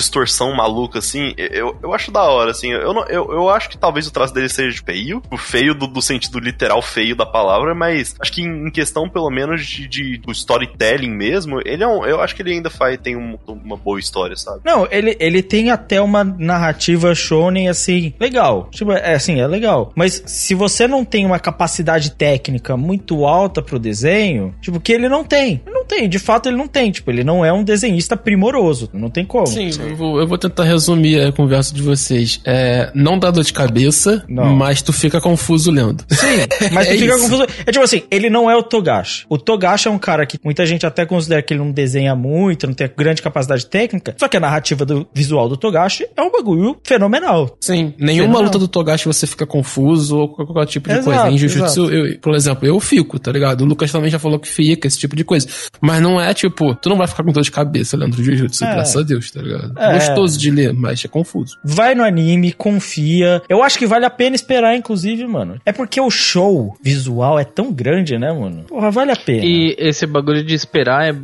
[0.44, 1.34] distorção maluca, assim.
[1.36, 2.70] Eu, eu acho da hora, assim.
[2.72, 5.22] Eu, não, eu, eu acho que talvez o traço dele seja feio.
[5.30, 9.08] O feio do, do sentido literal feio da palavra, mas acho que em, em questão,
[9.08, 12.04] pelo menos, de, de- do storytelling mesmo, ele é um.
[12.04, 14.60] Eu acho que ele ainda faz, tem um- uma boa história, sabe?
[14.64, 18.68] Não, ele, ele tem até uma narrativa shonen assim, legal.
[18.70, 19.92] Tipo, é assim, é legal.
[19.94, 25.08] Mas se você não tem uma capacidade técnica muito alta pro desenho, tipo, que ele
[25.08, 25.60] não tem.
[25.66, 26.90] Ele não tem, de fato ele não tem.
[26.90, 28.88] Tipo, ele não é um desenhista primoroso.
[28.92, 29.46] Não tem como.
[29.46, 32.40] Sim, Eu, vou, eu vou tentar resumir a conversa de vocês.
[32.44, 34.54] É, não dá dor de cabeça, Não.
[34.56, 36.04] mas tu fica confuso lendo.
[36.10, 36.26] Sim,
[36.72, 37.22] mas tu É fica isso.
[37.24, 37.46] confuso.
[37.66, 39.26] É tipo assim, ele não é o Togashi.
[39.28, 42.66] O Togashi é um cara que muita gente até considera que ele não desenha muito,
[42.66, 44.14] não tem grande capacidade técnica.
[44.18, 47.56] Só que a narrativa do visual do Togashi é um bagulho fenomenal.
[47.60, 48.42] Sim, nenhuma Fenomenal.
[48.44, 51.30] luta do Togashi você fica confuso ou qualquer tipo de Exato, coisa.
[51.30, 53.62] Em Jujutsu, eu, por exemplo, eu fico, tá ligado?
[53.62, 55.46] O Lucas também já falou que fica, esse tipo de coisa.
[55.80, 58.72] Mas não é tipo, tu não vai ficar com dor de cabeça lendo Jujutsu, É.
[58.74, 59.72] graças a Deus, tá ligado?
[59.78, 59.94] É.
[59.94, 61.58] Gostoso de ler, mas é confuso.
[61.62, 63.42] Vai no anime, confia.
[63.48, 65.58] Eu acho que vale a pena esperar, inclusive, mano.
[65.64, 68.64] É porque o show visual é tão grande, né, mano?
[68.64, 69.44] Porra, vale a pena.
[69.44, 71.14] E esse bagulho de esperar é,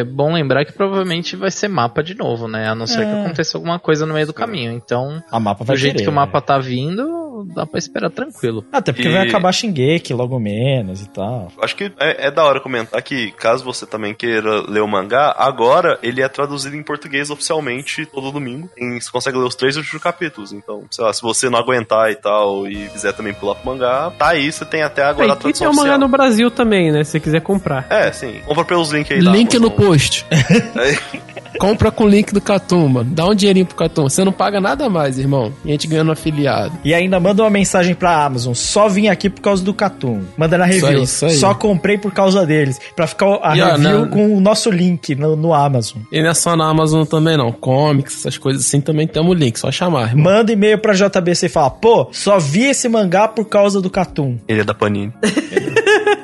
[0.00, 2.68] é bom lembrar que provavelmente vai ser mapa de novo, né?
[2.68, 3.04] A não ser É.
[3.04, 4.72] que aconteça alguma coisa no meio do caminho.
[4.72, 6.44] Então, A mapa vai do jeito querer, que o mapa né?
[6.46, 8.64] tá vindo, dá pra esperar tranquilo.
[8.72, 11.52] Até porque E- vai acabar Shingeki logo menos e tal.
[11.60, 15.34] Acho que é, é da hora comentar que, caso você também queira ler o mangá,
[15.38, 18.68] agora ele é traduzido em português oficialmente todo domingo.
[18.76, 20.52] E você consegue ler os três últimos capítulos.
[20.52, 24.10] Então, sei lá, se você não aguentar e tal, e quiser também pular pro mangá,
[24.18, 26.50] tá aí, você tem até agora É, a e tem tradução o mangá no Brasil
[26.50, 27.04] também, né?
[27.04, 27.86] Se você quiser comprar.
[27.90, 28.40] É, sim.
[28.46, 29.22] Compra pelos links aí.
[29.24, 29.86] da Link no Amazon.
[29.86, 30.26] post.
[31.58, 33.10] Compra com o link do Catum, mano.
[33.10, 34.02] Dá um dinheirinho pro Catum.
[34.08, 35.52] Você não paga nada mais, irmão.
[35.64, 36.76] E a gente ganhando afiliado.
[36.84, 38.54] E ainda manda uma mensagem pra Amazon.
[38.54, 40.22] Só vim aqui por causa do Catum.
[40.36, 40.98] Manda na Isso review.
[41.00, 41.34] aí, isso aí.
[41.36, 42.78] Só comprei por causa deles.
[42.94, 46.02] Pra ficar a E, ó, review na- com o nosso link no, no Amazon.
[46.12, 47.50] E não é só na Amazon também, não.
[47.52, 49.58] Comics, essas coisas assim também temos o link.
[49.58, 50.24] Só chamar, irmão.
[50.24, 54.38] Manda e-mail pra JBC e fala: pô, só vi esse mangá por causa do Catum.
[54.48, 55.12] Ele é da Panini.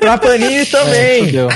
[0.02, 1.26] Pra Panini também.
[1.26, 1.48] Fudeu.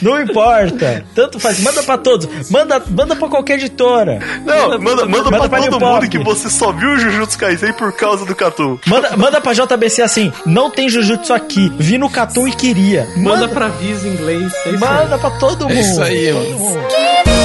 [0.00, 1.04] Não importa.
[1.14, 1.58] Tanto faz.
[1.60, 2.48] Manda pra todos.
[2.48, 4.20] Manda, manda pra qualquer editora.
[4.44, 7.72] Não, manda, manda, manda pra pra todo mundo que você só viu o Jujutsu Kaisen
[7.72, 8.80] por causa do Catu.
[8.86, 11.72] Manda, manda pra JBC assim: não tem Jujutsu aqui.
[11.78, 13.08] Vi no Catum e queria.
[13.16, 14.52] Manda pra Visa em inglês.
[14.64, 14.78] É aí.
[14.78, 15.76] Manda pra todo mundo.
[15.76, 17.37] É isso aí, mano.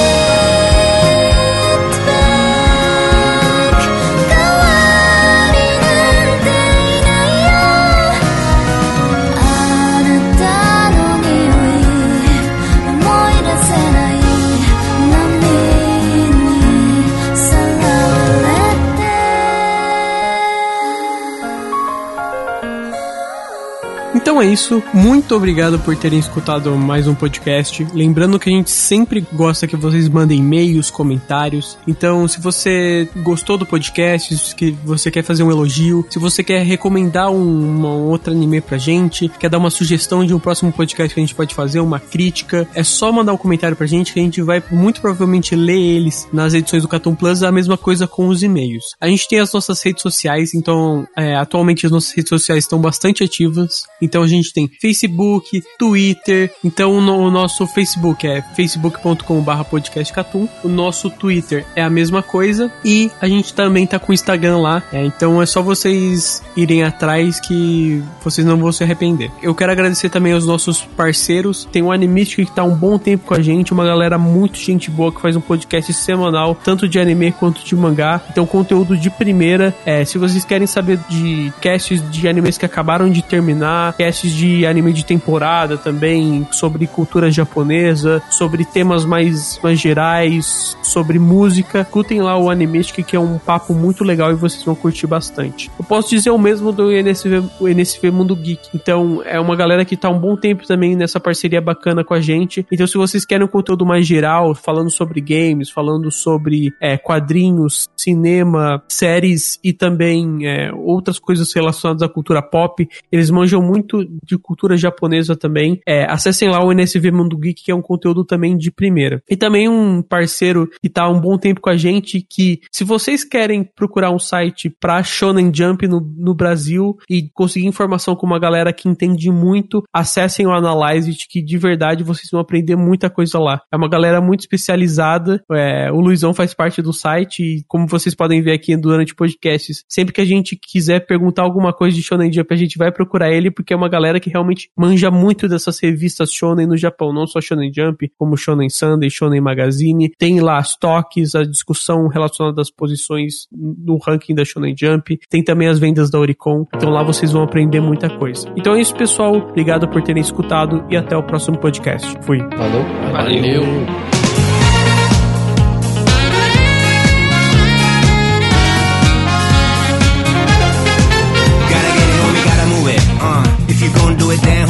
[24.34, 24.82] Então é isso.
[24.92, 27.86] Muito obrigado por terem escutado mais um podcast.
[27.94, 31.78] Lembrando que a gente sempre gosta que vocês mandem e-mails, comentários.
[31.86, 36.64] Então, se você gostou do podcast, se você quer fazer um elogio, se você quer
[36.64, 41.14] recomendar um, uma outra anime pra gente, quer dar uma sugestão de um próximo podcast
[41.14, 44.18] que a gente pode fazer, uma crítica, é só mandar um comentário pra gente que
[44.18, 47.44] a gente vai muito provavelmente ler eles nas edições do Catum Plus.
[47.44, 48.96] A mesma coisa com os e-mails.
[49.00, 52.80] A gente tem as nossas redes sociais, então é, atualmente as nossas redes sociais estão
[52.80, 53.84] bastante ativas.
[54.02, 56.52] Então a gente tem Facebook, Twitter.
[56.64, 60.48] Então o nosso Facebook é facebook.com/barra podcastcatum.
[60.62, 64.58] O nosso Twitter é a mesma coisa e a gente também tá com o Instagram
[64.58, 64.82] lá.
[64.92, 69.30] É, então é só vocês irem atrás que vocês não vão se arrepender.
[69.42, 71.68] Eu quero agradecer também aos nossos parceiros.
[71.70, 74.90] Tem o Animistic que tá um bom tempo com a gente, uma galera muito gente
[74.90, 78.20] boa que faz um podcast semanal, tanto de anime quanto de mangá.
[78.30, 79.74] Então conteúdo de primeira.
[79.84, 84.32] É, se vocês querem saber de casts de animes que acabaram de terminar, casts podcasts
[84.32, 91.80] de anime de temporada também, sobre cultura japonesa, sobre temas mais, mais gerais, sobre música.
[91.80, 95.70] Escutem lá o Animistic, que é um papo muito legal e vocês vão curtir bastante.
[95.78, 98.68] Eu posso dizer o mesmo do NSV, o NSV Mundo Geek.
[98.74, 102.20] Então, é uma galera que tá um bom tempo também nessa parceria bacana com a
[102.20, 102.64] gente.
[102.70, 107.88] Então, se vocês querem um conteúdo mais geral, falando sobre games, falando sobre é, quadrinhos,
[107.96, 114.38] cinema, séries e também é, outras coisas relacionadas à cultura pop, eles manjam muito de
[114.38, 115.80] cultura japonesa também.
[115.86, 119.22] É, acessem lá o NSV Mundo Geek, que é um conteúdo também de primeira.
[119.28, 122.84] E também um parceiro que tá há um bom tempo com a gente, que se
[122.84, 128.26] vocês querem procurar um site pra Shonen Jump no, no Brasil e conseguir informação com
[128.26, 133.10] uma galera que entende muito, acessem o Analyze, que de verdade vocês vão aprender muita
[133.10, 133.60] coisa lá.
[133.72, 138.14] É uma galera muito especializada, é, o Luizão faz parte do site e como vocês
[138.14, 142.32] podem ver aqui durante podcasts, sempre que a gente quiser perguntar alguma coisa de Shonen
[142.32, 145.78] Jump, a gente vai procurar ele, porque é uma galera que realmente manja muito dessas
[145.78, 150.58] revistas Shonen no Japão, não só Shonen Jump, como Shonen Sunday, Shonen Magazine, tem lá
[150.58, 155.78] as toques, a discussão relacionada às posições no ranking da Shonen Jump, tem também as
[155.78, 158.52] vendas da Oricon, então lá vocês vão aprender muita coisa.
[158.56, 162.14] Então é isso, pessoal, obrigado por terem escutado e até o próximo podcast.
[162.22, 162.38] Fui.
[162.56, 162.84] Falou.
[163.12, 163.64] Valeu.
[163.64, 164.13] Gotta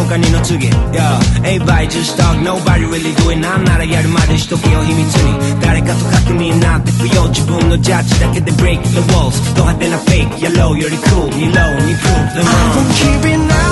[0.03, 10.30] 他にの次 Yeah, everybody just talk, nobody really do it なんならやるまでしとけよ秘密に誰かと確認なんて不要自分のジャッジだけで break the walls ド派手な fake,
[10.38, 13.62] yellow より cool 二ローに prove them wrong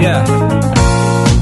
[0.00, 0.24] yeah.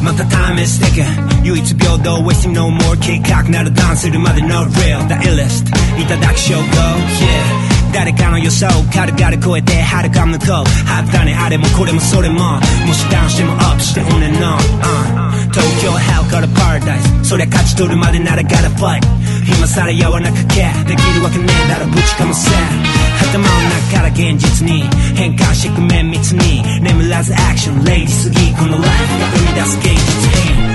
[0.02, 1.04] また time is ticking
[1.44, 5.06] 唯一平等 wasting no more 計画ならダンするまで no real.
[5.08, 5.68] The illest.
[6.00, 6.62] いただき証拠。
[6.62, 7.92] Yeah.
[7.92, 10.48] 誰かの予想軽々超えて遥か向こう。
[10.50, 11.34] はったね。
[11.34, 12.60] あれもこれもそれも。
[12.86, 19.00] もしダウンしてもアップして on and on、uh、東京 hell から paradise そりゃ勝ち取るまでなら gotta fight
[19.46, 20.68] 今さらやわなかけ。
[20.86, 21.86] できるわけねえだろ。
[21.86, 22.97] ぶちかませ。
[23.21, 24.83] 頭の中から現実に
[25.15, 30.73] 変換してく綿密に眠らずアクションレイジすぎこのライフが生み出す芸術品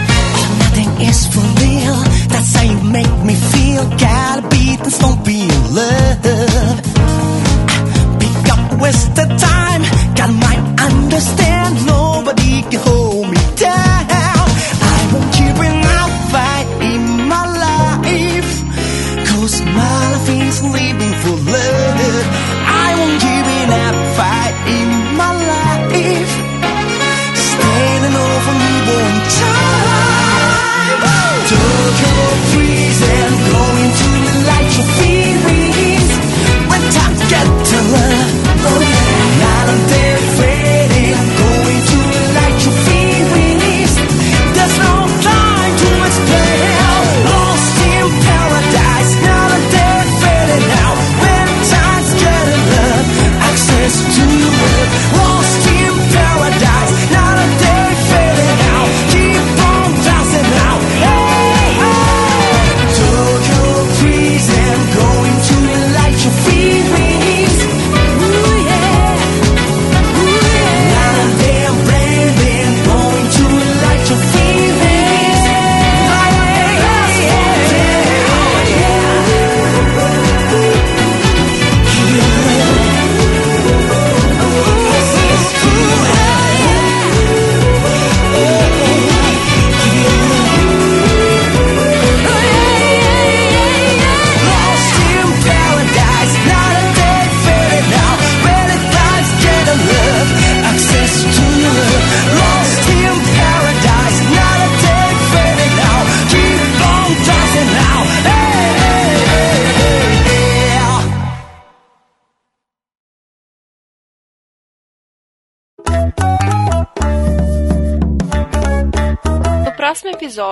[0.78, 1.96] Nothing is for real.
[2.28, 3.84] That's how you make me feel.
[3.98, 6.22] Gotta be this, don't be in love.
[8.20, 9.82] Pick up waste the time.
[10.14, 11.84] Got my understand.
[11.86, 13.91] Nobody can hold me down.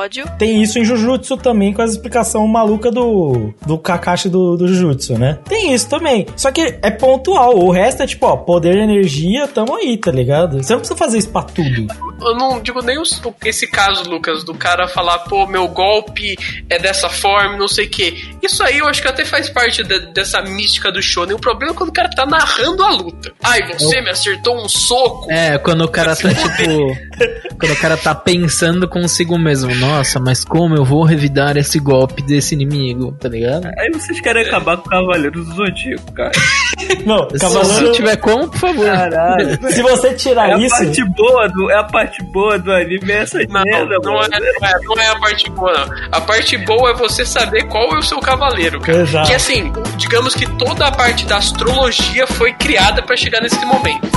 [0.01, 0.25] Episódio.
[0.37, 5.17] Tem isso em Jujutsu também, com a explicação maluca do, do Kakashi do, do Jujutsu,
[5.17, 5.39] né?
[5.47, 6.25] Tem isso também.
[6.35, 7.57] Só que é pontual.
[7.57, 10.61] O resto é tipo, ó, poder e energia, tamo aí, tá ligado?
[10.63, 11.87] Você não precisa fazer isso pra tudo.
[12.21, 16.37] Eu não digo nem os- esse caso, Lucas, do cara falar, pô, meu golpe
[16.69, 18.15] é dessa forma, não sei o quê.
[18.41, 21.35] Isso aí eu acho que até faz parte da- dessa mística do shonen.
[21.35, 23.31] O problema é quando o cara tá narrando a luta.
[23.43, 25.31] Ai, você me acertou um soco.
[25.31, 27.57] É, quando o cara tá tipo.
[27.59, 32.21] quando o cara tá pensando consigo mesmo, nossa, mas como eu vou revidar esse golpe
[32.21, 33.67] desse inimigo, tá ligado?
[33.77, 36.31] Aí vocês querem acabar com o Cavaleiro do Zodíaco, cara.
[37.05, 37.91] Não, Se Cavaleiro...
[37.93, 38.85] tiver como, por favor.
[38.85, 39.71] Caralho.
[39.71, 40.75] Se você tirar É a isso...
[40.75, 44.29] parte boa do, é a parte boa do anime, é essa Não, merda, não é,
[44.29, 44.29] mano.
[44.61, 45.95] não, é, não é a parte boa, não.
[46.11, 48.99] A parte boa é você saber qual é o seu cavaleiro, cara.
[49.01, 49.27] Exato.
[49.29, 54.07] Que assim, digamos que toda a parte da astrologia foi criada pra chegar nesse momento.